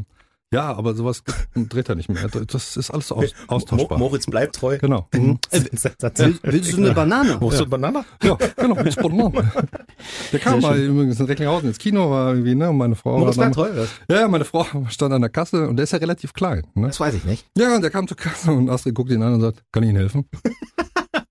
ja, 0.53 0.73
aber 0.75 0.95
sowas 0.95 1.23
dreht 1.55 1.89
er 1.89 1.95
nicht 1.95 2.09
mehr. 2.09 2.29
Das 2.29 2.77
ist 2.77 2.91
alles 2.91 3.13
aus, 3.13 3.33
austauschbar. 3.47 3.99
Mo 3.99 4.07
Moritz 4.07 4.27
bleibt 4.27 4.57
treu. 4.57 4.79
Genau. 4.79 5.09
Sensation. 5.51 6.39
Willst 6.43 6.73
du 6.73 6.79
eine 6.79 6.93
Banane? 6.93 7.37
Wo 7.41 7.51
ist 7.51 7.71
Banana? 7.71 8.05
Ja, 8.23 8.37
genau, 8.57 8.75
mit 8.83 8.93
Spontan. 8.93 9.51
Der 10.33 10.41
kam 10.41 10.61
mal 10.61 10.79
übrigens 10.79 11.21
in 11.21 11.27
Recklinghausen 11.27 11.69
ins 11.69 11.79
Kino, 11.79 12.11
war 12.11 12.31
irgendwie, 12.31 12.55
ne, 12.55 12.71
und 12.71 12.79
meine 12.79 12.97
Frau 12.97 13.19
Moritz 13.19 13.37
war 13.37 13.51
bleibt 13.51 13.55
treu. 13.55 13.71
Das, 13.75 13.91
Ja, 14.11 14.27
meine 14.29 14.45
Frau 14.45 14.67
stand 14.89 15.13
an 15.13 15.21
der 15.21 15.31
Kasse 15.31 15.69
und 15.69 15.77
der 15.77 15.85
ist 15.85 15.93
ja 15.93 15.99
relativ 15.99 16.33
klein. 16.33 16.67
Ne? 16.75 16.89
das 16.89 16.99
weiß 16.99 17.15
ich 17.15 17.25
nicht. 17.25 17.47
Ja, 17.57 17.75
und 17.77 17.83
der 17.83 17.91
kam 17.91 18.09
zur 18.09 18.17
Kasse 18.17 18.51
und 18.51 18.69
Astrid 18.71 18.95
guckt 18.95 19.11
ihn 19.11 19.23
an 19.23 19.35
und 19.35 19.41
sagt, 19.41 19.63
kann 19.73 19.83
ich 19.85 19.91
Ihnen 19.91 19.99
helfen? 19.99 20.29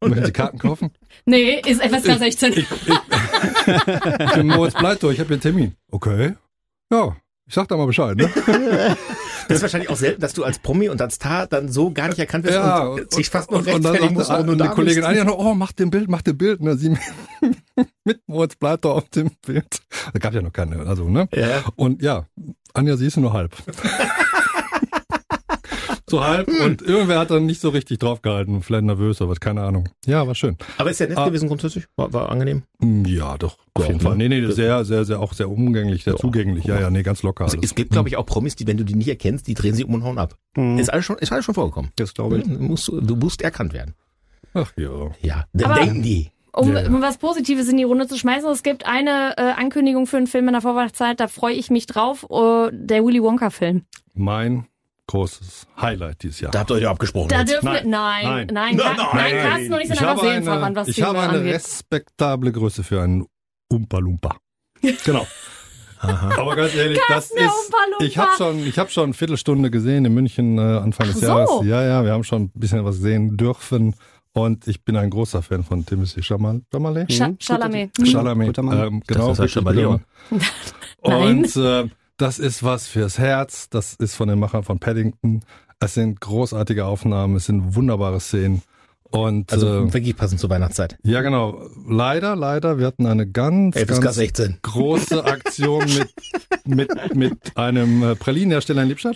Möchten 0.02 0.26
Sie 0.26 0.32
Karten 0.32 0.58
kaufen? 0.60 0.92
Nee, 1.26 1.60
ist 1.66 1.82
FSK 1.82 2.18
16. 2.20 2.54
Ich 2.54 2.68
bin 4.34 4.48
Moritz 4.48 4.74
Bleitow, 4.76 5.12
ich 5.12 5.20
habe 5.20 5.28
hier 5.28 5.36
einen 5.36 5.42
Termin. 5.42 5.76
Okay. 5.92 6.36
Ja, 6.92 7.16
ich 7.48 7.54
sag 7.54 7.68
da 7.68 7.76
mal 7.78 7.88
Bescheid, 7.88 8.16
ne? 8.16 8.30
Das 9.50 9.58
ist 9.58 9.62
wahrscheinlich 9.64 9.90
auch 9.90 9.96
selten, 9.98 10.22
dass 10.22 10.34
du 10.34 10.44
als 10.44 10.60
Promi 10.60 10.90
und 10.90 11.02
als 11.02 11.16
Star 11.16 11.48
dann 11.48 11.70
so 11.70 11.90
gar 11.90 12.08
nicht 12.08 12.20
erkannt 12.20 12.46
wirst 12.46 12.56
Ja, 12.56 12.84
und 12.84 13.12
sich 13.12 13.30
fast 13.30 13.50
nur 13.50 13.62
und, 13.62 13.68
und 13.68 13.84
dann 13.84 13.94
sagte 13.96 14.16
warum 14.28 14.46
du 14.46 14.52
eine 14.52 14.64
da 14.64 14.68
Kollegin. 14.68 15.04
Anja 15.04 15.24
noch, 15.24 15.40
oh, 15.40 15.56
mach 15.56 15.72
den 15.72 15.90
Bild, 15.90 16.08
mach 16.08 16.22
den 16.22 16.38
Bild. 16.38 16.62
Ne, 16.62 16.78
sie 16.78 16.96
mit 18.06 18.22
Moritz 18.28 18.56
Bleitow 18.56 18.96
auf 18.96 19.10
dem 19.10 19.32
Bild. 19.46 19.82
Da 20.14 20.20
gab 20.20 20.36
ja 20.36 20.44
noch 20.44 20.54
keine, 20.54 20.86
also, 20.86 21.10
ne? 21.10 21.28
Ja. 21.34 21.64
Und 21.76 22.04
ja, 22.04 22.26
Anja, 22.76 22.96
sie 22.96 23.08
ist 23.08 23.18
nur 23.18 23.34
halb. 23.34 23.56
so 26.10 26.24
halb 26.26 26.48
und 26.48 26.82
irgendwer 26.82 27.20
hat 27.20 27.32
dann 27.32 27.46
nicht 27.46 27.62
so 27.62 27.70
richtig 27.70 28.00
draufgehalten, 28.00 28.62
vielleicht 28.62 28.84
nervös 28.86 29.22
oder 29.22 29.30
was, 29.32 29.40
keine 29.40 29.62
Ahnung. 29.64 29.90
Ja, 30.06 30.26
war 30.28 30.36
schön. 30.36 30.58
Aber 30.78 30.90
ist 30.92 31.00
ja 31.00 31.08
nett 31.08 31.18
Ah. 31.18 31.26
gewesen 31.28 31.48
grundsätzlich? 31.48 31.86
War, 31.96 32.12
war 32.14 32.30
angenehm? 32.30 32.64
Hm, 32.82 33.06
Ja, 33.06 33.38
doch, 33.38 33.58
auf 33.74 33.88
jeden? 33.88 34.00
Fall. 34.00 34.16
Nee, 34.16 34.30
nee, 34.30 34.46
sehr, 34.52 34.84
sehr, 34.86 35.06
sehr, 35.06 35.20
auch 35.20 35.34
sehr 35.34 35.50
umgänglich, 35.50 36.04
sehr 36.04 36.14
Ja. 36.14 36.20
zugänglich. 36.20 36.66
Ja, 36.66 36.80
ja, 36.80 36.90
nee, 36.90 37.04
ganz 37.04 37.24
locker. 37.24 37.46
Also, 37.46 37.58
es 37.62 37.76
gibt, 37.76 37.92
glaube 37.92 38.10
ich, 38.10 38.18
auch 38.18 38.26
Promis, 38.26 38.56
die, 38.56 38.68
wenn 38.68 38.78
du 38.78 38.84
die 38.86 38.96
nicht 38.96 39.08
erkennst, 39.10 39.48
die 39.48 39.54
drehen 39.54 39.74
sie 39.76 39.84
um 39.86 39.94
und 39.96 40.04
hauen 40.04 40.18
ab. 40.18 40.36
Mhm. 40.56 40.78
Ist 40.80 40.92
alles 40.92 41.06
schon, 41.06 41.18
ist 41.18 41.32
alles 41.32 41.46
schon 41.46 41.56
vorgekommen. 41.56 41.92
Das 41.96 42.14
glaube 42.14 42.40
ich. 42.40 42.44
Du 42.44 42.50
musst, 42.52 42.88
du 42.90 43.16
musst 43.16 43.42
erkannt 43.42 43.74
werden. 43.74 43.94
Ach 44.54 44.72
ja. 44.78 44.90
Ja, 45.22 45.46
dann 45.54 45.72
Aber- 45.72 45.80
denken 45.82 46.02
die. 46.02 46.32
Um 46.52 46.74
ja. 46.74 46.88
um 46.88 47.00
was 47.02 47.20
Positives 47.20 47.70
in 47.70 47.78
die 47.78 47.84
Runde 47.84 48.08
zu 48.08 48.18
schmeißen, 48.18 48.50
es 48.50 48.64
gibt 48.64 48.86
eine 48.88 49.36
äh, 49.38 49.42
Ankündigung 49.56 50.08
für 50.08 50.18
einen 50.18 50.26
Film 50.26 50.48
in 50.48 50.54
der 50.54 50.62
Vorweihnachtszeit, 50.62 51.20
da 51.20 51.28
freue 51.28 51.54
ich 51.54 51.70
mich 51.70 51.86
drauf, 51.86 52.26
äh, 52.32 52.70
der 52.74 53.06
Willy 53.06 53.22
Wonka-Film. 53.22 53.84
Mein 54.16 54.66
großes 55.10 55.68
Highlight 55.82 56.24
dieses 56.24 56.40
Jahr. 56.40 56.52
Da 56.52 56.60
habt 56.60 56.72
ihr 56.72 56.76
euch 56.76 56.84
ja 56.84 56.92
abgesprochen. 56.92 57.30
Da 57.30 57.40
jetzt. 57.40 57.52
dürfen 57.52 57.66
Nein. 57.66 57.84
wir, 57.84 57.90
nein, 57.90 58.24
Nein. 58.24 58.48
nein, 58.48 58.48
nein, 58.54 58.76
Nein, 58.76 58.78
nein, 58.78 58.96
nein. 58.98 59.36
nein, 59.36 59.50
Carsten 59.52 59.74
und 59.74 59.80
ich 59.82 59.88
sind 59.88 59.96
ich 59.96 60.02
einfach 60.02 60.10
habe 60.18 60.22
Seelenverwandt, 60.22 60.66
eine, 60.66 60.76
was 60.76 60.88
ich 60.88 61.02
habe 61.02 61.20
eine 61.20 61.38
angeht. 61.40 61.54
respektable 61.56 62.52
Größe 62.52 62.84
für 62.84 63.02
einen 63.02 63.26
Umpa 63.70 63.98
Lumpa. 64.00 64.38
Genau. 65.06 65.28
Aha. 66.02 66.40
Aber 66.40 66.56
ganz 66.56 66.74
ehrlich, 66.76 66.98
das 67.10 67.32
ist. 67.32 67.72
Ich 68.00 68.18
habe 68.18 68.32
schon, 68.38 68.66
ich 68.66 68.80
habe 68.80 68.90
schon 68.90 69.04
eine 69.06 69.14
Viertelstunde 69.14 69.70
gesehen 69.70 70.06
in 70.06 70.14
München 70.14 70.58
äh, 70.58 70.62
Anfang 70.62 71.08
des 71.08 71.20
so. 71.20 71.26
Jahres. 71.28 71.50
Ja, 71.66 71.84
ja, 71.84 72.06
wir 72.06 72.14
haben 72.14 72.24
schon 72.24 72.44
ein 72.44 72.52
bisschen 72.54 72.86
was 72.86 72.98
sehen 72.98 73.36
dürfen. 73.36 73.96
Und 74.32 74.68
ich 74.68 74.86
bin 74.86 74.96
ein 74.96 75.10
großer 75.10 75.42
Fan 75.42 75.64
von 75.64 75.86
Timothy 75.86 76.22
Chamal- 76.22 76.62
Chalamet. 76.72 77.10
Mhm. 77.10 77.38
Chalamet. 77.40 77.92
Chalamet. 78.08 78.58
Mann. 78.62 78.88
Ähm, 78.88 79.04
genau. 79.06 79.30
Das 79.30 79.40
heißt. 79.40 79.62
Mann. 79.62 79.76
Nein. 81.04 81.38
Und 81.40 81.56
äh, 81.58 81.90
das 82.20 82.38
ist 82.40 82.64
was 82.64 82.88
fürs 82.88 83.18
Herz. 83.18 83.70
Das 83.70 83.94
ist 83.96 84.16
von 84.16 84.28
den 84.28 84.40
Machern 84.40 84.64
von 84.64 84.80
Paddington. 84.80 85.42
Es 85.80 85.94
sind 85.94 86.20
großartige 86.22 86.86
Aufnahmen. 86.86 87.36
Es 87.36 87.46
sind 87.46 87.76
wunderbare 87.76 88.20
Szenen. 88.20 88.62
Und 89.12 89.52
Also 89.52 89.86
äh, 89.86 89.94
wirklich 89.94 90.16
passend 90.16 90.40
zur 90.40 90.52
Weihnachtszeit. 90.52 90.98
ja, 91.04 91.22
genau. 91.22 91.68
Leider, 91.88 92.36
leider, 92.36 92.78
wir 92.78 92.86
hatten 92.86 93.08
eine 93.08 93.26
ganz, 93.28 93.76
ganz 93.76 94.16
16. 94.16 94.60
große 94.62 95.26
Aktion 95.26 95.86
mit, 95.86 96.10
mit, 96.68 97.16
mit 97.16 97.58
einem 97.58 98.04
äh, 98.04 98.16
Pralinenhersteller 98.16 98.84
in 98.84 98.90
Lippstadt. 98.90 99.16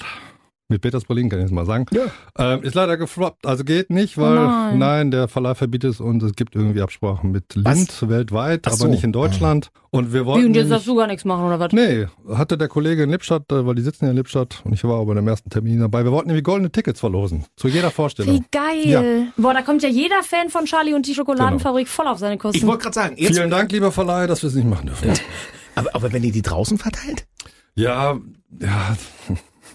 Mit 0.69 0.81
Peters 0.81 1.03
Pralinen 1.03 1.29
kann 1.29 1.39
ich 1.39 1.43
jetzt 1.43 1.51
mal 1.51 1.65
sagen. 1.65 1.85
Ja. 1.91 2.03
Ähm, 2.37 2.63
ist 2.63 2.73
leider 2.73 2.95
gefloppt. 2.95 3.45
Also 3.45 3.65
geht 3.65 3.89
nicht, 3.89 4.17
Oh 4.17 4.21
weil 4.21 4.35
nein. 4.35 4.77
nein. 4.79 5.11
der 5.11 5.27
Verleih 5.27 5.55
verbietet 5.55 5.91
es 5.91 5.99
und 5.99 6.23
es 6.23 6.33
gibt 6.33 6.55
irgendwie 6.55 6.81
Absprachen 6.81 7.31
mit 7.31 7.43
Was? 7.57 7.75
Lind 7.77 8.09
weltweit, 8.09 8.61
Ach 8.65 8.71
aber 8.71 8.77
so. 8.77 8.87
nicht 8.87 9.03
in 9.03 9.11
Deutschland. 9.11 9.71
Und 9.91 10.13
wir 10.13 10.25
wollten. 10.25 10.41
Wie, 10.41 10.45
und 10.47 10.53
jetzt 10.55 10.63
nämlich- 10.63 10.69
darfst 10.77 10.87
du 10.87 10.95
gar 10.95 11.07
nichts 11.07 11.25
machen, 11.25 11.43
oder 11.45 11.59
was? 11.59 11.73
Nee, 11.73 12.07
hatte 12.33 12.57
der 12.57 12.69
Kollege 12.69 13.03
in 13.03 13.09
Lippstadt, 13.09 13.51
äh, 13.51 13.65
weil 13.67 13.75
die 13.75 13.81
sitzen 13.81 14.05
ja 14.05 14.11
in 14.11 14.17
Lippstadt 14.17 14.61
und 14.63 14.71
ich 14.73 14.83
war 14.85 14.99
aber 15.01 15.13
beim 15.13 15.27
ersten 15.27 15.49
Termin 15.49 15.79
dabei. 15.81 16.05
Wir 16.05 16.11
wollten 16.13 16.27
nämlich 16.29 16.45
goldene 16.45 16.71
Tickets 16.71 17.01
verlosen. 17.01 17.45
Zu 17.57 17.67
jeder 17.67 17.91
Vorstellung. 17.91 18.33
Wie 18.33 18.43
geil. 18.49 18.85
Ja. 18.85 19.03
Boah, 19.35 19.53
da 19.53 19.61
kommt 19.63 19.83
ja 19.83 19.89
jeder 19.89 20.23
Fan 20.23 20.49
von 20.49 20.63
Charlie 20.65 20.93
und 20.93 21.05
die 21.07 21.13
Schokoladenfabrik 21.13 21.89
voll 21.89 22.07
auf 22.07 22.19
seine 22.19 22.37
Kosten. 22.37 22.57
Ich 22.57 22.65
wollte 22.65 22.83
gerade 22.83 22.95
sagen, 22.95 23.15
jetzt, 23.17 23.35
Vielen 23.35 23.51
Dank, 23.51 23.69
lieber 23.71 23.91
Verleih, 23.91 24.27
dass 24.27 24.41
wir 24.41 24.47
es 24.47 24.55
nicht 24.55 24.67
machen 24.67 24.87
dürfen. 24.87 25.11
aber, 25.75 25.93
aber 25.93 26.13
wenn 26.13 26.23
ihr 26.23 26.31
die 26.31 26.41
draußen 26.41 26.77
verteilt? 26.77 27.27
Ja, 27.75 28.17
ja, 28.61 28.95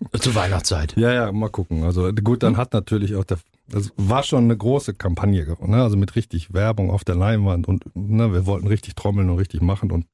Zur 0.20 0.34
Weihnachtszeit. 0.34 0.94
ja, 0.96 1.12
ja, 1.12 1.32
mal 1.32 1.48
gucken. 1.50 1.82
Also 1.84 2.11
gut, 2.12 2.42
dann 2.42 2.56
hat 2.56 2.72
natürlich 2.72 3.14
auch 3.16 3.24
der, 3.24 3.38
das 3.68 3.90
war 3.96 4.22
schon 4.22 4.44
eine 4.44 4.56
große 4.56 4.94
Kampagne, 4.94 5.56
ne? 5.61 5.82
also 5.82 5.96
mit 5.96 6.16
richtig 6.16 6.52
Werbung 6.54 6.90
auf 6.90 7.04
der 7.04 7.14
Leinwand 7.16 7.68
und 7.68 7.84
ne, 7.94 8.32
wir 8.32 8.46
wollten 8.46 8.66
richtig 8.66 8.94
trommeln 8.96 9.28
und 9.30 9.38
richtig 9.38 9.61
machen 9.61 9.90
und 9.92 10.06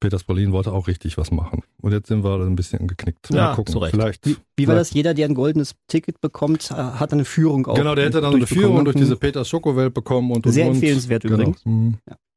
Peters 0.00 0.24
Berlin 0.24 0.50
wollte 0.50 0.72
auch 0.72 0.88
richtig 0.88 1.16
was 1.16 1.30
machen. 1.30 1.62
Und 1.80 1.92
jetzt 1.92 2.08
sind 2.08 2.24
wir 2.24 2.40
ein 2.40 2.56
bisschen 2.56 2.88
geknickt. 2.88 3.30
Ja, 3.30 3.50
mal 3.50 3.54
gucken. 3.54 3.72
zu 3.72 3.78
Recht. 3.78 3.92
Vielleicht. 3.94 4.26
Wie, 4.26 4.36
wie 4.56 4.66
war 4.66 4.74
vielleicht- 4.74 4.90
das? 4.90 4.94
Jeder, 4.94 5.14
der 5.14 5.28
ein 5.28 5.34
goldenes 5.34 5.76
Ticket 5.86 6.20
bekommt, 6.20 6.72
äh, 6.72 6.74
hat 6.74 7.12
eine 7.12 7.24
Führung 7.24 7.66
auch. 7.68 7.74
Genau, 7.76 7.94
der 7.94 8.06
hätte 8.06 8.20
dann 8.20 8.32
so 8.32 8.36
eine. 8.36 8.48
Führung 8.48 8.84
durch 8.84 8.96
Mhm. 8.96 9.00
diese 9.00 9.16
Peters 9.16 9.48
Schokowelt 9.48 9.94
bekommen 9.94 10.32
und 10.32 10.44
und 10.44 10.50
Sehr 10.52 10.66
und. 10.66 10.72
empfehlenswert 10.74 11.22
genau. 11.22 11.34
übrigens. 11.36 11.62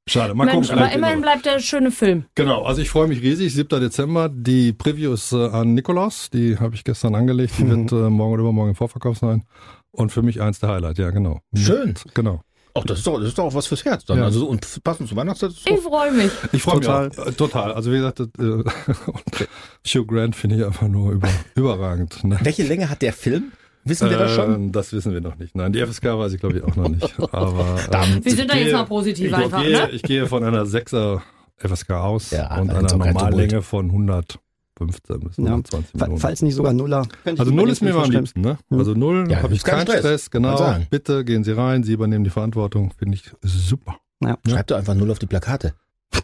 Schade, 0.08 0.36
mal 0.36 0.46
Mensch, 0.46 0.68
gucken. 0.68 0.84
aber 0.84 0.92
immerhin 0.94 1.22
bleibt 1.22 1.46
der 1.48 1.60
schöne 1.60 1.90
Film. 1.92 2.26
Genau, 2.36 2.64
also 2.64 2.80
ich 2.82 2.90
freue 2.90 3.08
mich 3.08 3.22
riesig. 3.24 3.54
7. 3.54 3.80
Dezember, 3.82 4.30
die 4.30 4.72
Previews 4.72 5.32
äh, 5.32 5.48
an 5.48 5.74
Nikolaus, 5.74 6.30
die 6.30 6.60
habe 6.60 6.76
ich 6.76 6.84
gestern 6.84 7.16
angelegt. 7.16 7.56
Die 7.58 7.64
Mhm. 7.64 7.90
wird 7.90 7.92
äh, 7.92 8.10
morgen 8.10 8.34
oder 8.34 8.42
übermorgen 8.42 8.70
im 8.70 8.76
Vorverkauf 8.76 9.18
sein. 9.18 9.44
Und 9.92 10.12
für 10.12 10.22
mich 10.22 10.42
eins 10.42 10.60
der 10.60 10.70
Highlight, 10.70 11.00
ja, 11.00 11.10
genau. 11.10 11.40
Schön. 11.56 11.96
Genau. 12.14 12.42
Ach, 12.76 12.84
das 12.84 13.00
ist 13.00 13.08
doch, 13.08 13.18
das 13.20 13.30
ist 13.30 13.38
doch 13.38 13.46
auch 13.46 13.54
was 13.56 13.66
fürs 13.68 13.84
Herz 13.86 14.04
dann. 14.06 14.18
Ja. 14.20 14.26
Also, 14.26 14.46
und 14.48 14.84
passend 14.84 15.08
zur 15.10 15.18
Weihnachtszeit 15.18 15.52
ist 15.52 15.68
Ich 15.68 15.80
freue 15.80 16.12
mich. 16.12 16.30
Ich 16.52 16.62
freue 16.62 16.78
mich 16.78 16.86
Total. 16.86 17.10
auch. 17.10 17.28
Äh, 17.28 17.32
total. 17.32 17.74
Also 17.74 17.92
wie 17.92 17.96
gesagt, 17.96 18.20
äh, 18.20 18.24
und 18.42 19.48
Hugh 19.88 20.06
Grant 20.06 20.36
finde 20.36 20.58
ich 20.58 20.66
einfach 20.66 20.88
nur 20.88 21.14
über, 21.14 21.30
überragend. 21.56 22.24
Ne? 22.26 22.38
Welche 22.44 22.64
Länge 22.64 22.90
hat 22.90 23.02
der 23.02 23.14
Film? 23.14 23.54
Wissen 23.86 24.10
wir 24.10 24.18
das 24.18 24.32
schon? 24.34 24.54
Ähm, 24.56 24.72
Das 24.72 24.92
wissen 24.94 25.14
wir 25.14 25.22
noch 25.22 25.38
nicht. 25.38 25.56
Nein, 25.56 25.72
die 25.72 25.80
FSK 25.86 26.06
weiß 26.18 26.34
ich 26.34 26.40
glaube 26.40 26.58
ich 26.58 26.64
auch 26.64 26.76
noch 26.76 26.90
nicht. 26.90 27.14
Aber 27.32 27.78
ähm, 27.94 28.26
Wir 28.26 28.36
sind 28.36 28.50
da 28.52 28.56
jetzt 28.56 28.66
gehe- 28.66 28.74
mal 28.74 28.84
positiv 28.86 29.28
ich 29.28 29.36
einfach, 29.36 29.62
gehe, 29.62 29.72
ne? 29.72 29.90
Ich 29.92 30.02
gehe 30.02 30.26
von 30.28 30.44
einer 30.44 30.64
6er 30.66 31.22
FSK 31.58 31.92
aus 31.92 32.32
Ja, 32.32 32.60
und 32.60 32.68
da 32.70 32.80
einer 32.80 32.98
Normallänge 32.98 33.62
von 33.62 33.86
115 33.90 35.20
bis 35.22 35.38
Ja. 35.38 35.44
120 35.46 35.92
Fa- 36.00 36.06
Minuten. 36.06 36.20
Falls 36.22 36.42
nicht 36.42 36.56
sogar 36.56 36.74
Nuller. 36.74 37.08
Also 37.26 37.52
null 37.52 37.70
ist 37.70 37.82
mir 37.82 37.92
immer 37.92 38.04
am 38.04 38.12
liebsten, 38.12 38.42
ne? 38.42 38.58
Also 38.72 38.94
null 38.94 39.28
Ja, 39.30 39.44
habe 39.44 39.54
ich 39.54 39.64
keinen 39.64 39.84
Stress. 39.84 40.00
Stress, 40.00 40.32
genau. 40.32 40.76
Bitte 40.90 41.24
gehen 41.24 41.44
Sie 41.44 41.52
rein, 41.52 41.84
Sie 41.84 41.94
übernehmen 41.94 42.24
die 42.24 42.30
Verantwortung, 42.32 42.92
finde 42.98 43.16
ich 43.16 43.32
super. 43.42 43.98
Schreib 44.48 44.68
doch 44.68 44.78
einfach 44.78 44.96
null 44.96 45.12
auf 45.12 45.20
die 45.20 45.28
Plakate. 45.28 45.74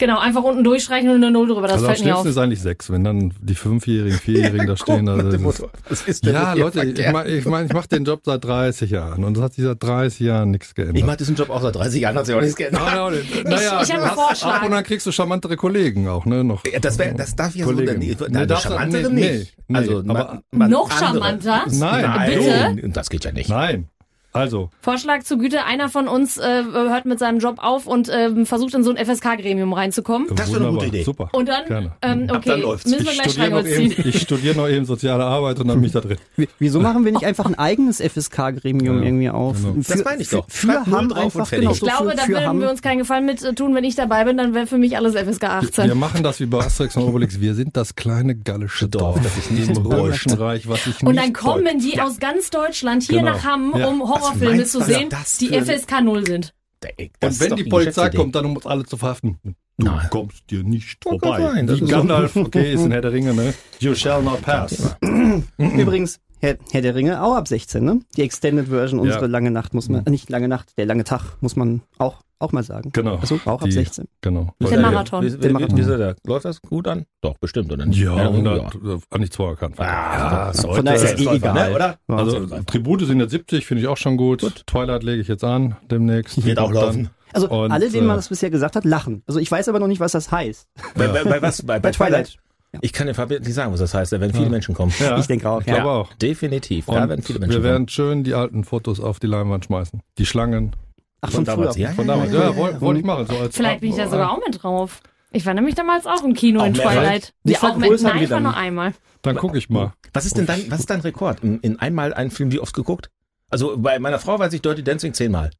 Genau, 0.00 0.20
einfach 0.20 0.44
unten 0.44 0.62
durchstreichen 0.62 1.08
und 1.10 1.16
eine 1.16 1.32
Null 1.32 1.48
drüber. 1.48 1.62
Das 1.62 1.72
also 1.72 1.86
fällt 1.86 2.04
mir 2.04 2.14
auf. 2.14 2.20
schlimmsten 2.22 2.28
ist 2.40 2.44
eigentlich 2.44 2.62
sechs, 2.62 2.88
wenn 2.90 3.02
dann 3.02 3.34
die 3.40 3.56
Fünfjährigen, 3.56 4.16
Vierjährigen 4.18 4.66
da 4.68 4.76
stehen. 4.76 5.08
Also 5.08 5.30
das 5.30 5.34
ist- 5.42 5.64
Was 5.88 6.02
ist 6.02 6.24
ja, 6.24 6.52
Leute, 6.54 6.84
ich 6.84 7.10
meine, 7.12 7.28
ich, 7.30 7.44
mein, 7.46 7.66
ich 7.66 7.72
mache 7.72 7.88
den 7.88 8.04
Job 8.04 8.20
seit 8.24 8.44
30 8.44 8.90
Jahren 8.92 9.24
und 9.24 9.36
es 9.36 9.42
hat 9.42 9.54
sich 9.54 9.64
seit 9.64 9.82
30 9.82 10.20
Jahren 10.20 10.52
nichts 10.52 10.74
geändert. 10.74 10.96
Ich 10.98 11.04
mache 11.04 11.16
diesen 11.16 11.34
Job 11.34 11.50
auch 11.50 11.60
seit 11.62 11.74
30 11.74 12.00
Jahren, 12.00 12.16
hat 12.16 12.26
sich 12.26 12.34
auch 12.36 12.40
nichts 12.40 12.54
geändert. 12.54 12.80
Ah, 12.86 13.10
ja, 13.12 13.42
naja, 13.42 13.56
ich 13.60 13.70
hab 13.72 13.86
du 13.86 13.92
einen 13.94 14.04
hast- 14.04 14.14
Vorschlag. 14.14 14.54
Ab 14.58 14.64
und 14.66 14.70
dann 14.70 14.84
kriegst 14.84 15.04
du 15.06 15.10
charmantere 15.10 15.56
Kollegen 15.56 16.06
auch, 16.08 16.26
ne? 16.26 16.44
Noch. 16.44 16.62
Ja, 16.64 16.78
Das, 16.78 16.96
wär, 16.98 17.12
das 17.14 17.34
darf 17.34 17.56
ja 17.56 17.64
Kollegen. 17.64 18.00
so, 18.16 18.24
Nee, 18.26 18.30
nein, 18.30 18.46
das 18.48 18.62
du- 18.62 18.68
charmantere 18.68 19.10
nee, 19.12 19.30
nicht. 19.38 19.56
nee, 19.66 19.76
also, 19.78 19.98
aber- 19.98 20.04
man, 20.14 20.40
man 20.52 20.70
Noch 20.70 20.90
andere. 20.90 21.06
charmanter? 21.06 21.62
Nein, 21.72 22.30
Bitte? 22.30 22.48
Nein, 22.48 22.92
das 22.92 23.10
geht 23.10 23.24
ja 23.24 23.32
nicht. 23.32 23.50
Nein. 23.50 23.88
Also, 24.32 24.70
Vorschlag 24.82 25.22
zur 25.24 25.38
Güte, 25.38 25.64
einer 25.64 25.88
von 25.88 26.06
uns 26.06 26.36
äh, 26.36 26.62
hört 26.62 27.06
mit 27.06 27.18
seinem 27.18 27.38
Job 27.38 27.56
auf 27.58 27.86
und 27.86 28.10
ähm, 28.12 28.44
versucht 28.46 28.74
in 28.74 28.84
so 28.84 28.92
ein 28.94 28.96
FSK-Gremium 29.04 29.72
reinzukommen. 29.72 30.28
Das 30.36 30.52
wäre 30.52 30.62
eine 30.64 30.72
gute 30.72 30.86
Idee. 30.86 31.02
Super. 31.02 31.30
Und 31.32 31.48
dann, 31.48 31.64
Gerne. 31.66 31.92
ähm, 32.02 32.28
Ab 32.28 32.36
okay, 32.36 32.50
dann 32.50 32.60
läuft's. 32.60 32.90
müssen 32.90 33.04
wir 33.06 33.12
Ich 33.12 33.18
gleich 33.18 33.32
studiere, 33.32 33.62
noch 33.62 33.66
eben, 33.66 34.08
ich 34.08 34.20
studiere 34.20 34.56
noch 34.56 34.68
eben 34.68 34.84
soziale 34.84 35.24
Arbeit 35.24 35.58
und 35.60 35.68
dann 35.68 35.76
bin 35.78 35.86
ich 35.86 35.92
da 35.92 36.00
drin. 36.00 36.18
Wieso 36.58 36.78
machen 36.80 37.04
wir 37.04 37.12
nicht 37.12 37.24
einfach 37.24 37.46
ein 37.46 37.54
eigenes 37.56 38.00
FSK-Gremium 38.00 38.98
Ja, 38.98 39.02
irgendwie 39.04 39.30
auf? 39.30 39.56
genau. 39.62 39.74
Für, 39.82 39.94
Das 39.94 40.04
meine 40.04 40.22
ich 40.22 40.28
doch. 40.28 40.44
Für, 40.48 40.60
für 40.60 40.66
null 40.66 40.76
Hamm 40.98 41.08
drauf 41.08 41.18
und 41.18 41.24
einfach, 41.40 41.46
fertig. 41.46 41.60
genau, 41.60 41.72
Ich 41.72 41.78
so 41.80 41.86
glaube, 41.86 42.10
für, 42.10 42.16
da 42.16 42.28
würden 42.46 42.60
wir 42.60 42.70
uns 42.70 42.82
keinen 42.82 42.98
Gefallen 42.98 43.24
mit 43.26 43.42
äh, 43.42 43.54
tun, 43.54 43.74
wenn 43.74 43.84
ich 43.84 43.94
dabei 43.94 44.24
bin, 44.24 44.36
dann 44.36 44.54
wäre 44.54 44.66
für 44.66 44.78
mich 44.78 44.96
alles 44.96 45.14
FSK 45.14 45.44
18. 45.44 45.86
Wir 45.86 45.94
machen 45.94 46.22
das 46.22 46.38
wie 46.40 46.46
bei 46.46 46.58
Asterix 46.58 46.96
und 46.96 47.04
Obelix. 47.04 47.40
Wir 47.40 47.54
sind 47.54 47.76
das 47.76 47.96
kleine 47.96 48.34
gallische 48.36 48.88
Dorf, 48.88 49.14
Dorf, 49.14 49.24
das 49.24 49.34
sich 49.36 49.50
nicht 49.50 49.74
beugt. 49.82 49.92
Deutschen 49.92 50.32
Reich, 50.34 50.68
was 50.68 50.84
sich 50.84 51.00
und 51.02 51.12
nicht 51.14 51.24
dann 51.24 51.32
kommen 51.32 51.78
die 51.80 51.98
aus 52.00 52.18
ganz 52.20 52.50
Deutschland 52.50 53.02
hier 53.04 53.18
Genau. 53.20 53.32
nach 53.32 53.44
Hamm, 53.44 53.72
um 53.72 54.08
Horrorfilme 54.20 54.64
zu 54.64 54.82
sehen, 54.82 55.08
das 55.10 55.38
die 55.38 55.48
FSK 55.48 56.00
0 56.02 56.26
sind. 56.26 56.54
Ey, 56.96 57.10
das 57.20 57.34
Und 57.34 57.40
wenn 57.50 57.56
die 57.56 57.64
Polizei 57.64 58.08
kommt, 58.10 58.34
dann 58.34 58.44
um 58.46 58.56
uns 58.56 58.66
alle 58.66 58.84
zu 58.84 58.96
verhaften. 58.96 59.38
Du 59.42 59.84
Nein. 59.86 60.08
kommst 60.10 60.48
dir 60.50 60.62
nicht 60.64 61.04
Doch, 61.04 61.10
vorbei. 61.10 61.40
sein, 61.40 61.66
das 61.66 61.80
Wie. 61.80 61.86
Gandalf, 61.86 62.34
okay, 62.36 62.72
ist 62.74 62.82
ein 62.84 62.90
Herr 62.92 63.00
der 63.00 63.12
Ringe, 63.12 63.32
ne? 63.34 63.54
You 63.78 63.94
shall 63.94 64.22
not 64.22 64.42
pass. 64.42 64.96
Übrigens, 65.58 66.18
Herr, 66.40 66.56
Herr 66.72 66.82
der 66.82 66.94
Ringe, 66.94 67.22
auch 67.22 67.34
ab 67.34 67.48
16, 67.48 67.84
ne? 67.84 68.00
Die 68.16 68.22
Extended 68.22 68.68
Version, 68.68 69.00
unsere 69.00 69.22
Ja. 69.26 69.30
lange 69.30 69.50
Nacht 69.50 69.74
muss 69.74 69.88
man, 69.88 70.04
äh, 70.06 70.10
nicht 70.10 70.30
lange 70.30 70.48
Nacht, 70.48 70.76
der 70.78 70.86
lange 70.86 71.04
Tag, 71.04 71.36
muss 71.40 71.56
man 71.56 71.82
auch, 71.98 72.22
auch 72.40 72.52
mal 72.52 72.62
sagen. 72.62 72.90
Genau. 72.92 73.16
Also 73.16 73.36
auch 73.44 73.60
ab 73.60 73.64
Die- 73.64 73.72
16. 73.72 74.06
Genau. 74.20 74.54
Wie 74.58 74.64
ist 74.64 74.70
Der 74.72 74.78
der- 74.80 74.90
Marathon. 74.90 75.24
Wie, 75.24 75.30
Der 75.30 75.42
wie, 75.50 75.52
Marathon. 75.52 75.76
wie 75.76 75.80
ist 75.82 75.88
der? 75.90 76.16
Läuft 76.26 76.44
das 76.44 76.62
gut 76.62 76.86
an? 76.88 77.04
Doch, 77.20 77.36
bestimmt, 77.38 77.72
oder 77.72 77.84
nicht? 77.86 77.98
Ja, 78.00 78.16
ja. 78.16 78.28
100, 78.30 78.74
äh, 78.74 78.98
an 79.10 79.20
nichts 79.20 79.36
vorerkannt. 79.36 79.74
Ah, 79.78 80.52
Von 80.52 80.54
sollte- 80.62 80.84
daher 80.84 81.02
ist 81.02 81.14
es 81.20 81.26
eh 81.26 81.34
egal. 81.36 81.68
Ne, 81.70 81.74
oder? 81.74 81.98
Also 82.08 82.46
Tribute 82.66 83.06
sind 83.06 83.20
jetzt 83.20 83.30
70, 83.32 83.66
finde 83.66 83.82
ich 83.82 83.88
auch 83.88 83.96
schon 83.96 84.16
gut. 84.16 84.40
Gut. 84.42 84.62
Twilight 84.66 85.02
lege 85.02 85.20
ich 85.22 85.28
jetzt 85.28 85.44
an 85.44 85.76
demnächst. 85.90 86.44
Wird 86.44 86.58
auch 86.58 86.72
laufen. 86.72 87.10
Also 87.32 87.48
Und, 87.50 87.72
alle, 87.72 87.90
denen 87.90 88.06
man 88.06 88.16
äh, 88.16 88.18
das 88.18 88.28
bisher 88.30 88.50
gesagt 88.50 88.74
hat, 88.76 88.84
lachen. 88.86 89.22
Also 89.26 89.38
ich 89.38 89.50
weiß 89.50 89.68
aber 89.68 89.78
noch 89.80 89.86
nicht, 89.88 90.00
was 90.00 90.12
das 90.12 90.32
heißt. 90.32 90.66
Bei, 90.94 91.08
bei, 91.08 91.24
bei 91.24 91.42
was? 91.42 91.62
Bei, 91.62 91.78
bei 91.78 91.90
Twilight. 91.90 92.26
Twilight? 92.28 92.38
Ich 92.82 92.92
kann 92.92 93.06
dir 93.06 93.14
Fabian 93.14 93.42
nicht 93.42 93.54
sagen, 93.54 93.72
was 93.72 93.80
das 93.80 93.92
heißt. 93.94 94.12
Da 94.12 94.20
werden 94.20 94.32
viele 94.32 94.44
Ja. 94.44 94.50
Menschen 94.50 94.74
kommen. 94.74 94.92
Ja, 94.98 95.18
Ich 95.18 95.26
denke 95.26 95.48
auch, 95.48 95.60
Ich 95.60 95.66
glaube 95.66 95.80
ja. 95.80 95.86
auch. 95.86 96.12
Definitiv. 96.14 96.86
Und 96.88 96.94
Da 96.96 97.08
werden 97.08 97.22
viele 97.22 97.38
Menschen 97.38 97.52
wir 97.54 97.58
kommen. 97.60 97.64
werden 97.72 97.88
schön 97.88 98.24
die 98.24 98.34
alten 98.34 98.64
Fotos 98.64 99.00
auf 99.00 99.18
die 99.20 99.26
Leinwand 99.26 99.64
schmeißen. 99.66 100.00
Die 100.18 100.26
Schlangen 100.26 100.76
Ach, 101.20 101.30
Von 101.30 101.44
von, 101.44 101.56
damals, 101.56 101.74
früher. 101.76 101.84
ja, 101.84 101.90
von 101.92 102.06
damals. 102.06 102.32
Ja, 102.32 102.54
wollte 102.56 102.80
wollte 102.80 103.00
ich 103.00 103.06
machen. 103.06 103.26
So 103.26 103.36
als 103.38 103.56
Vielleicht 103.56 103.80
bin 103.80 103.90
ich 103.90 103.96
da 103.96 104.08
sogar 104.08 104.30
auch 104.32 104.38
mit 104.46 104.62
drauf. 104.62 105.00
Ich 105.30 105.44
war 105.44 105.52
nämlich 105.52 105.74
damals 105.74 106.06
auch 106.06 106.22
im 106.24 106.32
Kino 106.34 106.60
Auch 106.60 106.66
in? 106.66 106.74
Twilight. 106.74 107.34
Wie 107.44 107.52
Ja, 107.52 107.62
auch 107.62 107.76
mit, 107.76 108.00
nein, 108.00 108.16
ich 108.22 108.30
war 108.30 108.36
dann? 108.36 108.44
nur 108.44 108.56
einmal. 108.56 108.92
Dann 109.22 109.36
gucke 109.36 109.58
ich 109.58 109.68
mal. 109.68 109.92
Was 110.14 110.24
ist 110.24 110.36
denn 110.38 110.46
dein, 110.46 110.70
was 110.70 110.80
ist 110.80 110.90
dein 110.90 111.00
Rekord? 111.00 111.42
In, 111.42 111.58
in 111.60 111.78
einmal 111.80 112.14
einen 112.14 112.30
Film 112.30 112.50
wie 112.52 112.60
oft 112.60 112.74
geguckt? 112.74 113.10
Also 113.50 113.76
bei 113.76 113.98
meiner 113.98 114.18
Frau 114.18 114.38
weiß 114.38 114.52
ich 114.52 114.62
Dirty 114.62 114.82
Dancing 114.84 115.12
zehnmal. 115.12 115.50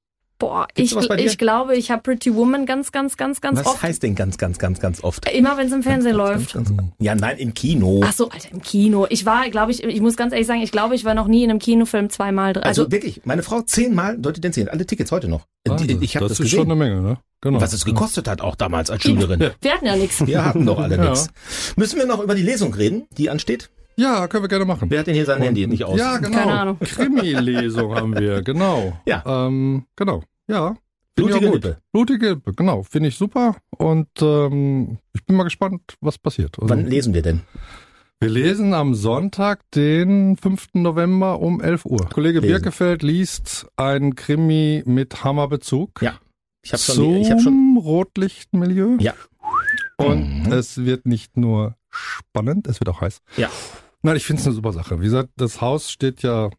Boah, 0.40 0.68
Gibt's 0.72 0.92
ich, 0.92 1.10
ich 1.24 1.36
glaube, 1.38 1.74
ich 1.76 1.90
habe 1.90 2.00
Pretty 2.02 2.32
Woman 2.32 2.64
ganz, 2.64 2.92
ganz, 2.92 3.16
ganz, 3.16 3.40
ganz 3.40 3.58
Was 3.58 3.66
oft. 3.66 3.82
heißt 3.82 4.04
denn 4.04 4.14
ganz, 4.14 4.38
ganz, 4.38 4.58
ganz, 4.58 4.78
ganz 4.78 5.02
oft? 5.02 5.28
Immer 5.32 5.56
wenn 5.56 5.66
es 5.66 5.72
im 5.72 5.82
Fernsehen 5.82 6.14
läuft. 6.14 6.54
Ganz, 6.54 6.68
ganz, 6.76 6.92
ja, 7.00 7.16
nein, 7.16 7.38
im 7.38 7.54
Kino. 7.54 8.02
Ach 8.04 8.12
so, 8.12 8.28
Alter, 8.30 8.52
im 8.52 8.62
Kino. 8.62 9.06
Ich 9.10 9.26
war, 9.26 9.48
glaube 9.50 9.72
ich, 9.72 9.82
ich 9.82 10.00
muss 10.00 10.16
ganz 10.16 10.32
ehrlich 10.32 10.46
sagen, 10.46 10.62
ich 10.62 10.70
glaube, 10.70 10.94
ich 10.94 11.04
war 11.04 11.14
noch 11.14 11.26
nie 11.26 11.42
in 11.42 11.50
einem 11.50 11.58
Kinofilm 11.58 12.08
zweimal 12.08 12.52
drin. 12.52 12.62
Also, 12.62 12.82
Also, 12.82 12.92
wirklich, 12.92 13.22
meine 13.24 13.42
Frau 13.42 13.62
zehnmal 13.62 14.16
Dirty 14.16 14.40
Dancing. 14.40 14.68
Alle 14.68 14.86
Tickets 14.86 15.10
heute 15.10 15.26
noch. 15.28 15.42
Die- 15.66 15.98
ich 16.02 16.14
habe 16.16 16.28
das 16.28 16.38
das, 16.38 16.46
ist 16.46 16.50
schon 16.50 16.68
gesehen. 16.68 16.70
eine 16.72 16.76
Menge, 16.76 17.02
ne? 17.02 17.18
Genau. 17.40 17.60
Was 17.60 17.72
es 17.72 17.84
gekostet 17.84 18.26
hat, 18.28 18.40
auch 18.40 18.54
damals 18.56 18.90
als 18.90 19.02
Schülerin. 19.02 19.40
wir 19.60 19.72
hatten 19.72 19.86
ja 19.86 19.96
nichts. 19.96 20.24
Wir 20.26 20.44
hatten 20.44 20.64
doch 20.64 20.78
alle 20.78 20.96
Ja. 20.96 21.10
nichts. 21.10 21.28
Müssen 21.76 21.98
wir 21.98 22.06
noch 22.06 22.20
über 22.22 22.34
die 22.36 22.42
Lesung 22.42 22.72
reden, 22.74 23.06
die 23.16 23.28
ansteht? 23.30 23.70
Ja, 23.98 24.28
können 24.28 24.44
wir 24.44 24.48
gerne 24.48 24.64
machen. 24.64 24.90
Wer 24.90 25.00
hat 25.00 25.06
denn 25.08 25.14
hier 25.14 25.24
sein 25.26 25.42
Handy 25.42 25.66
nicht 25.66 25.84
aus? 25.84 25.98
Ja, 25.98 26.18
genau. 26.18 26.38
Keine 26.38 26.52
Ahnung. 26.60 26.78
Krimi-Lesung 26.80 27.94
haben 27.94 28.16
wir, 28.16 28.42
genau. 28.42 28.98
Ja. 29.06 29.22
Ähm, 29.26 29.84
genau. 29.96 30.22
Ja. 30.46 30.76
Blutige 31.16 31.46
gut. 31.46 31.54
Lippe. 31.64 31.78
Blutige 31.92 32.28
Lippe, 32.30 32.52
genau. 32.54 32.84
Finde 32.84 33.08
ich 33.08 33.16
super. 33.16 33.56
Und 33.76 34.08
ähm, 34.22 34.98
ich 35.14 35.24
bin 35.26 35.34
mal 35.36 35.42
gespannt, 35.44 35.82
was 36.00 36.16
passiert. 36.16 36.56
Also, 36.60 36.68
Wann 36.68 36.86
lesen 36.86 37.12
wir 37.12 37.22
denn? 37.22 37.40
wir 38.20 38.28
lesen 38.30 38.72
am 38.74 38.94
Sonntag, 38.94 39.60
den 39.72 40.36
5. 40.36 40.68
November 40.74 41.40
um 41.40 41.60
11 41.60 41.84
Uhr. 41.84 42.08
Kollege 42.08 42.38
Lesen. 42.40 42.52
Birkefeld 42.54 43.02
liest 43.02 43.66
ein 43.76 44.14
Krimi 44.14 44.82
mit 44.86 45.24
Hammerbezug. 45.24 46.00
Ja. 46.02 46.14
Ich 46.62 46.72
habe 46.72 46.80
zum 46.82 46.94
schon, 46.94 47.14
ich 47.16 47.30
hab 47.32 47.40
schon, 47.40 47.76
Rotlichtmilieu. 47.80 48.96
Ja. 49.00 49.14
Und 49.96 50.44
Mhm. 50.44 50.52
es 50.52 50.84
wird 50.84 51.06
nicht 51.06 51.36
nur 51.36 51.74
spannend, 51.90 52.66
es 52.68 52.80
wird 52.80 52.88
auch 52.90 53.00
heiß. 53.00 53.20
Ja. 53.36 53.48
Nein, 54.02 54.16
ich 54.16 54.24
finde 54.24 54.40
es 54.40 54.46
eine 54.46 54.54
super 54.54 54.72
Sache. 54.72 55.00
Wie 55.00 55.04
gesagt, 55.04 55.30
das 55.36 55.60
Haus 55.60 55.90
steht 55.90 56.22
ja 56.22 56.50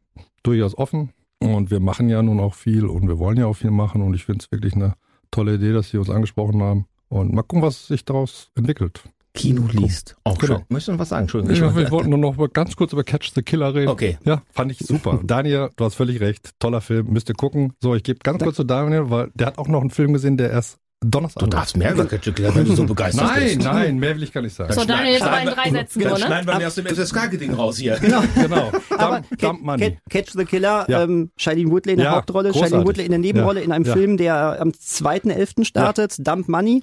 durchaus 0.43 0.77
offen 0.77 1.11
und 1.39 1.71
wir 1.71 1.79
machen 1.79 2.09
ja 2.09 2.21
nun 2.21 2.39
auch 2.39 2.53
viel 2.53 2.85
und 2.85 3.07
wir 3.07 3.17
wollen 3.19 3.37
ja 3.37 3.45
auch 3.47 3.53
viel 3.55 3.71
machen 3.71 4.01
und 4.01 4.13
ich 4.13 4.25
finde 4.25 4.43
es 4.43 4.51
wirklich 4.51 4.73
eine 4.75 4.93
tolle 5.31 5.55
Idee, 5.55 5.73
dass 5.73 5.89
Sie 5.89 5.97
uns 5.97 6.09
angesprochen 6.09 6.61
haben. 6.61 6.85
Und 7.07 7.33
mal 7.33 7.41
gucken, 7.41 7.61
was 7.61 7.87
sich 7.87 8.05
daraus 8.05 8.51
entwickelt. 8.55 9.01
Kino 9.33 9.67
liest. 9.71 10.15
Auch 10.23 10.37
Genau. 10.37 10.57
schön. 10.57 10.65
Möchtest 10.69 10.87
du 10.89 10.91
noch 10.93 10.99
was 10.99 11.09
sagen? 11.09 11.21
Entschuldigung. 11.23 11.53
Ich, 11.53 11.59
schon- 11.59 11.79
ich 11.83 11.91
wollte 11.91 12.09
nur 12.09 12.17
noch 12.19 12.53
ganz 12.53 12.75
kurz 12.75 12.93
über 12.93 13.03
Catch 13.03 13.31
the 13.33 13.41
Killer 13.41 13.73
reden. 13.73 13.87
Okay. 13.89 14.17
Ja, 14.25 14.41
fand 14.51 14.71
ich 14.71 14.79
super. 14.79 15.19
Daniel, 15.23 15.69
du 15.75 15.85
hast 15.85 15.95
völlig 15.95 16.19
recht. 16.19 16.51
Toller 16.59 16.81
Film, 16.81 17.07
müsst 17.13 17.29
ihr 17.29 17.35
gucken. 17.35 17.73
So, 17.81 17.95
ich 17.95 18.03
gebe 18.03 18.19
ganz 18.21 18.43
kurz 18.43 18.57
zu 18.57 18.63
Daniel, 18.63 19.09
weil 19.09 19.31
der 19.35 19.47
hat 19.47 19.57
auch 19.59 19.67
noch 19.67 19.81
einen 19.81 19.91
Film 19.91 20.13
gesehen, 20.13 20.37
der 20.37 20.49
erst 20.51 20.77
Donnerstag 21.01 21.43
Du 21.43 21.49
darfst 21.49 21.77
mehr 21.77 21.93
über 21.93 22.05
Catch 22.05 22.27
wenn 22.37 22.65
du 22.65 22.75
so 22.75 22.83
begeistert 22.83 23.25
Nein, 23.25 23.43
bist. 23.43 23.61
nein, 23.61 23.99
mehr 23.99 24.15
will 24.15 24.23
ich 24.23 24.33
gar 24.33 24.41
nicht 24.41 24.53
sagen. 24.53 24.73
So, 24.73 24.83
Daniel, 24.83 25.13
jetzt 25.13 25.23
aber 25.23 25.41
in 25.41 25.47
drei 25.47 25.71
Sätzen 25.71 25.99
Dann 26.01 26.09
nur, 26.09 26.19
ne? 26.19 26.25
schneiden 26.25 26.47
wir 26.47 26.57
mir 26.57 26.67
aus 26.67 26.75
dem 26.75 26.85
FSK-Ding 26.87 27.53
raus 27.53 27.77
hier. 27.77 27.97
Genau. 28.01 28.21
Genau. 28.35 28.71
Aber 28.97 29.21
Dump, 29.39 29.65
Dump 29.65 29.93
Catch 30.09 30.31
the 30.33 30.43
Killer, 30.43 30.85
Ja. 30.89 31.03
ähm, 31.03 31.31
Shailene 31.37 31.71
Woodley 31.71 31.93
in 31.93 31.99
der 31.99 32.07
Ja, 32.07 32.15
Hauptrolle, 32.17 32.49
großartig. 32.49 32.69
Shailene 32.71 32.87
Woodley 32.87 33.05
in 33.05 33.11
der 33.11 33.19
Nebenrolle 33.19 33.59
Ja. 33.59 33.65
in 33.65 33.71
einem 33.71 33.85
Ja. 33.85 33.93
Film, 33.93 34.17
der 34.17 34.59
am 34.59 34.71
2.11. 34.71 35.63
startet, 35.63 36.15
Dump 36.27 36.49
Money. 36.49 36.81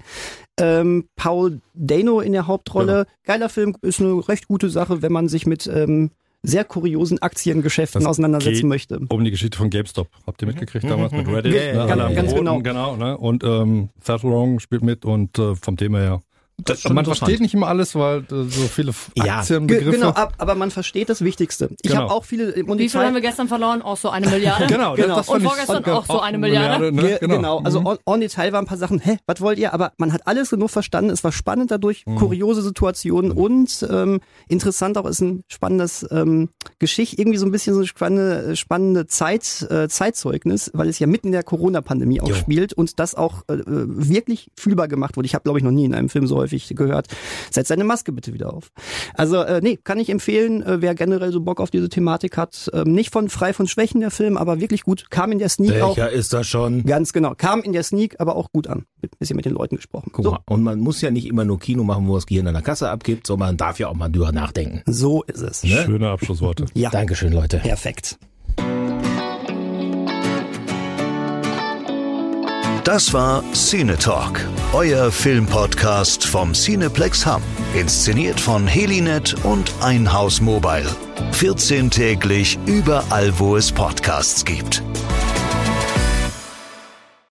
Ähm, 0.59 1.09
Paul 1.16 1.61
Dano 1.74 2.20
in 2.20 2.33
der 2.33 2.46
Hauptrolle. 2.46 3.05
Genau. 3.05 3.16
Geiler 3.26 3.48
Film, 3.50 3.76
ist 3.83 4.00
eine 4.00 4.26
recht 4.29 4.48
gute 4.48 4.70
Sache, 4.70 5.02
wenn 5.02 5.12
man 5.12 5.29
sich 5.29 5.44
mit 5.46 5.66
ähm, 5.66 6.11
sehr 6.42 6.64
kuriosen 6.64 7.20
Aktiengeschäften 7.20 8.03
Das 8.03 8.09
auseinandersetzen 8.09 8.62
geht 8.62 8.68
möchte. 8.68 9.01
Um 9.09 9.25
die 9.25 9.31
Geschichte 9.31 9.59
von 9.59 9.70
GameStop. 9.70 10.09
Habt 10.27 10.42
ihr 10.42 10.46
mitgekriegt 10.49 10.85
damals 10.85 11.12
mit 11.12 11.27
Reddit? 11.29 11.55
Ja, 11.55 11.87
ne? 11.87 12.14
ganz 12.14 12.33
Boden, 12.33 12.44
genau. 12.44 12.61
genau 12.61 12.96
ne? 12.96 13.16
Und 13.16 13.42
ähm, 13.44 13.88
Seth 14.03 14.25
Rogen 14.25 14.61
spielt 14.61 14.83
mit 14.83 15.05
und 15.05 15.38
äh, 15.38 15.55
vom 15.57 15.77
Thema 15.77 15.99
her. 15.99 16.22
Das 16.64 16.85
Man 16.88 17.05
versteht 17.05 17.40
nicht 17.40 17.53
immer 17.53 17.69
alles, 17.69 17.95
weil 17.95 18.21
äh, 18.21 18.45
so 18.49 18.62
viele 18.66 18.92
Ja. 19.14 19.40
Aktienbegriffe. 19.40 19.90
Genau, 19.90 20.09
ab, 20.09 20.33
aber 20.38 20.55
man 20.55 20.71
versteht 20.71 21.11
das 21.11 21.21
Wichtigste. 21.23 21.69
Ich 21.83 21.90
Genau. 21.90 22.05
habe 22.05 22.12
auch 22.12 22.25
viele 22.25 22.55
und 22.64 22.79
Wie 22.79 22.88
viel 22.88 23.01
haben 23.01 23.12
wir 23.14 23.21
gestern 23.21 23.47
verloren? 23.47 23.83
Auch 23.83 23.99
so 23.99 24.09
eine 24.09 24.27
Milliarde. 24.29 24.66
Genau, 24.69 24.95
Genau. 24.95 25.16
das 25.16 25.29
Und 25.29 25.35
fand 25.35 25.42
ich- 25.42 25.49
vorgestern 25.49 25.83
genau, 25.83 25.97
auch 25.99 26.07
so 26.07 26.21
eine 26.21 26.38
Milliarde. 26.38 26.92
ne? 26.92 27.03
Ge- 27.03 27.19
genau. 27.29 27.59
also 27.62 27.81
Mhm. 27.81 27.87
on, 27.87 27.99
on 28.07 28.21
Detail 28.21 28.53
waren 28.53 28.64
ein 28.64 28.69
paar 28.69 28.79
Sachen, 28.79 28.99
hä, 29.01 29.19
was 29.27 29.40
wollt 29.42 29.59
ihr? 29.59 29.75
Aber 29.75 29.92
man 29.99 30.14
hat 30.14 30.27
alles 30.27 30.49
genug 30.51 30.71
verstanden, 30.71 31.11
es 31.11 31.23
war 31.23 31.31
spannend 31.31 31.71
dadurch, 31.71 32.05
Mhm. 32.07 32.16
kuriose 32.16 32.62
Situationen 32.62 33.33
und 33.33 33.87
ähm, 33.90 34.21
interessant 34.49 34.97
auch 34.97 35.05
ist 35.07 35.21
ein 35.21 35.42
spannendes 35.49 36.07
ähm, 36.11 36.49
Geschichte, 36.79 37.21
irgendwie 37.21 37.38
so 37.38 37.45
ein 37.45 37.53
bisschen 37.53 37.75
so 37.75 37.81
eine 37.81 37.87
spannende, 37.87 38.57
spannende 38.57 39.07
Zeit, 39.07 39.66
äh, 39.71 39.88
Zeitzeugnis, 39.88 40.71
weil 40.73 40.88
es 40.88 40.99
ja 40.99 41.07
mitten 41.07 41.29
in 41.29 41.33
der 41.35 41.42
Corona-Pandemie 41.42 42.23
auch 42.23 42.29
Jo. 42.29 42.35
spielt 42.35 42.73
und 42.73 42.99
das 42.99 43.14
auch 43.14 43.42
äh, 43.49 43.59
wirklich 43.66 44.49
fühlbar 44.57 44.88
gemacht 44.88 45.16
wurde. 45.19 45.27
Ich 45.27 45.35
habe, 45.35 45.42
glaube 45.42 45.59
ich, 45.59 45.64
noch 45.64 45.71
nie 45.71 45.85
in 45.85 45.95
einem 45.95 46.09
Film 46.09 46.27
so 46.27 46.46
häufig 46.47 46.69
gehört, 46.77 47.09
setz 47.51 47.69
deine 47.69 47.85
Maske 47.85 48.13
bitte 48.13 48.33
wieder 48.33 48.53
auf. 48.53 48.71
Also, 49.15 49.43
äh, 49.43 49.61
nee, 49.63 49.79
kann 49.83 49.99
ich 49.99 50.09
empfehlen, 50.11 50.63
äh, 50.63 50.81
wer 50.81 50.95
generell 50.95 51.33
so 51.33 51.41
Bock 51.41 51.61
auf 51.61 51.71
diese 51.71 51.89
Thematik 51.89 52.37
hat. 52.37 52.71
Ähm, 52.73 52.93
nicht 52.93 53.13
von 53.13 53.29
frei 53.29 53.53
von 53.53 53.67
Schwächen 53.67 54.01
der 54.01 54.11
Film, 54.11 54.37
aber 54.37 54.61
wirklich 54.61 54.83
gut. 54.83 55.11
Kam 55.11 55.33
in 55.33 55.39
der 55.39 55.49
Sneak 55.49 55.81
auch 55.83 55.97
Welcher 55.97 56.11
ist 56.11 56.33
das 56.33 56.47
schon? 56.47 56.85
Ganz 56.85 57.13
genau. 57.13 57.35
Kam 57.37 57.63
in 57.63 57.73
der 57.73 57.83
Sneak 57.83 58.17
aber 58.21 58.37
auch 58.37 58.53
gut 58.53 58.67
an. 58.69 58.85
Bisschen 59.19 59.37
mit 59.37 59.45
den 59.45 59.53
Leuten 59.55 59.77
gesprochen. 59.77 60.11
Guck 60.13 60.25
So, 60.25 60.31
mal, 60.33 60.41
und 60.47 60.63
man 60.63 60.79
muss 60.81 61.01
ja 61.01 61.11
nicht 61.11 61.27
immer 61.27 61.45
nur 61.45 61.59
Kino 61.59 61.85
machen, 61.85 62.07
wo 62.09 62.15
das 62.15 62.27
Gehirn 62.27 62.47
an 62.47 62.55
der 62.55 62.63
Kasse 62.63 62.91
abgibt, 62.91 63.27
sondern 63.27 63.49
man 63.49 63.57
darf 63.57 63.79
ja 63.79 63.89
auch 63.89 63.95
mal 63.95 64.09
drüber 64.09 64.33
nachdenken. 64.33 64.83
so 64.87 65.23
ist 65.25 65.43
es. 65.43 65.65
Ne? 65.65 65.83
Schöne 65.85 66.11
Abschlussworte. 66.11 66.67
Ja, 66.75 66.91
Dankeschön, 66.91 67.33
Leute. 67.33 67.59
perfekt. 67.59 68.19
Das 72.87 73.12
war 73.12 73.42
Cine 73.53 73.99
Talk, 73.99 74.49
euer 74.72 75.11
Filmpodcast 75.11 76.25
vom 76.25 76.53
Cineplex 76.53 77.27
Hamm. 77.27 77.42
Inszeniert 77.75 78.38
von 78.38 78.68
Helinet 78.68 79.35
und 79.42 79.72
Einhaus 79.81 80.40
Mobile. 80.40 80.87
14 81.33 81.90
täglich 81.90 82.57
überall, 82.66 83.37
wo 83.40 83.57
es 83.57 83.72
Podcasts 83.72 84.44
gibt. 84.44 84.85